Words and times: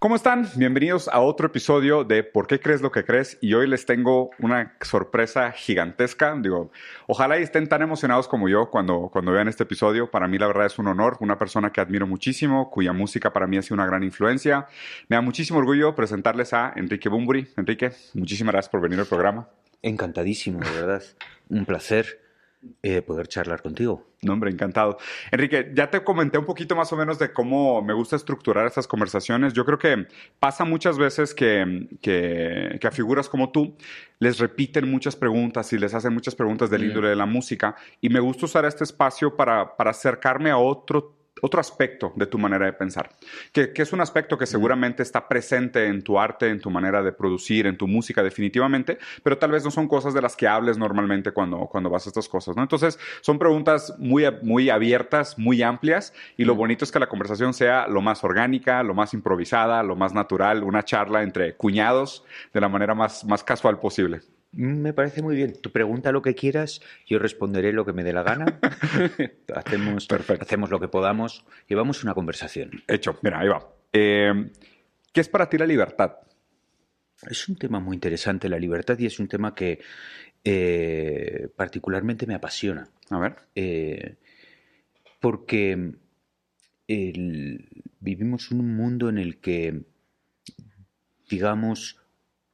¿Cómo 0.00 0.16
están? 0.16 0.48
Bienvenidos 0.56 1.08
a 1.08 1.20
otro 1.20 1.48
episodio 1.48 2.04
de 2.04 2.22
¿Por 2.22 2.46
qué 2.46 2.58
crees 2.58 2.80
lo 2.80 2.90
que 2.90 3.04
crees? 3.04 3.36
Y 3.42 3.52
hoy 3.52 3.66
les 3.66 3.84
tengo 3.84 4.30
una 4.38 4.74
sorpresa 4.80 5.52
gigantesca. 5.52 6.34
Digo, 6.40 6.72
ojalá 7.06 7.38
y 7.38 7.42
estén 7.42 7.68
tan 7.68 7.82
emocionados 7.82 8.26
como 8.26 8.48
yo 8.48 8.70
cuando, 8.70 9.10
cuando 9.12 9.32
vean 9.32 9.46
este 9.48 9.64
episodio. 9.64 10.10
Para 10.10 10.26
mí 10.26 10.38
la 10.38 10.46
verdad 10.46 10.64
es 10.64 10.78
un 10.78 10.86
honor, 10.86 11.18
una 11.20 11.36
persona 11.36 11.70
que 11.70 11.82
admiro 11.82 12.06
muchísimo, 12.06 12.70
cuya 12.70 12.94
música 12.94 13.34
para 13.34 13.46
mí 13.46 13.58
ha 13.58 13.62
sido 13.62 13.74
una 13.74 13.84
gran 13.84 14.02
influencia. 14.02 14.68
Me 15.08 15.16
da 15.16 15.20
muchísimo 15.20 15.58
orgullo 15.58 15.94
presentarles 15.94 16.54
a 16.54 16.72
Enrique 16.76 17.10
Bumburi. 17.10 17.48
Enrique, 17.58 17.92
muchísimas 18.14 18.54
gracias 18.54 18.70
por 18.70 18.80
venir 18.80 19.00
al 19.00 19.06
programa. 19.06 19.50
Encantadísimo, 19.82 20.60
de 20.60 20.80
verdad. 20.80 21.02
Un 21.50 21.66
placer 21.66 22.29
eh, 22.82 23.00
poder 23.02 23.26
charlar 23.26 23.62
contigo. 23.62 24.06
No, 24.22 24.34
hombre, 24.34 24.50
encantado. 24.50 24.98
Enrique, 25.30 25.72
ya 25.74 25.88
te 25.88 26.04
comenté 26.04 26.36
un 26.36 26.44
poquito 26.44 26.76
más 26.76 26.92
o 26.92 26.96
menos 26.96 27.18
de 27.18 27.32
cómo 27.32 27.80
me 27.80 27.94
gusta 27.94 28.16
estructurar 28.16 28.66
estas 28.66 28.86
conversaciones. 28.86 29.54
Yo 29.54 29.64
creo 29.64 29.78
que 29.78 30.06
pasa 30.38 30.64
muchas 30.64 30.98
veces 30.98 31.32
que, 31.32 31.88
que, 32.02 32.78
a 32.86 32.90
figuras 32.90 33.30
como 33.30 33.50
tú 33.50 33.76
les 34.18 34.38
repiten 34.38 34.90
muchas 34.90 35.16
preguntas 35.16 35.72
y 35.72 35.78
les 35.78 35.94
hacen 35.94 36.12
muchas 36.12 36.34
preguntas 36.34 36.68
del 36.68 36.84
índole 36.84 37.08
de 37.08 37.16
la 37.16 37.24
música 37.24 37.76
y 38.00 38.10
me 38.10 38.20
gusta 38.20 38.44
usar 38.44 38.66
este 38.66 38.84
espacio 38.84 39.36
para, 39.36 39.76
para 39.76 39.90
acercarme 39.90 40.50
a 40.50 40.58
otro 40.58 41.19
otro 41.40 41.60
aspecto 41.60 42.12
de 42.16 42.26
tu 42.26 42.38
manera 42.38 42.66
de 42.66 42.72
pensar, 42.72 43.10
que, 43.52 43.72
es 43.74 43.92
un 43.92 44.00
aspecto 44.00 44.36
que 44.36 44.46
seguramente 44.46 45.02
está 45.02 45.26
presente 45.28 45.86
en 45.86 46.02
tu 46.02 46.18
arte, 46.18 46.48
en 46.48 46.60
tu 46.60 46.70
manera 46.70 47.02
de 47.02 47.12
producir, 47.12 47.66
en 47.66 47.76
tu 47.76 47.86
música 47.86 48.22
definitivamente, 48.22 48.98
pero 49.22 49.38
tal 49.38 49.50
vez 49.50 49.64
no 49.64 49.70
son 49.70 49.88
cosas 49.88 50.14
de 50.14 50.22
las 50.22 50.36
que 50.36 50.46
hables 50.46 50.78
normalmente 50.78 51.32
cuando, 51.32 51.66
cuando 51.66 51.90
vas 51.90 52.06
a 52.06 52.10
estas 52.10 52.28
cosas, 52.28 52.56
¿no? 52.56 52.62
Entonces, 52.62 52.98
son 53.20 53.38
preguntas 53.38 53.94
muy, 53.98 54.24
muy 54.42 54.70
abiertas, 54.70 55.38
muy 55.38 55.62
amplias, 55.62 56.12
y 56.36 56.44
lo 56.44 56.54
bonito 56.54 56.84
es 56.84 56.92
que 56.92 56.98
la 56.98 57.08
conversación 57.08 57.54
sea 57.54 57.86
lo 57.88 58.00
más 58.00 58.22
orgánica, 58.24 58.82
lo 58.82 58.94
más 58.94 59.14
improvisada, 59.14 59.82
lo 59.82 59.96
más 59.96 60.12
natural, 60.12 60.62
una 60.62 60.82
charla 60.84 61.22
entre 61.22 61.56
cuñados 61.56 62.24
de 62.52 62.60
la 62.60 62.68
manera 62.68 62.94
más, 62.94 63.24
más 63.24 63.44
casual 63.44 63.78
posible. 63.78 64.20
Me 64.52 64.92
parece 64.92 65.22
muy 65.22 65.36
bien. 65.36 65.52
Tu 65.60 65.70
pregunta 65.70 66.10
lo 66.10 66.22
que 66.22 66.34
quieras, 66.34 66.80
yo 67.06 67.18
responderé 67.18 67.72
lo 67.72 67.84
que 67.84 67.92
me 67.92 68.02
dé 68.02 68.12
la 68.12 68.22
gana. 68.22 68.58
hacemos, 69.54 70.08
hacemos 70.40 70.70
lo 70.70 70.80
que 70.80 70.88
podamos. 70.88 71.44
Llevamos 71.68 72.02
una 72.02 72.14
conversación. 72.14 72.82
Hecho, 72.88 73.18
mira, 73.22 73.40
ahí 73.40 73.48
va. 73.48 73.72
Eh, 73.92 74.50
¿Qué 75.12 75.20
es 75.20 75.28
para 75.28 75.48
ti 75.48 75.56
la 75.56 75.66
libertad? 75.66 76.16
Es 77.28 77.48
un 77.48 77.56
tema 77.56 77.78
muy 77.78 77.94
interesante, 77.94 78.48
la 78.48 78.58
libertad, 78.58 78.98
y 78.98 79.06
es 79.06 79.20
un 79.20 79.28
tema 79.28 79.54
que 79.54 79.80
eh, 80.42 81.48
particularmente 81.54 82.26
me 82.26 82.34
apasiona. 82.34 82.88
A 83.10 83.18
ver. 83.18 83.36
Eh, 83.54 84.16
porque 85.20 85.94
vivimos 88.00 88.50
en 88.50 88.60
un 88.60 88.74
mundo 88.74 89.08
en 89.08 89.18
el 89.18 89.38
que, 89.38 89.82
digamos, 91.28 92.00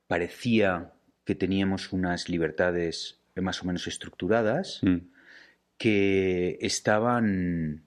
parecía 0.08 0.92
que 1.26 1.34
teníamos 1.34 1.92
unas 1.92 2.30
libertades 2.30 3.18
más 3.34 3.60
o 3.62 3.66
menos 3.66 3.86
estructuradas 3.88 4.80
mm. 4.82 4.96
que 5.76 6.56
estaban 6.62 7.82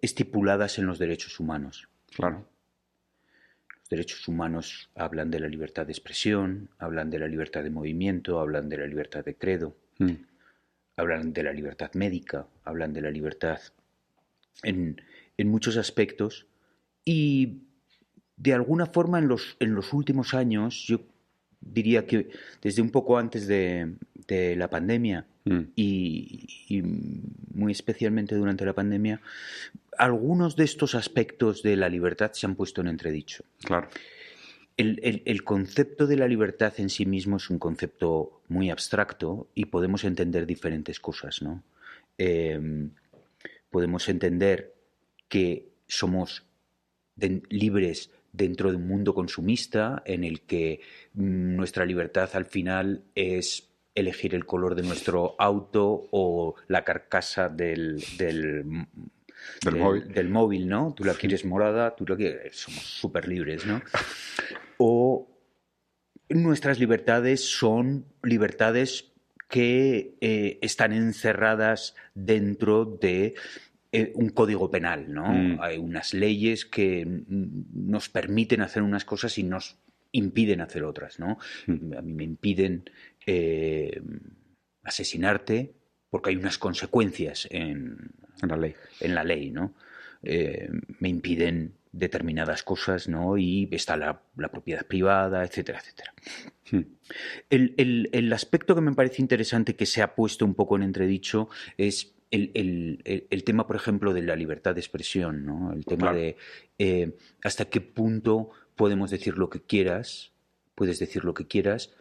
estipuladas 0.00 0.78
en 0.78 0.86
los 0.86 0.98
derechos 0.98 1.38
humanos. 1.38 1.88
Claro. 2.16 2.48
Los 3.78 3.88
derechos 3.90 4.26
humanos 4.26 4.90
hablan 4.96 5.30
de 5.30 5.38
la 5.38 5.48
libertad 5.48 5.86
de 5.86 5.92
expresión, 5.92 6.70
hablan 6.78 7.10
de 7.10 7.18
la 7.18 7.28
libertad 7.28 7.62
de 7.62 7.70
movimiento, 7.70 8.40
hablan 8.40 8.70
de 8.70 8.78
la 8.78 8.86
libertad 8.86 9.22
de 9.22 9.36
credo, 9.36 9.76
mm. 9.98 10.12
hablan 10.96 11.34
de 11.34 11.42
la 11.42 11.52
libertad 11.52 11.92
médica, 11.92 12.46
hablan 12.64 12.94
de 12.94 13.02
la 13.02 13.10
libertad 13.10 13.60
en, 14.62 15.00
en 15.36 15.48
muchos 15.48 15.76
aspectos 15.76 16.46
y 17.04 17.64
de 18.36 18.54
alguna 18.54 18.86
forma 18.86 19.18
en 19.18 19.28
los, 19.28 19.58
en 19.60 19.74
los 19.74 19.92
últimos 19.92 20.32
años 20.32 20.86
yo 20.86 21.02
diría 21.72 22.06
que 22.06 22.30
desde 22.62 22.82
un 22.82 22.90
poco 22.90 23.18
antes 23.18 23.46
de, 23.46 23.94
la 24.28 24.68
pandemia 24.68 25.26
mm. 25.44 25.60
y, 25.76 26.82
muy 27.54 27.72
especialmente 27.72 28.34
durante 28.34 28.64
la 28.64 28.72
pandemia, 28.72 29.20
algunos 29.98 30.56
de 30.56 30.64
estos 30.64 30.94
aspectos 30.94 31.62
de 31.62 31.76
la 31.76 31.88
libertad 31.88 32.32
se 32.32 32.46
han 32.46 32.54
puesto 32.54 32.80
en 32.80 32.88
entredicho. 32.88 33.44
Claro. 33.64 33.88
El, 34.76 35.44
concepto 35.44 36.08
de 36.08 36.16
la 36.16 36.26
libertad 36.26 36.72
en 36.78 36.90
sí 36.90 37.06
mismo 37.06 37.36
es 37.36 37.48
un 37.48 37.60
concepto 37.60 38.40
muy 38.48 38.70
abstracto 38.70 39.46
y 39.54 39.66
podemos 39.66 40.02
entender 40.02 40.46
diferentes 40.46 40.98
cosas, 40.98 41.42
¿no? 41.42 41.62
Em, 42.18 42.90
podemos 43.70 44.08
entender 44.08 44.74
que 45.28 45.68
somos 45.86 46.44
libres 47.16 48.10
dentro 48.34 48.70
de 48.70 48.76
un 48.76 48.88
mundo 48.88 49.14
consumista 49.14 50.02
en 50.04 50.24
el 50.24 50.42
que 50.42 50.80
mm, 51.14 51.56
nuestra 51.56 51.86
libertad 51.86 52.28
al 52.34 52.46
final 52.46 53.04
es 53.14 53.70
elegir 53.94 54.34
el 54.34 54.44
color 54.44 54.74
de 54.74 54.82
nuestro 54.82 55.36
auto 55.38 56.08
o 56.10 56.56
la 56.66 56.82
carcasa 56.82 57.48
del, 57.48 58.02
del, 58.18 58.64
móvil. 60.28 60.68
¿no? 60.68 60.92
Tú 60.96 61.04
la 61.04 61.14
quieres 61.14 61.44
morada, 61.44 61.94
tú 61.94 62.04
la 62.06 62.16
quieres... 62.16 62.56
Somos 62.56 62.82
súper 62.82 63.28
libres, 63.28 63.64
¿no? 63.66 63.80
O 64.76 65.28
nuestras 66.28 66.80
libertades 66.80 67.48
son 67.48 68.06
libertades 68.24 69.12
que 69.48 70.16
eh, 70.20 70.58
están 70.62 70.92
encerradas 70.92 71.94
dentro 72.12 72.84
de 72.84 73.34
un 74.14 74.30
código 74.30 74.70
penal, 74.70 75.12
¿no? 75.12 75.32
Mm. 75.32 75.58
Hay 75.60 75.78
unas 75.78 76.14
leyes 76.14 76.64
que 76.64 77.06
nos 77.06 78.08
permiten 78.08 78.60
hacer 78.60 78.82
unas 78.82 79.04
cosas 79.04 79.38
y 79.38 79.42
nos 79.42 79.78
impiden 80.12 80.60
hacer 80.60 80.84
otras, 80.84 81.18
¿no? 81.18 81.38
Mm. 81.66 81.96
A 81.96 82.02
mí 82.02 82.12
me 82.12 82.24
impiden 82.24 82.90
eh, 83.26 84.00
asesinarte 84.82 85.74
porque 86.10 86.30
hay 86.30 86.36
unas 86.36 86.58
consecuencias 86.58 87.48
en, 87.50 88.12
la 88.42 88.56
ley, 88.56 88.74
en 89.00 89.14
la 89.14 89.24
ley 89.24 89.50
¿no? 89.50 89.74
Eh, 90.22 90.68
me 91.00 91.08
impiden 91.08 91.74
determinadas 91.90 92.62
cosas, 92.62 93.08
¿no? 93.08 93.36
Y 93.36 93.68
está 93.70 93.96
la, 93.96 94.22
propiedad 94.50 94.86
privada, 94.86 95.44
etcétera, 95.44 95.80
etcétera. 95.80 96.14
Mm. 96.70 96.80
El, 97.50 98.08
el, 98.12 98.32
aspecto 98.32 98.74
que 98.74 98.80
me 98.80 98.94
parece 98.94 99.22
interesante 99.22 99.76
que 99.76 99.86
se 99.86 100.02
ha 100.02 100.14
puesto 100.14 100.44
un 100.44 100.54
poco 100.54 100.76
en 100.76 100.82
entredicho 100.82 101.48
es 101.76 102.13
el, 102.30 103.42
tema, 103.44 103.66
por 103.66 103.76
ejemplo, 103.76 104.12
de 104.12 104.22
la 104.22 104.36
libertad 104.36 104.74
de 104.74 104.80
expresión, 104.80 105.44
¿no? 105.44 105.72
El 105.72 105.84
tema 105.84 106.12
de 106.12 106.36
eh, 106.78 107.16
hasta 107.42 107.66
qué 107.66 107.80
punto 107.80 108.50
podemos 108.76 109.10
decir 109.10 109.38
lo 109.38 109.50
que 109.50 109.60
quieras, 109.60 110.32
puedes 110.74 110.98
decir 110.98 111.24
lo 111.24 111.34
que 111.34 111.46
quieras, 111.46 111.94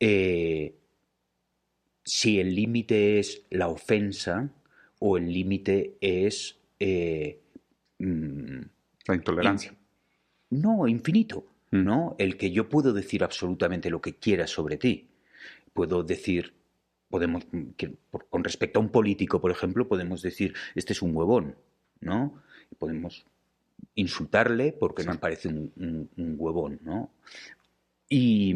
eh, 0.00 0.74
si 2.04 2.40
el 2.40 2.54
límite 2.54 3.18
es 3.18 3.42
la 3.50 3.68
ofensa 3.68 4.50
o 4.98 5.16
el 5.16 5.32
límite 5.32 5.96
es... 6.00 6.58
Eh, 6.80 7.40
mm, 7.98 8.60
la 9.06 9.14
intolerancia. 9.14 9.74
no, 10.50 10.86
infinito, 10.88 11.46
mm. 11.70 11.84
¿no? 11.84 12.16
El 12.18 12.36
que 12.36 12.50
yo 12.50 12.68
puedo 12.68 12.92
decir 12.92 13.22
absolutamente 13.22 13.90
lo 13.90 14.00
que 14.00 14.16
quiera 14.16 14.46
sobre 14.46 14.76
ti. 14.76 15.08
Puedo 15.72 16.02
decir 16.02 16.57
podemos, 17.08 17.46
con 18.30 18.44
respecto 18.44 18.78
a 18.78 18.82
un 18.82 18.90
político, 18.90 19.40
por 19.40 19.50
ejemplo, 19.50 19.88
podemos 19.88 20.22
decir, 20.22 20.54
este 20.74 20.92
es 20.92 21.02
un 21.02 21.14
huevón, 21.16 21.56
¿no? 22.00 22.42
Podemos 22.78 23.26
insultarle 23.94 24.72
porque 24.72 25.04
nos 25.04 25.18
parece 25.18 25.48
un, 25.48 26.10
huevón, 26.16 26.80
¿no? 26.82 27.10
Y 28.08 28.54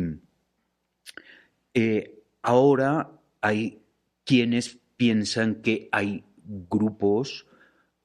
eh, 1.74 2.22
ahora 2.42 3.10
hay 3.40 3.82
quienes 4.24 4.78
piensan 4.96 5.62
que 5.62 5.88
hay 5.92 6.24
grupos, 6.44 7.46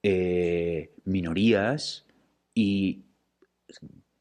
eh, 0.02 0.92
minorías 1.04 2.06
y 2.54 3.04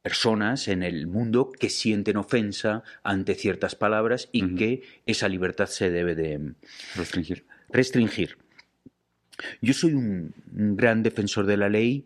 personas 0.07 0.69
en 0.69 0.83
el 0.83 1.05
mundo 1.05 1.51
que 1.51 1.69
sienten 1.69 2.15
ofensa 2.15 2.81
ante 3.03 3.35
ciertas 3.35 3.75
palabras 3.75 4.29
y 4.31 4.55
que 4.55 4.81
esa 5.05 5.27
libertad 5.27 5.65
se 5.65 5.89
debe 5.91 6.15
de 6.15 6.53
restringir. 6.95 7.45
restringir. 7.67 8.37
Yo 9.61 9.73
soy 9.73 9.95
un, 9.95 10.33
gran 10.77 11.03
defensor 11.03 11.45
de 11.45 11.57
la 11.57 11.67
ley, 11.67 12.05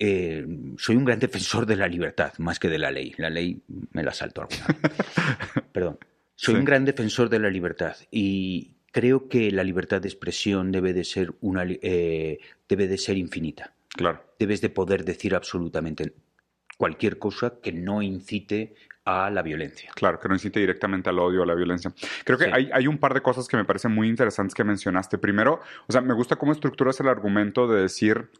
eh, 0.00 0.44
soy 0.76 0.96
un 0.96 1.04
gran 1.04 1.20
defensor 1.20 1.66
de 1.66 1.76
la 1.76 1.86
libertad 1.86 2.32
más 2.38 2.58
que 2.58 2.68
de 2.68 2.78
la 2.78 2.90
ley. 2.90 3.14
La 3.16 3.30
ley 3.30 3.62
me 3.92 4.02
la 4.02 4.12
salto 4.12 4.42
alguna. 4.42 4.66
Perdón. 5.72 6.00
Soy 6.34 6.56
un 6.56 6.64
gran 6.64 6.84
defensor 6.84 7.28
de 7.28 7.38
la 7.38 7.48
libertad 7.48 7.96
y 8.10 8.74
creo 8.90 9.28
que 9.28 9.52
la 9.52 9.62
libertad 9.62 10.02
de 10.02 10.08
expresión 10.08 10.72
debe 10.72 10.92
de 10.94 11.04
ser 11.04 11.32
una 11.42 11.64
eh, 11.64 12.40
debe 12.68 12.88
de 12.88 12.98
ser 12.98 13.18
infinita. 13.18 13.72
Claro. 13.94 14.22
Debes 14.38 14.60
de 14.60 14.68
poder 14.68 15.04
decir 15.04 15.34
absolutamente 15.34 16.14
cualquier 16.76 17.18
cosa 17.18 17.60
que 17.62 17.72
no 17.72 18.02
incite 18.02 18.74
a 19.04 19.30
la 19.30 19.42
violencia. 19.42 19.90
Claro, 19.94 20.18
que 20.18 20.28
no 20.28 20.34
incite 20.34 20.60
directamente 20.60 21.10
al 21.10 21.18
odio, 21.18 21.42
a 21.42 21.46
la 21.46 21.54
violencia. 21.54 21.92
Creo 22.24 22.38
que 22.38 22.50
hay, 22.52 22.86
un 22.86 22.98
par 22.98 23.14
de 23.14 23.20
cosas 23.20 23.48
que 23.48 23.56
me 23.56 23.64
parecen 23.64 23.92
muy 23.92 24.08
interesantes 24.08 24.54
que 24.54 24.64
mencionaste. 24.64 25.18
Primero, 25.18 25.60
o 25.86 25.92
sea, 25.92 26.00
me 26.00 26.14
gusta 26.14 26.36
cómo 26.36 26.52
estructuras 26.52 26.98
el 27.00 27.08
argumento 27.08 27.68
de 27.68 27.82
decir 27.82 28.30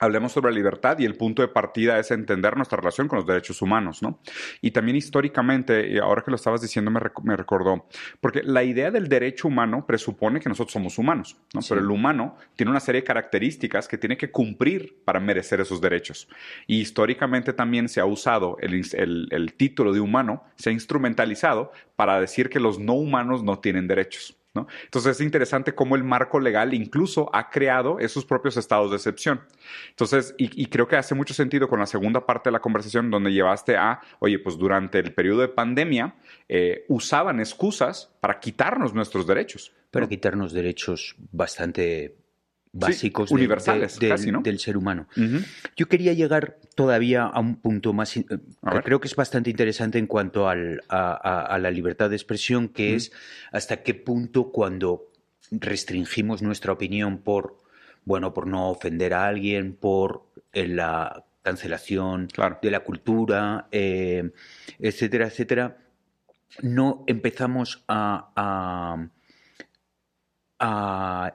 hablemos 0.00 0.32
sobre 0.32 0.50
la 0.50 0.56
libertad 0.56 0.98
y 0.98 1.04
el 1.04 1.16
punto 1.16 1.42
de 1.42 1.48
partida 1.48 1.98
es 1.98 2.10
entender 2.10 2.56
nuestra 2.56 2.76
relación 2.76 3.08
con 3.08 3.18
los 3.18 3.26
derechos 3.26 3.62
humanos, 3.62 4.02
¿no? 4.02 4.20
Y 4.60 4.70
también 4.70 4.96
históricamente, 4.96 5.88
y 5.88 5.98
ahora 5.98 6.22
que 6.22 6.30
lo 6.30 6.36
estabas 6.36 6.60
diciendo 6.60 6.90
me, 6.90 7.36
recordó, 7.36 7.86
porque 8.20 8.42
la 8.42 8.62
idea 8.62 8.90
del 8.90 9.08
derecho 9.08 9.48
humano 9.48 9.86
presupone 9.86 10.40
que 10.40 10.48
nosotros 10.48 10.72
somos 10.72 10.98
humanos, 10.98 11.36
¿no? 11.52 11.60
Pero 11.68 11.80
el 11.80 11.90
humano 11.90 12.36
tiene 12.56 12.70
una 12.70 12.80
serie 12.80 13.02
de 13.02 13.06
características 13.06 13.88
que 13.88 13.98
tiene 13.98 14.16
que 14.16 14.30
cumplir 14.30 15.02
para 15.04 15.20
merecer 15.20 15.60
esos 15.60 15.80
derechos. 15.80 16.28
Y 16.66 16.80
históricamente 16.80 17.52
también 17.52 17.88
se 17.88 18.00
ha 18.00 18.06
usado 18.06 18.56
el, 18.60 18.84
el 19.30 19.54
título 19.54 19.92
de 19.92 20.00
humano, 20.00 20.44
se 20.56 20.70
ha 20.70 20.72
instrumentalizado 20.72 21.72
para 21.96 22.20
decir 22.20 22.48
que 22.48 22.60
los 22.60 22.78
no 22.78 22.94
humanos 22.94 23.42
no 23.42 23.58
tienen 23.60 23.86
derechos. 23.86 24.36
Entonces 24.54 25.16
es 25.16 25.20
interesante 25.20 25.74
cómo 25.74 25.96
el 25.96 26.04
marco 26.04 26.38
legal 26.38 26.74
incluso 26.74 27.28
ha 27.34 27.50
creado 27.50 27.98
esos 27.98 28.24
propios 28.24 28.56
estados 28.56 28.90
de 28.90 28.96
excepción. 28.96 29.40
Entonces, 29.90 30.34
y, 30.38 30.66
creo 30.66 30.86
que 30.86 30.96
hace 30.96 31.14
mucho 31.14 31.34
sentido 31.34 31.68
con 31.68 31.80
la 31.80 31.86
segunda 31.86 32.24
parte 32.24 32.48
de 32.48 32.52
la 32.52 32.60
conversación 32.60 33.10
donde 33.10 33.32
llevaste 33.32 33.76
a, 33.76 34.00
oye, 34.20 34.38
pues 34.38 34.56
durante 34.56 34.98
el 34.98 35.12
periodo 35.12 35.40
de 35.40 35.48
pandemia 35.48 36.14
eh, 36.48 36.84
usaban 36.88 37.40
excusas 37.40 38.12
para 38.20 38.38
quitarnos 38.38 38.94
nuestros 38.94 39.26
derechos. 39.26 39.72
Para 39.90 40.08
quitarnos 40.08 40.52
derechos 40.52 41.14
bastante 41.30 42.16
básicos 42.74 43.30
universales, 43.30 43.98
del 43.98 44.58
ser 44.58 44.76
humano. 44.76 45.06
Yo 45.76 45.86
quería 45.86 46.12
llegar 46.12 46.58
todavía 46.74 47.22
a 47.24 47.40
un 47.40 47.56
punto 47.56 47.92
más, 47.92 48.12
que 48.12 48.26
creo 48.82 49.00
que 49.00 49.08
es 49.08 49.16
bastante 49.16 49.50
interesante 49.50 49.98
en 49.98 50.06
cuanto 50.06 50.48
a, 50.48 50.54
la 50.54 51.70
libertad 51.70 52.10
de 52.10 52.16
expresión, 52.16 52.68
que 52.68 52.94
es 52.96 53.12
hasta 53.52 53.82
qué 53.82 53.94
punto 53.94 54.50
cuando 54.50 55.10
restringimos 55.50 56.42
nuestra 56.42 56.72
opinión 56.72 57.18
por, 57.18 57.58
bueno, 58.04 58.34
por 58.34 58.46
no 58.46 58.70
ofender 58.70 59.14
a 59.14 59.26
alguien, 59.26 59.74
por 59.74 60.26
eh, 60.52 60.66
la 60.66 61.24
cancelación 61.42 62.28
de 62.60 62.70
la 62.70 62.80
cultura, 62.80 63.68
eh, 63.70 64.32
etcétera, 64.78 65.26
etcétera, 65.26 65.76
no 66.62 67.04
empezamos 67.06 67.84
a, 67.86 69.08
a 70.58 71.34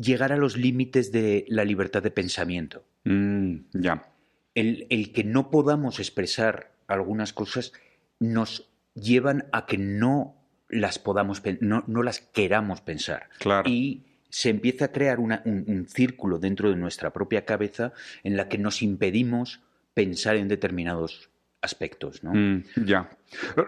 llegar 0.00 0.32
a 0.32 0.36
los 0.36 0.56
límites 0.56 1.12
de 1.12 1.44
la 1.48 1.64
libertad 1.64 2.02
de 2.02 2.10
pensamiento. 2.10 2.84
Mm, 3.04 3.56
ya. 3.72 4.12
El, 4.54 5.12
que 5.12 5.24
no 5.24 5.50
podamos 5.50 6.00
expresar 6.00 6.72
algunas 6.88 7.32
cosas 7.32 7.72
nos 8.18 8.68
llevan 8.94 9.46
a 9.52 9.66
que 9.66 9.78
no 9.78 10.34
las 10.68 10.98
podamos, 10.98 11.42
no, 11.60 11.84
no 11.86 12.02
las 12.02 12.20
queramos 12.20 12.80
pensar. 12.80 13.28
Claro. 13.38 13.68
Y 13.70 14.04
se 14.30 14.50
empieza 14.50 14.86
a 14.86 14.92
crear 14.92 15.20
un, 15.20 15.32
un, 15.44 15.86
círculo 15.88 16.38
dentro 16.38 16.70
de 16.70 16.76
nuestra 16.76 17.12
propia 17.12 17.44
cabeza 17.44 17.92
en 18.24 18.36
la 18.36 18.48
que 18.48 18.58
nos 18.58 18.82
impedimos 18.82 19.60
pensar 19.94 20.36
en 20.36 20.48
determinados 20.48 21.30
aspectos, 21.60 22.22
¿no? 22.22 22.32
Mm, 22.34 22.64
ya. 22.86 23.10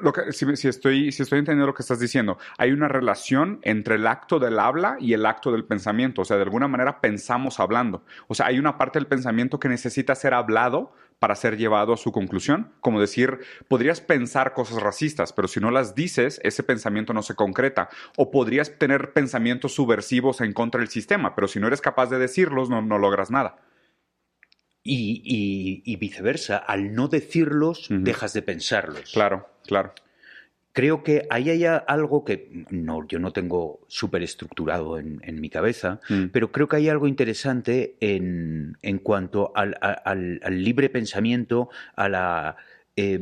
Lo 0.01 0.13
que, 0.13 0.33
si, 0.33 0.47
estoy, 0.69 1.13
si 1.13 1.23
estoy 1.23 1.39
entendiendo 1.39 1.67
lo 1.67 1.75
que 1.75 1.83
estás 1.83 2.01
diciendo, 2.01 2.39
hay 2.57 2.73
una 2.73 2.89
relación 2.89 3.59
entre 3.63 3.97
el 3.97 4.07
acto 4.07 4.39
del 4.39 4.59
habla 4.59 4.97
y 5.01 5.13
el 5.13 5.27
acto 5.27 5.53
del 5.53 5.65
pensamiento. 5.65 6.23
O 6.23 6.25
sea, 6.25 6.37
de 6.37 6.45
alguna 6.45 6.69
manera 6.69 7.01
pensamos 7.01 7.61
hablando. 7.61 8.05
O 8.29 8.35
sea, 8.35 8.47
hay 8.47 8.59
una 8.59 8.79
parte 8.79 8.99
del 8.99 9.07
pensamiento 9.07 9.59
que 9.59 9.69
necesita 9.69 10.15
ser 10.15 10.35
hablado 10.35 10.93
para 11.19 11.35
ser 11.35 11.59
llevado 11.59 11.93
a 11.93 11.99
su 11.99 12.13
conclusión. 12.13 12.73
Como 12.81 13.01
decir, 13.01 13.41
podrías 13.69 14.01
pensar 14.01 14.55
cosas 14.55 14.81
racistas, 14.83 15.33
pero 15.35 15.49
si 15.49 15.61
no 15.61 15.71
las 15.71 15.95
dices, 15.95 16.41
ese 16.43 16.63
pensamiento 16.63 17.13
no 17.13 17.23
se 17.23 17.35
concreta. 17.35 17.91
O 18.17 18.31
podrías 18.31 18.79
tener 18.79 19.13
pensamientos 19.13 19.75
subversivos 19.75 20.41
en 20.41 20.53
contra 20.55 20.79
del 20.79 20.89
sistema, 20.89 21.35
pero 21.35 21.49
si 21.49 21.61
no 21.61 21.67
eres 21.67 21.83
capaz 21.83 22.07
de 22.09 22.19
decirlos, 22.19 22.71
no 22.71 22.99
logras 22.99 23.31
nada. 23.31 23.57
Y, 24.83 25.97
viceversa, 25.97 26.57
al 26.57 26.95
no 26.95 27.09
decirlos, 27.09 27.89
dejas 27.91 28.33
de 28.33 28.43
pensarlos. 28.43 29.13
Claro, 29.13 29.49
claro. 29.67 29.93
Creo 30.73 31.03
que 31.03 31.27
ahí 31.31 31.51
hay 31.51 31.65
algo 31.65 32.25
que 32.25 32.65
no, 32.71 33.07
yo 33.09 33.19
no 33.19 33.33
tengo 33.33 33.81
súper 33.89 34.23
estructurado 34.23 34.99
en, 34.99 35.41
mi 35.41 35.51
cabeza, 35.51 36.01
mm. 36.09 36.27
pero 36.27 36.53
creo 36.53 36.69
que 36.69 36.77
hay 36.77 36.89
algo 36.89 37.09
interesante 37.09 37.97
en, 38.01 38.77
en 38.81 38.99
cuanto 38.99 39.53
al, 39.55 39.75
libre 40.49 40.89
pensamiento 40.89 41.71
a 41.97 42.09
la, 42.09 42.57
eh, 42.95 43.19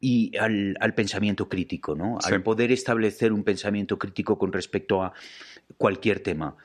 y, 0.00 0.36
al, 0.36 0.94
pensamiento 0.94 1.48
crítico, 1.48 1.94
¿no? 1.94 2.18
Al 2.22 2.42
poder 2.42 2.70
establecer 2.70 3.32
un 3.32 3.42
pensamiento 3.42 3.98
crítico 3.98 4.38
con 4.38 4.52
respecto 4.52 5.02
a 5.02 5.14
cualquier 5.78 6.20
tema. 6.20 6.56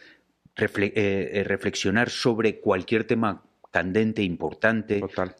Eh, 0.57 1.31
eh, 1.33 1.43
reflexionar 1.43 2.09
sobre 2.09 2.61
cualquier 2.61 3.03
tema 3.03 3.43
candente, 3.75 4.23
importante. 4.23 5.01
Total. 5.01 5.35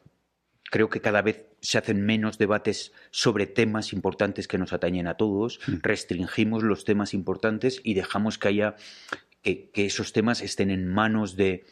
Creo 0.69 0.89
que 0.89 0.99
cada 0.99 1.21
vez 1.21 1.45
se 1.61 1.77
hacen 1.77 2.05
menos 2.05 2.37
debates 2.37 2.91
sobre 3.09 3.47
temas 3.47 3.93
importantes 3.93 4.49
que 4.49 4.57
nos 4.57 4.73
atañen 4.73 5.07
a 5.07 5.15
todos, 5.15 5.61
mm. 5.65 5.75
restringimos 5.81 6.61
los 6.61 6.83
temas 6.83 7.13
importantes 7.13 7.79
y 7.81 7.93
dejamos 7.93 8.37
que 8.37 8.49
haya 8.49 8.75
que, 9.41 9.71
esos 9.73 10.11
temas 10.11 10.41
estén 10.41 10.69
en 10.69 10.85
manos 10.85 11.37
de 11.37 11.65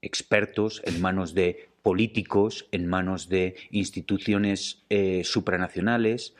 expertos, 0.00 0.80
en 0.86 0.98
manos 1.02 1.34
de 1.34 1.68
políticos, 1.82 2.68
en 2.72 2.86
manos 2.86 3.28
de 3.28 3.56
instituciones 3.70 4.86
eh, 4.88 5.24
supranacionales, 5.24 6.34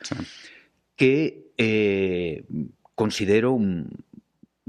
que 0.95 1.51
eh, 1.57 2.43
considero 2.95 3.51
un, 3.51 4.03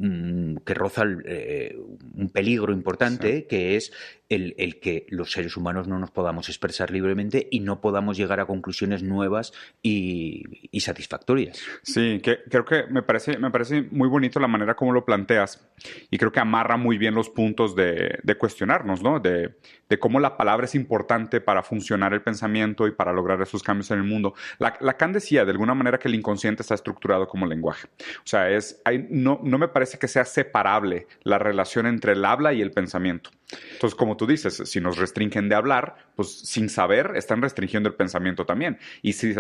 que 0.00 0.74
roza 0.74 1.04
eh, 1.26 1.78
un 2.14 2.30
peligro 2.30 2.72
importante, 2.72 3.46
que 3.46 3.76
es 3.76 3.92
el, 4.30 4.78
que 4.80 5.06
los 5.10 5.32
seres 5.32 5.56
humanos 5.56 5.88
no 5.88 5.98
nos 5.98 6.10
podamos 6.10 6.48
expresar 6.48 6.90
libremente 6.90 7.48
y 7.50 7.60
no 7.60 7.80
podamos 7.80 8.16
llegar 8.16 8.40
a 8.40 8.46
conclusiones 8.46 9.02
nuevas 9.02 9.52
y, 9.82 10.44
satisfactorias. 10.80 11.60
Sí, 11.82 12.20
que, 12.22 12.38
creo 12.48 12.64
que 12.64 12.84
me 12.84 13.02
parece, 13.02 13.36
me 13.38 13.50
parece 13.50 13.82
muy 13.90 14.08
bonito 14.08 14.40
la 14.40 14.46
manera 14.46 14.74
como 14.74 14.92
lo 14.92 15.04
planteas 15.04 15.68
y 16.10 16.16
creo 16.16 16.32
que 16.32 16.40
amarra 16.40 16.76
muy 16.76 16.96
bien 16.96 17.14
los 17.14 17.28
puntos 17.28 17.74
de, 17.76 18.20
cuestionarnos, 18.38 19.02
¿no? 19.02 19.20
De, 19.20 19.56
cómo 19.98 20.20
la 20.20 20.36
palabra 20.36 20.64
es 20.64 20.74
importante 20.76 21.40
para 21.40 21.62
funcionar 21.62 22.14
el 22.14 22.22
pensamiento 22.22 22.86
y 22.86 22.92
para 22.92 23.12
lograr 23.12 23.42
esos 23.42 23.62
cambios 23.62 23.90
en 23.90 23.98
el 23.98 24.04
mundo. 24.04 24.34
Lacan 24.58 25.12
decía 25.12 25.44
de 25.44 25.50
alguna 25.50 25.74
manera 25.74 25.98
que 25.98 26.08
el 26.08 26.14
inconsciente 26.14 26.62
está 26.62 26.74
estructurado 26.74 27.26
como 27.26 27.44
lenguaje. 27.44 27.88
O 28.18 28.26
sea, 28.26 28.48
es, 28.48 28.80
hay, 28.84 29.06
no, 29.10 29.40
no 29.42 29.58
me 29.58 29.66
parece 29.66 29.89
que 29.98 30.08
sea 30.08 30.24
separable 30.24 31.06
la 31.22 31.38
relación 31.38 31.86
entre 31.86 32.12
el 32.12 32.24
habla 32.24 32.52
y 32.52 32.62
el 32.62 32.70
pensamiento. 32.70 33.30
Entonces, 33.72 33.96
como 33.96 34.16
tú 34.16 34.26
dices, 34.26 34.62
si 34.64 34.80
nos 34.80 34.98
restringen 34.98 35.48
de 35.48 35.54
hablar, 35.54 35.96
pues 36.14 36.30
sin 36.30 36.68
saber 36.68 37.12
están 37.16 37.42
restringiendo 37.42 37.88
el 37.88 37.94
pensamiento 37.94 38.46
también. 38.46 38.78
Y 39.02 39.14
si, 39.14 39.34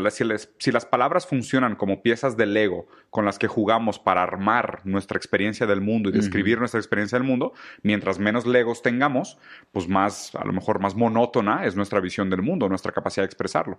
si, 0.58 0.72
las 0.72 0.86
palabras 0.86 1.26
funcionan 1.26 1.76
como 1.76 2.02
piezas 2.02 2.36
del 2.36 2.56
ego 2.56 2.88
con 3.10 3.24
las 3.24 3.38
que 3.38 3.46
jugamos 3.46 3.98
para 3.98 4.22
armar 4.22 4.80
nuestra 4.84 5.16
experiencia 5.16 5.66
del 5.66 5.80
mundo 5.80 6.08
y 6.08 6.12
describir 6.12 6.58
nuestra 6.58 6.80
experiencia 6.80 7.18
del 7.18 7.26
mundo, 7.26 7.52
mientras 7.82 8.18
menos 8.18 8.46
legos 8.46 8.82
tengamos, 8.82 9.38
pues 9.72 9.88
más, 9.88 10.34
a 10.34 10.44
lo 10.44 10.52
mejor 10.52 10.80
más 10.80 10.94
monótona 10.94 11.64
es 11.64 11.76
nuestra 11.76 12.00
visión 12.00 12.30
del 12.30 12.42
mundo, 12.42 12.68
nuestra 12.68 12.92
capacidad 12.92 13.22
de 13.22 13.26
expresarlo. 13.26 13.78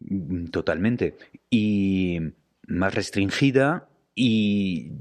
Mm, 0.00 0.46
totalmente. 0.46 1.16
Y 1.50 2.20
más 2.66 2.94
restringida 2.94 3.88
y 4.14 4.92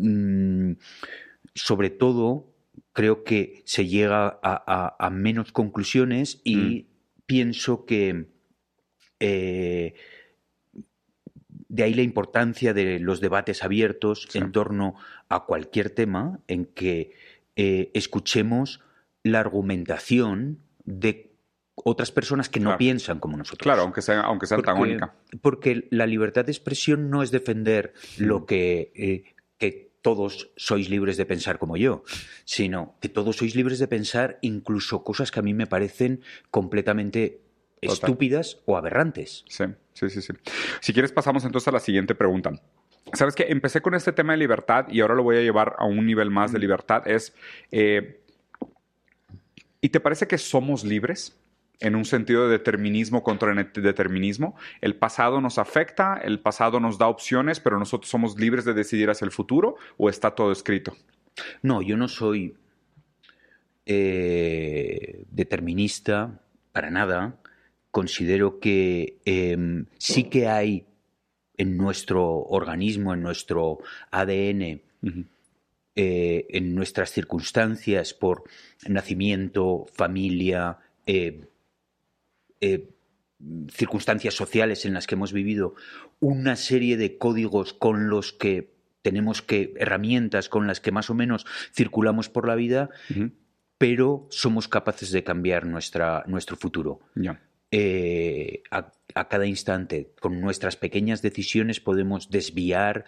mm, 0.00 0.76
sobre 1.54 1.90
todo 1.90 2.50
creo 2.92 3.24
que 3.24 3.62
se 3.64 3.86
llega 3.86 4.38
a, 4.42 5.10
menos 5.10 5.52
conclusiones 5.52 6.40
y 6.44 6.56
mm. 6.56 6.86
pienso 7.26 7.86
que 7.86 8.26
eh, 9.20 9.94
de 11.68 11.82
ahí 11.82 11.94
la 11.94 12.02
importancia 12.02 12.74
de 12.74 12.98
los 12.98 13.20
debates 13.20 13.62
abiertos 13.62 14.28
en 14.34 14.50
torno 14.50 14.96
a 15.28 15.44
cualquier 15.44 15.90
tema 15.90 16.40
en 16.48 16.66
que 16.66 17.12
eh, 17.56 17.90
escuchemos 17.94 18.80
la 19.22 19.40
argumentación 19.40 20.58
de 20.84 21.30
otras 21.76 22.10
personas 22.10 22.48
que 22.48 22.60
no 22.60 22.76
piensan 22.76 23.20
como 23.20 23.36
nosotros. 23.36 23.62
Claro, 23.62 23.82
aunque 23.82 24.02
sea, 24.02 24.22
aunque 24.22 24.46
sea 24.46 24.58
antagónica. 24.58 25.14
Porque 25.40 25.86
la 25.90 26.06
libertad 26.06 26.44
de 26.44 26.52
expresión 26.52 27.08
no 27.10 27.22
es 27.22 27.30
defender 27.30 27.94
lo 28.18 28.46
que, 28.46 28.92
eh, 28.94 29.34
que 29.56 29.89
todos 30.02 30.50
sois 30.56 30.88
libres 30.88 31.16
de 31.16 31.26
pensar 31.26 31.58
como 31.58 31.76
yo, 31.76 32.02
sino 32.44 32.96
que 33.00 33.08
todos 33.08 33.36
sois 33.36 33.54
libres 33.54 33.78
de 33.78 33.88
pensar 33.88 34.38
incluso 34.40 35.04
cosas 35.04 35.30
que 35.30 35.40
a 35.40 35.42
mí 35.42 35.54
me 35.54 35.66
parecen 35.66 36.22
completamente 36.50 37.40
estúpidas 37.80 38.58
o 38.66 38.76
aberrantes. 38.76 39.44
Sí, 39.48 39.64
sí, 39.92 40.10
sí, 40.10 40.22
sí. 40.22 40.32
Si 40.80 40.92
quieres 40.92 41.12
pasamos 41.12 41.44
entonces 41.44 41.68
a 41.68 41.72
la 41.72 41.80
siguiente 41.80 42.14
pregunta. 42.14 42.52
Sabes 43.12 43.34
que 43.34 43.44
empecé 43.44 43.80
con 43.80 43.94
este 43.94 44.12
tema 44.12 44.32
de 44.32 44.38
libertad 44.38 44.86
y 44.88 45.00
ahora 45.00 45.14
lo 45.14 45.22
voy 45.22 45.36
a 45.36 45.40
llevar 45.40 45.74
a 45.78 45.84
un 45.84 46.06
nivel 46.06 46.30
más 46.30 46.52
de 46.52 46.58
mm. 46.58 46.60
libertad. 46.60 47.08
Es, 47.08 47.34
eh, 47.70 48.20
¿y 49.80 49.88
te 49.88 50.00
parece 50.00 50.26
que 50.26 50.38
somos 50.38 50.84
libres? 50.84 51.39
En 51.80 51.96
un 51.96 52.04
sentido 52.04 52.44
de 52.44 52.52
determinismo 52.52 53.22
contra 53.22 53.54
determinismo. 53.54 54.54
El 54.80 54.96
pasado 54.96 55.40
nos 55.40 55.58
afecta, 55.58 56.20
el 56.22 56.40
pasado 56.40 56.78
nos 56.78 56.98
da 56.98 57.08
opciones, 57.08 57.58
pero 57.58 57.78
nosotros 57.78 58.10
somos 58.10 58.38
libres 58.38 58.64
de 58.64 58.74
decidir 58.74 59.10
hacia 59.10 59.24
el 59.24 59.32
futuro 59.32 59.76
o 59.96 60.08
está 60.08 60.34
todo 60.34 60.52
escrito. 60.52 60.94
No, 61.62 61.80
yo 61.82 61.96
no 61.96 62.08
soy 62.08 62.54
eh, 63.86 65.24
determinista, 65.30 66.40
para 66.72 66.90
nada. 66.90 67.40
Considero 67.90 68.60
que 68.60 69.18
em, 69.24 69.86
sí 69.98 70.24
que 70.24 70.48
hay 70.48 70.86
en 71.56 71.76
nuestro 71.76 72.24
organismo, 72.24 73.14
en 73.14 73.22
nuestro 73.22 73.78
ADN, 74.10 74.82
eh, 75.96 76.46
en 76.50 76.74
nuestras 76.74 77.10
circunstancias 77.10 78.14
por 78.14 78.44
nacimiento, 78.86 79.86
familia, 79.92 80.78
eh, 81.06 81.48
circunstancias 83.68 84.34
sociales 84.34 84.84
en 84.84 84.94
las 84.94 85.06
que 85.06 85.14
hemos 85.14 85.32
vivido, 85.32 85.74
una 86.20 86.56
serie 86.56 86.96
de 86.96 87.16
códigos 87.16 87.72
con 87.72 88.10
los 88.10 88.32
que 88.32 88.74
tenemos 89.02 89.42
que 89.42 89.72
herramientas 89.76 90.48
con 90.48 90.66
las 90.66 90.80
que 90.80 90.92
más 90.92 91.10
o 91.10 91.14
menos 91.14 91.46
circulamos 91.74 92.28
por 92.28 92.46
la 92.46 92.54
vida, 92.54 92.90
pero 93.78 94.26
somos 94.30 94.68
capaces 94.68 95.10
de 95.10 95.24
cambiar 95.24 95.66
nuestra, 95.66 96.24
nuestro 96.26 96.56
futuro. 96.56 97.00
Eh, 97.72 98.62
a, 98.70 98.90
cada 99.28 99.46
instante, 99.46 100.12
con 100.20 100.40
nuestras 100.40 100.76
pequeñas 100.76 101.22
decisiones 101.22 101.80
podemos 101.80 102.30
desviar 102.30 103.04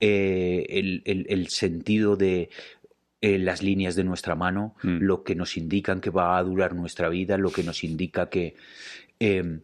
eh, 0.00 1.02
el, 1.04 1.48
sentido 1.48 2.16
de 2.16 2.48
eh, 3.24 3.38
las 3.38 3.62
líneas 3.62 3.96
de 3.96 4.04
nuestra 4.04 4.34
mano, 4.34 4.74
mm. 4.82 4.98
lo 5.00 5.24
que 5.24 5.34
nos 5.34 5.56
indican 5.56 6.02
que 6.02 6.10
va 6.10 6.36
a 6.36 6.42
durar 6.42 6.74
nuestra 6.74 7.08
vida, 7.08 7.38
lo 7.38 7.50
que 7.50 7.62
nos 7.62 7.82
indica 7.82 8.28
que, 8.28 8.54
em, 9.18 9.62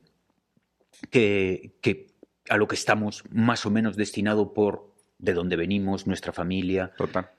que, 1.10 1.72
que 1.82 2.06
a 2.48 2.56
lo 2.56 2.66
que 2.66 2.74
estamos 2.74 3.22
más 3.30 3.66
o 3.66 3.70
menos 3.70 3.96
destinado 3.96 4.54
por 4.54 4.90
de 5.18 5.34
dónde 5.34 5.56
venimos, 5.56 6.06
nuestra 6.06 6.32
familia. 6.32 6.94
Total. 6.96 7.32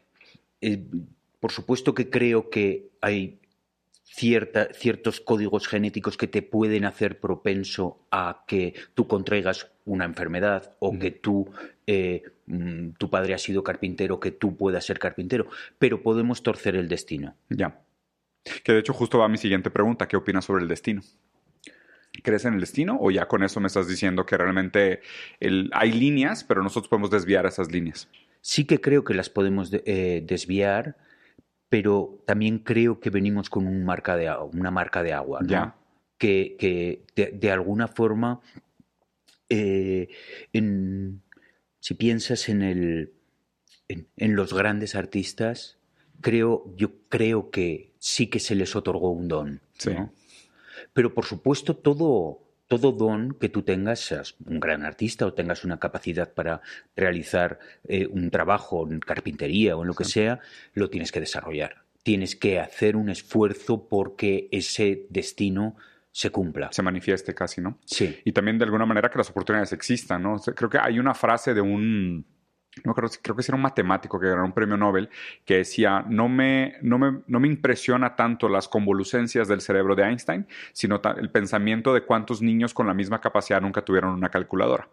Eh, 0.61 0.83
por 1.39 1.51
supuesto 1.51 1.95
que 1.95 2.11
creo 2.11 2.51
que 2.51 2.91
hay 3.01 3.39
cierta, 4.13 4.67
ciertos 4.73 5.21
códigos 5.21 5.67
genéticos 5.67 6.17
que 6.17 6.27
te 6.27 6.41
pueden 6.41 6.83
hacer 6.83 7.19
propenso 7.19 8.05
a 8.11 8.43
que 8.45 8.73
tú 8.93 9.07
contraigas 9.07 9.71
una 9.85 10.03
enfermedad 10.03 10.75
o 10.79 10.99
que 10.99 11.11
tú, 11.11 11.49
eh, 11.87 12.23
mm, 12.45 12.89
tu 12.97 13.09
padre 13.09 13.33
ha 13.33 13.37
sido 13.37 13.63
carpintero, 13.63 14.19
que 14.19 14.31
tú 14.31 14.57
puedas 14.57 14.85
ser 14.85 14.99
carpintero, 14.99 15.47
pero 15.79 16.03
podemos 16.03 16.43
torcer 16.43 16.75
el 16.75 16.89
destino. 16.89 17.35
Ya. 17.49 17.81
Que 18.63 18.73
de 18.73 18.79
hecho 18.79 18.93
justo 18.93 19.17
va 19.17 19.29
mi 19.29 19.37
siguiente 19.37 19.71
pregunta, 19.71 20.07
¿qué 20.07 20.17
opinas 20.17 20.43
sobre 20.43 20.63
el 20.63 20.67
destino? 20.67 21.01
¿Crees 22.21 22.43
en 22.43 22.55
el 22.55 22.59
destino 22.59 22.97
o 22.99 23.11
ya 23.11 23.29
con 23.29 23.43
eso 23.43 23.61
me 23.61 23.67
estás 23.67 23.87
diciendo 23.87 24.25
que 24.25 24.37
realmente 24.37 25.01
hay 25.71 25.91
líneas, 25.93 26.43
pero 26.43 26.61
nosotros 26.61 26.89
podemos 26.89 27.09
desviar 27.09 27.45
esas 27.45 27.71
líneas? 27.71 28.09
Sí 28.41 28.65
que 28.65 28.81
creo 28.81 29.05
que 29.05 29.13
las 29.13 29.29
podemos 29.29 29.71
eh, 29.71 30.21
desviar, 30.25 30.97
pero 31.71 32.21
también 32.25 32.59
creo 32.59 32.99
que 32.99 33.09
venimos 33.09 33.49
con 33.49 33.65
un 33.65 33.85
marca 33.85 34.17
de, 34.17 34.29
una 34.51 34.71
marca 34.71 35.01
de 35.03 35.13
agua, 35.13 35.39
Ya. 35.47 35.77
Que, 36.17 37.05
de, 37.15 37.51
alguna 37.51 37.87
forma, 37.87 38.41
eh, 39.47 40.09
si 41.79 41.93
piensas 41.93 42.49
en, 42.49 42.61
el, 42.61 43.13
en, 43.87 44.35
los 44.35 44.53
grandes 44.53 44.95
artistas, 44.95 45.77
creo, 46.19 46.75
yo 46.75 46.91
creo 47.07 47.49
que 47.51 47.93
sí 47.99 48.27
que 48.27 48.41
se 48.41 48.53
les 48.53 48.75
otorgó 48.75 49.09
un 49.11 49.29
don. 49.29 49.61
Sí. 49.77 49.93
Pero 50.91 51.13
por 51.13 51.23
supuesto, 51.23 51.77
todo, 51.77 52.50
todo 52.71 52.93
don 52.93 53.33
que 53.33 53.49
tú 53.49 53.63
tengas, 53.63 53.99
seas 53.99 54.37
un 54.45 54.61
gran 54.61 54.85
artista 54.85 55.25
o 55.25 55.33
tengas 55.33 55.65
una 55.65 55.77
capacidad 55.77 56.33
para 56.33 56.61
realizar 56.95 57.59
eh, 57.85 58.07
un 58.07 58.31
trabajo 58.31 58.87
en 58.89 59.01
carpintería 59.01 59.75
o 59.75 59.81
en 59.81 59.89
lo 59.89 59.93
que 59.93 60.05
sea, 60.05 60.39
lo 60.73 60.89
tienes 60.89 61.11
que 61.11 61.19
desarrollar. 61.19 61.83
Tienes 62.01 62.37
que 62.37 62.61
hacer 62.61 62.95
un 62.95 63.09
esfuerzo 63.09 63.89
porque 63.89 64.47
ese 64.53 65.05
destino 65.09 65.75
se 66.13 66.29
cumpla. 66.29 66.69
Se 66.71 66.81
manifieste 66.81 67.35
casi, 67.35 67.59
¿no? 67.59 67.77
Sí. 67.83 68.17
Y 68.23 68.31
también 68.31 68.57
de 68.57 68.63
alguna 68.63 68.85
manera 68.85 69.09
que 69.09 69.17
las 69.17 69.29
oportunidades 69.29 69.73
existan, 69.73 70.23
¿no? 70.23 70.39
Creo 70.39 70.69
que 70.69 70.77
hay 70.77 70.97
una 70.97 71.13
frase 71.13 71.53
de 71.53 71.59
un 71.59 72.25
no 72.85 72.93
creo, 72.95 73.09
creo 73.21 73.35
que 73.35 73.43
era 73.45 73.55
un 73.55 73.61
matemático 73.61 74.19
que 74.19 74.27
ganó 74.27 74.45
un 74.45 74.53
premio 74.53 74.77
Nobel, 74.77 75.09
que 75.43 75.57
decía, 75.57 76.05
no 76.07 76.29
me, 76.29 76.75
no 76.81 76.97
me, 76.97 77.21
no 77.27 77.39
me 77.39 77.47
impresiona 77.47 78.15
tanto 78.15 78.47
las 78.47 78.69
convolucencias 78.69 79.47
del 79.47 79.61
cerebro 79.61 79.95
de 79.95 80.03
Einstein, 80.03 80.47
sino 80.71 81.01
el 81.17 81.29
pensamiento 81.29 81.93
de 81.93 82.01
cuántos 82.05 82.41
niños 82.41 82.73
con 82.73 82.87
la 82.87 82.93
misma 82.93 83.19
capacidad 83.19 83.61
nunca 83.61 83.83
tuvieron 83.83 84.11
una 84.11 84.29
calculadora. 84.29 84.87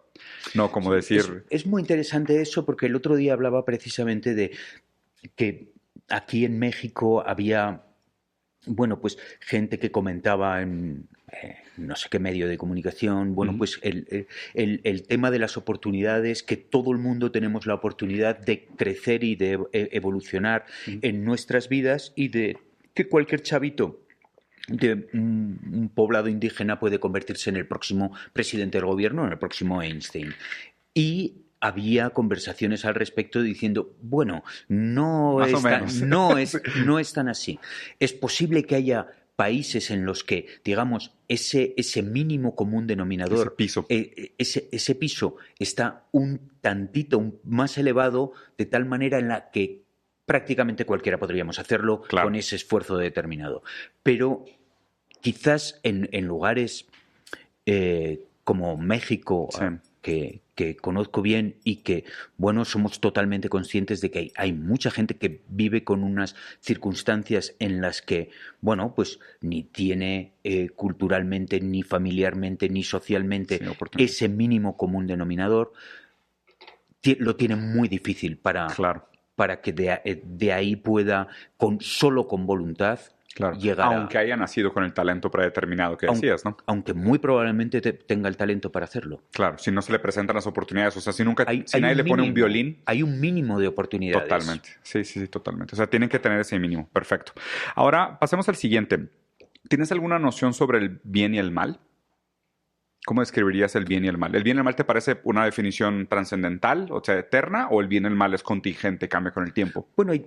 No, 0.55 0.71
como 0.71 0.93
decir... 0.93 1.45
Es, 1.49 1.65
muy 1.65 1.81
interesante 1.81 2.41
eso 2.41 2.65
porque 2.65 2.87
el 2.87 2.95
otro 2.95 3.15
día 3.15 3.33
hablaba 3.33 3.63
precisamente 3.63 4.35
de 4.35 4.51
que 5.35 5.71
aquí 6.09 6.43
en 6.43 6.59
México 6.59 7.23
había, 7.25 7.83
bueno, 8.65 8.99
pues 8.99 9.17
gente 9.39 9.79
que 9.79 9.91
comentaba 9.91 10.61
en... 10.61 11.07
Eh, 11.31 11.57
no 11.77 11.95
sé 11.95 12.09
qué 12.09 12.19
medio 12.19 12.47
de 12.47 12.57
comunicación, 12.57 13.35
bueno, 13.35 13.55
pues 13.57 13.79
el, 13.81 14.27
el, 14.53 15.03
tema 15.03 15.31
de 15.31 15.39
las 15.39 15.57
oportunidades, 15.57 16.43
que 16.43 16.57
todo 16.57 16.91
el 16.91 16.97
mundo 16.97 17.31
tenemos 17.31 17.65
la 17.65 17.75
oportunidad 17.75 18.37
de 18.37 18.65
crecer 18.77 19.23
y 19.23 19.35
de 19.35 19.59
e, 19.73 19.89
evolucionar 19.91 20.65
en 20.87 21.23
nuestras 21.23 21.69
vidas 21.69 22.13
y 22.15 22.29
de 22.29 22.57
que 22.93 23.07
cualquier 23.07 23.41
chavito 23.41 24.01
de 24.67 25.09
un, 25.13 25.91
poblado 25.93 26.27
indígena 26.27 26.79
puede 26.79 26.99
convertirse 26.99 27.49
en 27.49 27.57
el 27.57 27.67
próximo 27.67 28.13
presidente 28.33 28.77
del 28.77 28.87
gobierno, 28.87 29.25
en 29.25 29.31
el 29.31 29.39
próximo 29.39 29.81
Einstein. 29.81 30.33
Y 30.93 31.45
había 31.61 32.11
conversaciones 32.11 32.85
al 32.85 32.95
respecto 32.95 33.41
diciendo, 33.41 33.95
bueno, 34.01 34.43
no, 34.67 35.39
no, 35.39 36.37
es, 36.37 36.61
no 36.85 36.99
es 36.99 37.13
tan 37.13 37.29
así. 37.29 37.59
Es 37.99 38.13
posible 38.13 38.63
que 38.63 38.75
haya 38.75 39.07
países 39.39 39.89
en 39.89 40.03
los 40.03 40.25
que, 40.25 40.47
digamos, 40.65 41.13
ese, 41.29 41.73
ese 41.77 42.03
mínimo 42.03 42.57
común 42.57 42.87
denominador, 42.87 43.47
ese 43.47 43.55
piso. 43.55 43.85
Eh, 43.87 44.33
ese, 44.37 44.67
ese, 44.73 44.95
piso 44.95 45.37
está 45.57 46.03
un 46.11 46.51
tantito 46.59 47.39
más 47.45 47.77
elevado, 47.77 48.33
de 48.57 48.65
tal 48.65 48.83
manera 48.85 49.17
en 49.17 49.29
la 49.29 49.49
que 49.49 49.83
prácticamente 50.25 50.85
cualquiera 50.85 51.19
podríamos 51.19 51.57
hacerlo 51.57 52.01
con 52.09 52.35
ese 52.35 52.57
esfuerzo 52.57 52.97
determinado. 52.97 53.63
Pero 54.03 54.43
quizás 55.21 55.79
en, 55.83 56.09
lugares 56.25 56.87
eh, 57.65 58.25
como 58.43 58.75
México, 58.75 59.47
que, 60.01 60.41
que 60.59 60.75
conozco 60.75 61.21
bien 61.21 61.55
y 61.63 61.77
que, 61.77 62.03
bueno, 62.35 62.65
somos 62.65 62.99
totalmente 62.99 63.47
conscientes 63.47 64.01
de 64.01 64.11
que 64.11 64.33
hay, 64.35 64.51
mucha 64.51 64.91
gente 64.91 65.15
que 65.15 65.41
vive 65.47 65.85
con 65.85 66.03
unas 66.03 66.35
circunstancias 66.59 67.55
en 67.59 67.79
las 67.79 68.01
que, 68.01 68.29
bueno, 68.59 68.93
pues 68.93 69.21
ni 69.39 69.63
tiene 69.63 70.33
eh, 70.43 70.67
culturalmente, 70.67 71.61
ni 71.61 71.81
familiarmente, 71.81 72.67
ni 72.67 72.83
socialmente 72.83 73.61
ese 73.97 74.27
mínimo 74.27 74.75
común 74.75 75.07
denominador, 75.07 75.71
lo 77.19 77.37
tiene 77.37 77.55
muy 77.55 77.87
difícil 77.87 78.37
para, 78.37 78.67
para 79.35 79.61
que 79.61 79.71
de, 79.71 80.01
eh, 80.03 80.21
de 80.25 80.51
ahí 80.51 80.75
pueda, 80.75 81.29
con, 81.55 81.79
solo 81.79 82.27
con 82.27 82.45
voluntad, 82.45 82.99
aunque 83.39 84.17
haya 84.17 84.35
nacido 84.35 84.73
con 84.73 84.83
el 84.83 84.93
talento 84.93 85.29
predeterminado 85.31 85.97
que 85.97 86.07
decías, 86.07 86.45
¿no? 86.45 86.57
Aunque 86.65 86.93
muy 86.93 87.19
probablemente 87.19 87.81
tenga 87.81 88.27
el 88.27 88.37
talento 88.37 88.71
para 88.71 88.85
hacerlo. 88.85 89.21
Claro, 89.31 89.57
si 89.57 89.71
no 89.71 89.81
se 89.81 89.91
le 89.91 89.99
presentan 89.99 90.35
las 90.35 90.47
oportunidades, 90.47 90.97
o 90.97 91.01
sea, 91.01 91.13
si 91.13 91.23
nunca, 91.23 91.45
si 91.65 91.79
nadie 91.79 91.95
le 91.95 92.03
pone 92.03 92.23
un 92.23 92.33
violín. 92.33 92.81
Hay 92.85 93.03
un 93.03 93.19
mínimo 93.19 93.59
de 93.59 93.67
oportunidades. 93.67 94.27
Totalmente, 94.27 94.69
sí, 94.81 95.03
sí, 95.03 95.19
sí, 95.19 95.27
totalmente. 95.27 95.75
O 95.75 95.77
sea, 95.77 95.87
tienen 95.87 96.09
que 96.09 96.19
tener 96.19 96.39
ese 96.39 96.57
mínimo. 96.59 96.89
Perfecto. 96.91 97.33
Ahora, 97.75 98.19
pasemos 98.19 98.47
al 98.49 98.55
siguiente. 98.55 99.09
¿Tienes 99.67 99.91
alguna 99.91 100.19
noción 100.19 100.53
sobre 100.53 100.79
el 100.79 100.99
bien 101.03 101.35
y 101.35 101.39
el 101.39 101.51
mal? 101.51 101.79
¿Cómo 103.05 103.21
describiría 103.21 103.67
el 103.73 103.85
bien 103.85 104.05
y 104.05 104.07
el 104.07 104.17
mal? 104.17 104.35
¿El 104.35 104.43
bien 104.43 104.57
y 104.57 104.59
el 104.59 104.63
mal 104.63 104.75
te 104.75 104.83
parece 104.83 105.19
una 105.23 105.45
definición 105.45 106.07
trascendental, 106.07 106.87
o 106.91 107.01
sea, 107.03 107.17
eterna, 107.17 107.67
o 107.69 107.81
el 107.81 107.87
bien 107.87 108.03
y 108.03 108.07
el 108.07 108.15
mal 108.15 108.33
es 108.33 108.43
contingente, 108.43 109.07
cambia 109.07 109.31
con 109.31 109.43
el 109.43 109.53
tiempo? 109.53 109.87
Bueno, 109.95 110.11
hay 110.11 110.25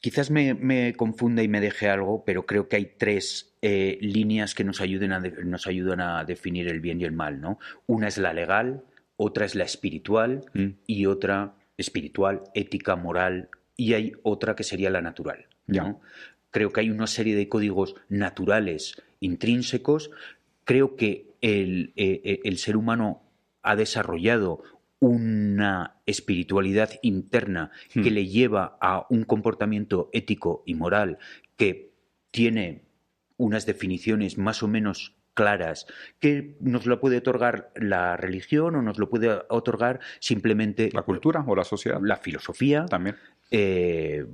Quizás 0.00 0.30
me, 0.30 0.94
confunda 0.96 1.42
y 1.42 1.48
me 1.48 1.60
deje 1.60 1.88
algo, 1.88 2.24
pero 2.24 2.46
creo 2.46 2.68
que 2.68 2.76
hay 2.76 2.92
tres 2.96 3.56
eh, 3.62 3.98
líneas 4.00 4.54
que 4.54 4.64
nos, 4.64 4.80
ayuden 4.80 5.12
a 5.12 5.20
nos 5.20 5.66
ayudan 5.66 6.00
a 6.00 6.24
definir 6.24 6.68
el 6.68 6.80
bien 6.80 7.00
y 7.00 7.04
el 7.04 7.12
mal. 7.12 7.40
¿no? 7.40 7.58
Una 7.86 8.08
es 8.08 8.18
la 8.18 8.32
legal, 8.32 8.84
otra 9.16 9.44
es 9.44 9.54
la 9.54 9.64
espiritual 9.64 10.44
mm. 10.54 10.68
y 10.86 11.06
otra 11.06 11.54
espiritual, 11.76 12.44
ética, 12.54 12.96
moral, 12.96 13.48
y 13.76 13.94
hay 13.94 14.12
otra 14.22 14.54
que 14.54 14.64
sería 14.64 14.90
la 14.90 15.02
natural. 15.02 15.46
¿no? 15.66 16.00
Creo 16.50 16.70
que 16.70 16.80
hay 16.80 16.90
una 16.90 17.06
serie 17.06 17.36
de 17.36 17.48
códigos 17.48 17.94
naturales 18.08 19.02
intrínsecos. 19.20 20.10
Creo 20.64 20.96
que 20.96 21.28
el, 21.40 21.92
eh, 21.96 22.20
eh, 22.24 22.40
el 22.44 22.58
ser 22.58 22.76
humano 22.76 23.22
ha 23.62 23.76
desarrollado 23.76 24.62
una 25.00 26.00
espiritualidad 26.06 26.90
interna 27.02 27.70
que 27.92 28.10
hmm. 28.10 28.14
le 28.14 28.26
lleva 28.26 28.78
a 28.80 29.06
un 29.10 29.24
comportamiento 29.24 30.10
ético 30.12 30.62
y 30.66 30.74
moral 30.74 31.18
que 31.56 31.92
tiene 32.30 32.84
unas 33.36 33.66
definiciones 33.66 34.38
más 34.38 34.62
o 34.62 34.68
menos 34.68 35.14
claras, 35.38 35.86
que 36.18 36.56
nos 36.58 36.86
lo 36.86 36.98
puede 36.98 37.18
otorgar 37.18 37.70
la 37.76 38.16
religión 38.16 38.74
o 38.74 38.82
nos 38.82 38.98
lo 38.98 39.08
puede 39.08 39.38
otorgar 39.50 40.00
simplemente 40.18 40.90
la 40.92 41.02
cultura 41.02 41.44
o 41.46 41.54
la 41.54 41.62
sociedad, 41.62 42.00
la 42.02 42.16
filosofía 42.16 42.86
también. 42.86 43.14
eh, 43.52 44.26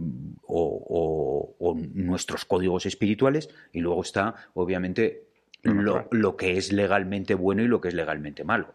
o, 0.47 1.76
nuestros 1.92 2.47
códigos 2.47 2.87
espirituales, 2.87 3.50
y 3.73 3.80
luego 3.80 4.00
está, 4.00 4.35
obviamente, 4.54 5.25
lo, 5.62 6.37
que 6.37 6.56
es 6.56 6.73
legalmente 6.73 7.35
bueno 7.35 7.62
y 7.62 7.68
lo 7.68 7.83
que 7.83 7.88
es 7.88 7.94
legalmente 7.94 8.42
malo. 8.42 8.71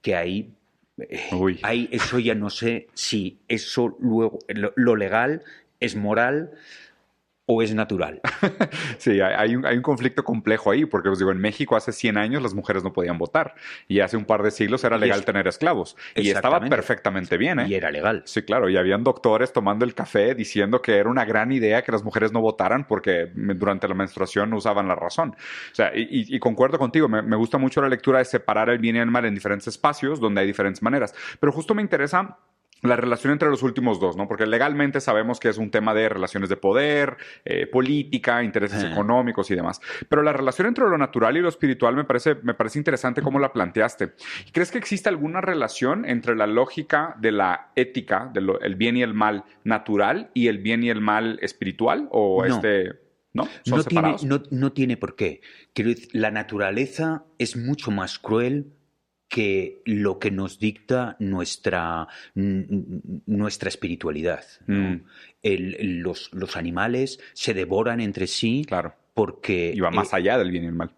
Que 0.00 0.14
ahí, 0.14 0.54
eh, 0.98 1.88
eso 1.90 2.18
ya 2.18 2.34
no 2.34 2.50
sé 2.50 2.88
si 2.94 3.38
eso 3.48 3.96
luego, 4.00 4.38
lo 4.48 4.96
legal 4.96 5.42
es 5.80 5.96
moral 5.96 6.52
o 7.46 7.62
es 7.62 7.74
natural. 7.74 8.20
sí, 8.98 9.20
hay 9.20 9.54
un, 9.54 9.66
hay 9.66 9.76
un, 9.76 9.82
conflicto 9.82 10.24
complejo 10.24 10.70
ahí, 10.70 10.86
porque 10.86 11.10
os 11.10 11.18
digo, 11.18 11.30
en 11.30 11.38
México 11.38 11.76
hace 11.76 11.92
100 11.92 12.16
años 12.16 12.42
las 12.42 12.54
mujeres 12.54 12.82
no 12.82 12.92
podían 12.92 13.18
votar 13.18 13.54
y 13.86 14.00
hace 14.00 14.16
un 14.16 14.24
par 14.24 14.42
de 14.42 14.50
siglos 14.50 14.82
era 14.84 14.96
legal 14.96 15.24
tener 15.24 15.46
esclavos 15.46 15.96
y 16.14 16.30
estaba 16.30 16.60
perfectamente 16.60 17.36
bien. 17.36 17.60
¿eh? 17.60 17.66
Y 17.68 17.74
era 17.74 17.90
legal. 17.90 18.22
Sí, 18.24 18.42
claro, 18.42 18.70
y 18.70 18.76
habían 18.76 19.04
doctores 19.04 19.52
tomando 19.52 19.84
el 19.84 19.94
café 19.94 20.34
diciendo 20.34 20.80
que 20.80 20.96
era 20.96 21.10
una 21.10 21.24
gran 21.24 21.52
idea 21.52 21.82
que 21.82 21.92
las 21.92 22.02
mujeres 22.02 22.32
no 22.32 22.40
votaran 22.40 22.86
porque 22.86 23.30
durante 23.34 23.88
la 23.88 23.94
menstruación 23.94 24.50
no 24.50 24.56
usaban 24.56 24.88
la 24.88 24.94
razón. 24.94 25.30
O 25.30 25.74
sea, 25.74 25.92
y, 25.94 26.38
concuerdo 26.38 26.78
contigo, 26.78 27.08
me, 27.08 27.22
me 27.22 27.36
gusta 27.36 27.58
mucho 27.58 27.80
la 27.80 27.88
lectura 27.88 28.18
de 28.18 28.24
separar 28.24 28.70
el 28.70 28.78
bien 28.78 28.96
y 28.96 28.98
el 28.98 29.10
mal 29.10 29.24
en 29.24 29.34
diferentes 29.34 29.68
espacios 29.68 30.20
donde 30.20 30.40
hay 30.40 30.46
diferentes 30.46 30.82
maneras, 30.82 31.14
pero 31.40 31.52
justo 31.52 31.74
me 31.74 31.82
interesa 31.82 32.38
la 32.84 32.96
relación 32.96 33.32
entre 33.32 33.48
los 33.48 33.62
últimos 33.62 33.98
dos, 33.98 34.16
¿no? 34.16 34.28
Porque 34.28 34.46
legalmente 34.46 35.00
sabemos 35.00 35.40
que 35.40 35.48
es 35.48 35.58
un 35.58 35.70
tema 35.70 35.94
de 35.94 36.08
relaciones 36.08 36.50
de 36.50 36.56
poder, 36.56 37.16
eh, 37.44 37.66
política, 37.66 38.42
intereses 38.42 38.84
económicos 38.84 39.50
y 39.50 39.54
demás. 39.54 39.80
Pero 40.08 40.22
la 40.22 40.32
relación 40.32 40.68
entre 40.68 40.84
lo 40.84 40.98
natural 40.98 41.36
y 41.36 41.40
lo 41.40 41.48
espiritual 41.48 41.96
me 41.96 42.04
parece, 42.04 42.36
me 42.42 42.54
parece 42.54 42.78
interesante 42.78 43.22
cómo 43.22 43.38
la 43.38 43.52
planteaste. 43.52 44.12
¿Crees 44.52 44.70
que 44.70 44.78
existe 44.78 45.08
alguna 45.08 45.40
relación 45.40 46.04
entre 46.04 46.36
la 46.36 46.46
lógica 46.46 47.16
de 47.18 47.32
la 47.32 47.72
ética, 47.74 48.30
del 48.32 48.74
bien 48.76 48.96
y 48.96 49.02
el 49.02 49.14
mal 49.14 49.44
natural 49.64 50.30
y 50.34 50.48
el 50.48 50.58
bien 50.58 50.84
y 50.84 50.90
el 50.90 51.00
mal 51.00 51.38
espiritual? 51.40 52.08
¿O 52.10 52.44
este.? 52.44 53.02
¿No? 53.32 53.48
¿Son 53.64 53.82
separados? 53.82 54.20
Tiene, 54.20 54.36
no, 54.36 54.42
no 54.50 54.72
tiene 54.72 54.96
por 54.96 55.16
qué. 55.16 55.40
la 56.12 56.30
naturaleza 56.30 57.24
es 57.38 57.56
mucho 57.56 57.90
más 57.90 58.20
cruel 58.20 58.72
que 59.34 59.82
lo 59.84 60.20
que 60.20 60.30
nos 60.30 60.60
dicta 60.60 61.16
nuestra, 61.18 62.06
nuestra 62.36 63.68
espiritualidad. 63.68 64.44
Mm. 64.68 64.98
los, 65.42 66.32
los, 66.32 66.56
animales 66.56 67.18
se 67.32 67.52
devoran 67.52 68.00
entre 68.00 68.28
sí 68.28 68.64
claro. 68.64 68.94
porque... 69.12 69.72
Y 69.74 69.80
va 69.80 69.90
más 69.90 70.12
eh, 70.12 70.16
allá 70.18 70.38
del 70.38 70.52
bien 70.52 70.62
y 70.62 70.66
el 70.68 70.74
mal. 70.74 70.92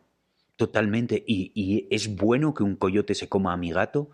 Totalmente. 0.57 1.25
¿Y, 1.26 1.88
es 1.90 2.14
bueno 2.14 2.52
que 2.52 2.62
un 2.62 2.76
coyote 2.76 3.14
se 3.14 3.26
coma 3.26 3.55
a 3.55 3.57
mi 3.57 3.73
gato? 3.73 4.11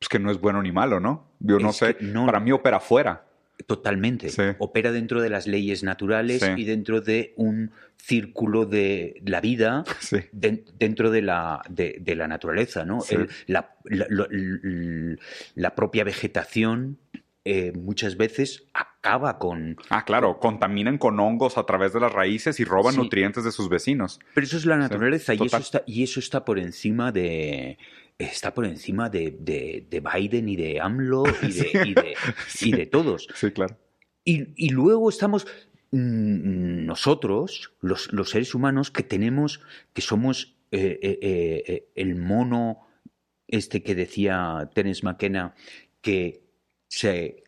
Pues 0.00 0.08
que 0.08 0.18
no 0.18 0.32
es 0.32 0.40
bueno 0.40 0.60
ni 0.60 0.72
malo, 0.72 0.98
¿no? 0.98 1.30
Yo 1.38 1.60
no 1.60 1.72
sé. 1.72 1.94
Para 1.94 2.40
mí 2.40 2.50
opera 2.50 2.80
fuera. 2.80 3.25
Totalmente. 3.64 4.28
Opera 4.58 4.92
dentro 4.92 5.22
de 5.22 5.30
las 5.30 5.46
leyes 5.46 5.82
naturales 5.82 6.44
y 6.56 6.64
dentro 6.64 7.00
de 7.00 7.32
un 7.36 7.72
círculo 7.96 8.66
de 8.66 9.20
la 9.24 9.40
vida 9.40 9.84
dentro 10.32 11.10
de 11.10 11.22
la, 11.22 11.62
de, 11.68 12.14
la 12.14 12.28
naturaleza, 12.28 12.84
¿no? 12.84 13.00
la, 13.46 13.74
la, 15.54 15.74
propia 15.74 16.04
vegetación 16.04 16.98
eh, 17.48 17.72
muchas 17.74 18.16
veces 18.16 18.64
acaba 18.74 19.38
con... 19.38 19.76
Ah, 19.88 20.04
claro, 20.04 20.38
contaminan 20.40 20.98
con 20.98 21.18
hongos 21.20 21.56
a 21.58 21.64
través 21.64 21.92
de 21.92 22.00
las 22.00 22.12
raíces 22.12 22.58
y 22.60 22.64
roban 22.64 22.96
nutrientes 22.96 23.44
de 23.44 23.52
sus 23.52 23.68
vecinos. 23.68 24.20
Pero 24.34 24.46
eso 24.46 24.56
es 24.56 24.66
la 24.66 24.76
naturaleza 24.76 25.32
y, 25.32 25.42
eso 25.42 25.56
está, 25.56 25.82
y 25.86 26.02
eso 26.02 26.18
está 26.18 26.44
por 26.44 26.58
encima 26.58 27.12
de, 27.12 27.78
está 28.18 28.54
por 28.54 28.66
encima 28.66 29.10
de, 29.10 29.36
de, 29.38 30.00
Biden 30.00 30.48
y 30.48 30.56
de 30.56 30.80
AMLO 30.80 31.24
y 31.42 31.52
de, 31.94 32.16
y 32.60 32.72
de, 32.72 32.86
todos. 32.86 33.28
Sí, 33.34 33.50
claro. 33.50 33.76
Y, 34.24 34.70
luego 34.70 35.08
estamos 35.08 35.46
mm, 35.92 36.84
nosotros, 36.84 37.72
los, 37.80 38.12
los, 38.12 38.30
seres 38.30 38.54
humanos, 38.54 38.90
que 38.90 39.04
tenemos, 39.04 39.60
que 39.92 40.02
somos 40.02 40.56
eh, 40.72 40.98
eh, 41.00 41.62
eh, 41.66 41.88
el 41.94 42.16
mono 42.16 42.88
este 43.46 43.84
que 43.84 43.94
decía 43.94 44.68
Terence 44.74 45.04
McKenna, 45.04 45.54
que 46.00 46.42
se 46.88 47.44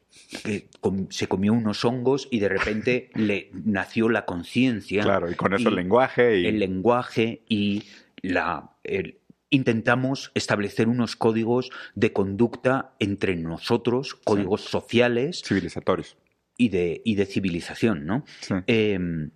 se 1.10 1.28
comió 1.28 1.52
unos 1.52 1.84
hongos 1.84 2.28
y 2.30 2.40
de 2.40 2.48
repente 2.48 3.10
le 3.14 3.50
nació 3.52 4.08
la 4.08 4.24
conciencia. 4.24 5.02
Claro, 5.02 5.30
y 5.30 5.34
con 5.34 5.54
eso 5.54 5.68
el 5.68 5.76
lenguaje. 5.76 6.40
Y... 6.40 6.46
El 6.46 6.58
lenguaje 6.58 7.42
y 7.48 7.84
la, 8.22 8.70
el, 8.84 9.17
intentamos 9.50 10.30
establecer 10.34 10.88
unos 10.88 11.16
códigos 11.16 11.70
de 11.94 12.12
conducta 12.12 12.94
entre 12.98 13.36
nosotros, 13.36 14.14
códigos 14.14 14.62
sociales. 14.62 15.42
Civilizatorios. 15.44 16.16
Y 16.56 16.70
de, 16.70 17.02
y 17.04 17.14
de 17.14 17.26
civilización, 17.26 18.04
¿no? 18.04 18.24
Em, 18.66 19.30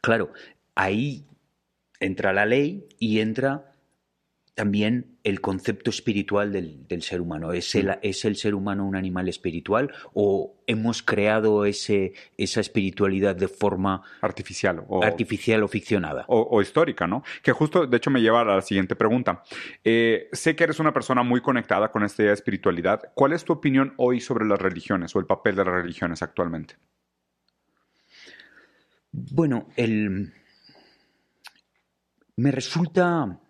claro, 0.00 0.32
ahí 0.74 1.24
entra 2.00 2.32
la 2.32 2.44
ley 2.44 2.86
y 2.98 3.20
entra 3.20 3.69
también 4.54 5.18
el 5.22 5.40
concepto 5.40 5.90
espiritual 5.90 6.52
del, 6.52 7.02
ser 7.02 7.20
humano. 7.20 7.52
¿Es 7.52 7.74
el, 7.74 7.96
¿Es 8.02 8.24
el, 8.24 8.36
ser 8.36 8.54
humano 8.54 8.86
un 8.86 8.96
animal 8.96 9.28
espiritual 9.28 9.92
o 10.12 10.56
hemos 10.66 11.02
creado 11.02 11.64
ese, 11.64 12.12
esa 12.36 12.60
espiritualidad 12.60 13.36
de 13.36 13.48
forma 13.48 14.02
artificial 14.20 14.84
o, 14.88 15.02
artificial 15.02 15.62
o 15.62 15.68
ficcionada? 15.68 16.24
O, 16.28 16.60
histórica, 16.60 17.06
¿no? 17.06 17.22
Que 17.42 17.52
justo, 17.52 17.86
de 17.86 17.96
hecho, 17.96 18.10
me 18.10 18.20
lleva 18.20 18.40
a 18.40 18.44
la 18.44 18.62
siguiente 18.62 18.96
pregunta. 18.96 19.42
Eh, 19.84 20.28
sé 20.32 20.56
que 20.56 20.64
eres 20.64 20.80
una 20.80 20.92
persona 20.92 21.22
muy 21.22 21.40
conectada 21.40 21.90
con 21.90 22.02
esta 22.02 22.22
idea 22.22 22.30
de 22.30 22.34
espiritualidad. 22.34 23.12
¿Cuál 23.14 23.32
es 23.32 23.44
tu 23.44 23.52
opinión 23.52 23.94
hoy 23.96 24.20
sobre 24.20 24.46
las 24.46 24.60
religiones 24.60 25.14
o 25.14 25.20
el 25.20 25.26
papel 25.26 25.56
de 25.56 25.64
las 25.64 25.74
religiones 25.74 26.22
actualmente? 26.22 26.76
Bueno, 29.12 29.68
el... 29.76 30.32
me 32.36 32.50
resulta 32.52 33.40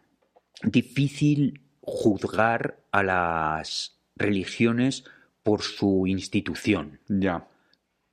difícil 0.62 1.61
juzgar 1.81 2.81
a 2.92 3.03
las 3.03 3.99
religiones 4.16 5.05
por 5.42 5.62
su 5.62 6.07
institución. 6.07 7.01
Ya. 7.09 7.49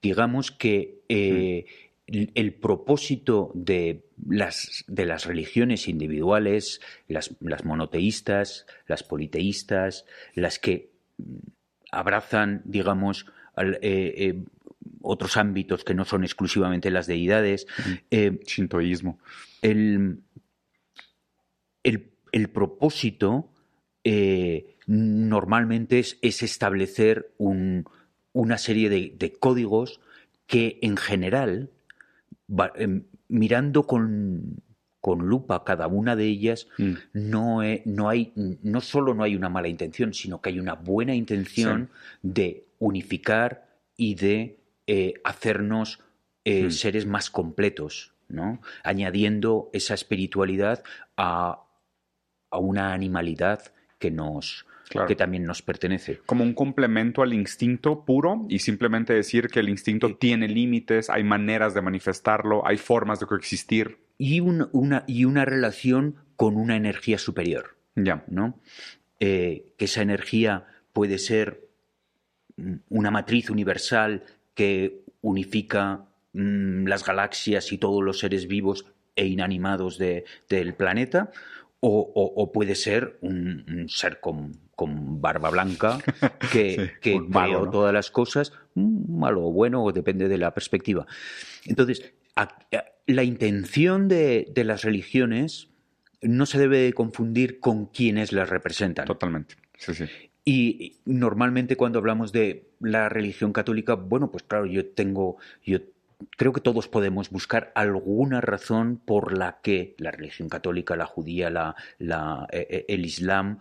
Digamos 0.01 0.51
que 0.51 1.01
eh, 1.09 1.65
el 2.07 2.53
propósito 2.53 3.51
de 3.53 4.05
las, 4.27 4.85
de 4.87 5.05
las 5.05 5.25
religiones 5.25 5.87
individuales, 5.87 6.79
las, 7.07 7.35
monoteístas, 7.65 8.65
las 8.87 9.03
politeístas, 9.03 10.05
las 10.33 10.59
que 10.59 10.91
abrazan, 11.91 12.61
digamos, 12.65 13.25
eh, 13.57 13.77
eh, 13.81 14.43
otros 15.01 15.35
ámbitos 15.35 15.83
que 15.83 15.93
no 15.93 16.05
son 16.05 16.23
exclusivamente 16.23 16.91
las 16.91 17.07
deidades. 17.07 17.67
Shintoísmo. 18.09 19.19
El, 19.61 20.19
el 21.83 22.16
el 22.31 22.49
propósito 22.49 23.49
eh, 24.03 24.77
normalmente 24.85 25.99
es, 25.99 26.17
establecer 26.21 27.33
una 27.37 28.57
serie 28.57 28.89
de, 28.89 29.37
códigos 29.39 29.99
que 30.45 30.79
en 30.81 30.95
general, 30.95 31.69
em, 32.75 33.03
mirando 33.27 33.85
con, 33.85 34.63
lupa 35.03 35.63
cada 35.63 35.87
una 35.87 36.15
de 36.15 36.25
ellas, 36.25 36.67
mm. 36.77 36.93
no, 37.13 37.59
no, 37.85 38.09
hay, 38.09 38.33
no 38.35 38.81
solo 38.81 39.13
no 39.13 39.23
hay 39.23 39.35
una 39.35 39.49
mala 39.49 39.67
intención, 39.67 40.13
sino 40.13 40.41
que 40.41 40.49
hay 40.49 40.59
una 40.59 40.73
buena 40.75 41.15
intención 41.15 41.89
de 42.21 42.65
unificar 42.79 43.67
y 43.95 44.15
de 44.15 44.59
eh, 44.85 45.15
hacernos 45.23 45.99
eh, 46.45 46.65
mm. 46.65 46.71
seres 46.71 47.05
más 47.05 47.29
completos, 47.29 48.13
¿no? 48.29 48.61
añadiendo 48.83 49.69
esa 49.73 49.93
espiritualidad 49.93 50.83
a 51.17 51.66
a 52.49 52.59
una 52.59 52.93
animalidad 52.93 53.61
que 53.99 54.11
nos 54.11 54.65
que 55.07 55.15
también 55.15 55.43
nos 55.43 55.61
pertenece. 55.61 56.21
Como 56.25 56.43
un 56.43 56.53
complemento 56.53 57.21
al 57.21 57.33
instinto 57.33 58.05
puro 58.05 58.45
y 58.47 58.59
simplemente 58.59 59.13
decir 59.13 59.49
que 59.49 59.59
el 59.59 59.69
instinto 59.69 60.15
tiene 60.15 60.47
límites, 60.47 61.09
hay 61.09 61.23
maneras 61.23 61.73
de 61.73 61.81
manifestarlo, 61.81 62.65
hay 62.65 62.77
formas 62.77 63.19
de 63.19 63.25
coexistir. 63.25 63.97
Y, 64.17 64.39
una, 64.39 65.03
y 65.05 65.25
una 65.25 65.45
relación 65.45 66.15
con 66.35 66.55
una 66.55 66.75
energía 66.75 67.17
superior. 67.17 67.75
Ya. 67.95 68.23
¿no? 68.27 68.59
Eh, 69.19 69.73
que 69.77 69.85
esa 69.85 70.01
energía 70.01 70.65
puede 70.93 71.17
ser 71.17 71.67
una 72.89 73.11
matriz 73.11 73.49
universal 73.49 74.23
que 74.55 75.03
unifica 75.21 76.05
mm, 76.33 76.87
las 76.87 77.05
galaxias 77.05 77.71
y 77.71 77.77
todos 77.77 78.03
los 78.03 78.19
seres 78.19 78.47
vivos 78.47 78.85
e 79.15 79.27
inanimados 79.27 79.97
del 79.97 80.73
planeta, 80.75 81.31
o, 81.79 82.51
puede 82.53 82.75
ser 82.75 83.17
un, 83.21 83.85
ser 83.87 84.19
con, 84.19 84.51
barba 85.21 85.49
blanca 85.49 85.99
que, 86.51 86.91
que 87.01 87.19
creó 87.31 87.69
todas 87.69 87.93
las 87.93 88.11
cosas, 88.11 88.53
malo 88.75 89.45
o 89.45 89.51
bueno, 89.51 89.91
depende 89.91 90.27
de 90.27 90.37
la 90.37 90.53
perspectiva. 90.53 91.05
Entonces, 91.65 92.13
la 93.05 93.23
intención 93.23 94.07
de, 94.07 94.51
las 94.55 94.83
religiones 94.83 95.69
no 96.21 96.45
se 96.45 96.59
debe 96.59 96.93
confundir 96.93 97.59
con 97.59 97.87
quienes 97.87 98.31
las 98.31 98.49
representan. 98.49 99.05
Totalmente. 99.05 99.55
Y 100.43 100.97
normalmente 101.05 101.75
cuando 101.75 101.99
hablamos 101.99 102.31
de 102.31 102.69
la 102.79 103.09
religión 103.09 103.53
católica, 103.53 103.95
bueno, 103.95 104.31
pues 104.31 104.43
claro, 104.43 104.65
yo 104.65 104.89
tengo, 104.89 105.37
yo 105.65 105.79
creo 106.37 106.53
que 106.53 106.61
todos 106.61 106.87
podemos 106.87 107.29
buscar 107.29 107.71
alguna 107.75 108.41
razón 108.41 109.01
por 109.03 109.37
la 109.37 109.59
que 109.61 109.95
la 109.97 110.11
religión 110.11 110.49
católica, 110.49 110.95
la 110.95 111.05
judía, 111.05 111.49
la, 111.49 111.75
eh, 112.51 112.67
eh, 112.69 112.85
el 112.87 113.05
islam 113.05 113.59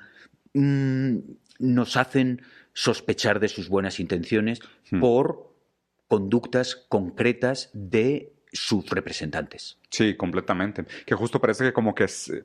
mm, 0.54 1.18
nos 1.58 1.96
hacen 1.96 2.42
sospechar 2.72 3.40
de 3.40 3.48
sus 3.48 3.68
buenas 3.68 4.00
intenciones 4.00 4.60
hmm. 4.90 5.00
por 5.00 5.54
conductas 6.08 6.76
concretas 6.88 7.70
de 7.72 8.32
sus 8.52 8.88
representantes. 8.90 9.78
Sí, 9.90 10.14
completamente. 10.14 10.84
Que 11.04 11.14
justo 11.14 11.40
parece 11.40 11.64
que 11.64 11.72
como 11.72 11.94
que 11.94 12.04
es, 12.04 12.30
eh, 12.30 12.42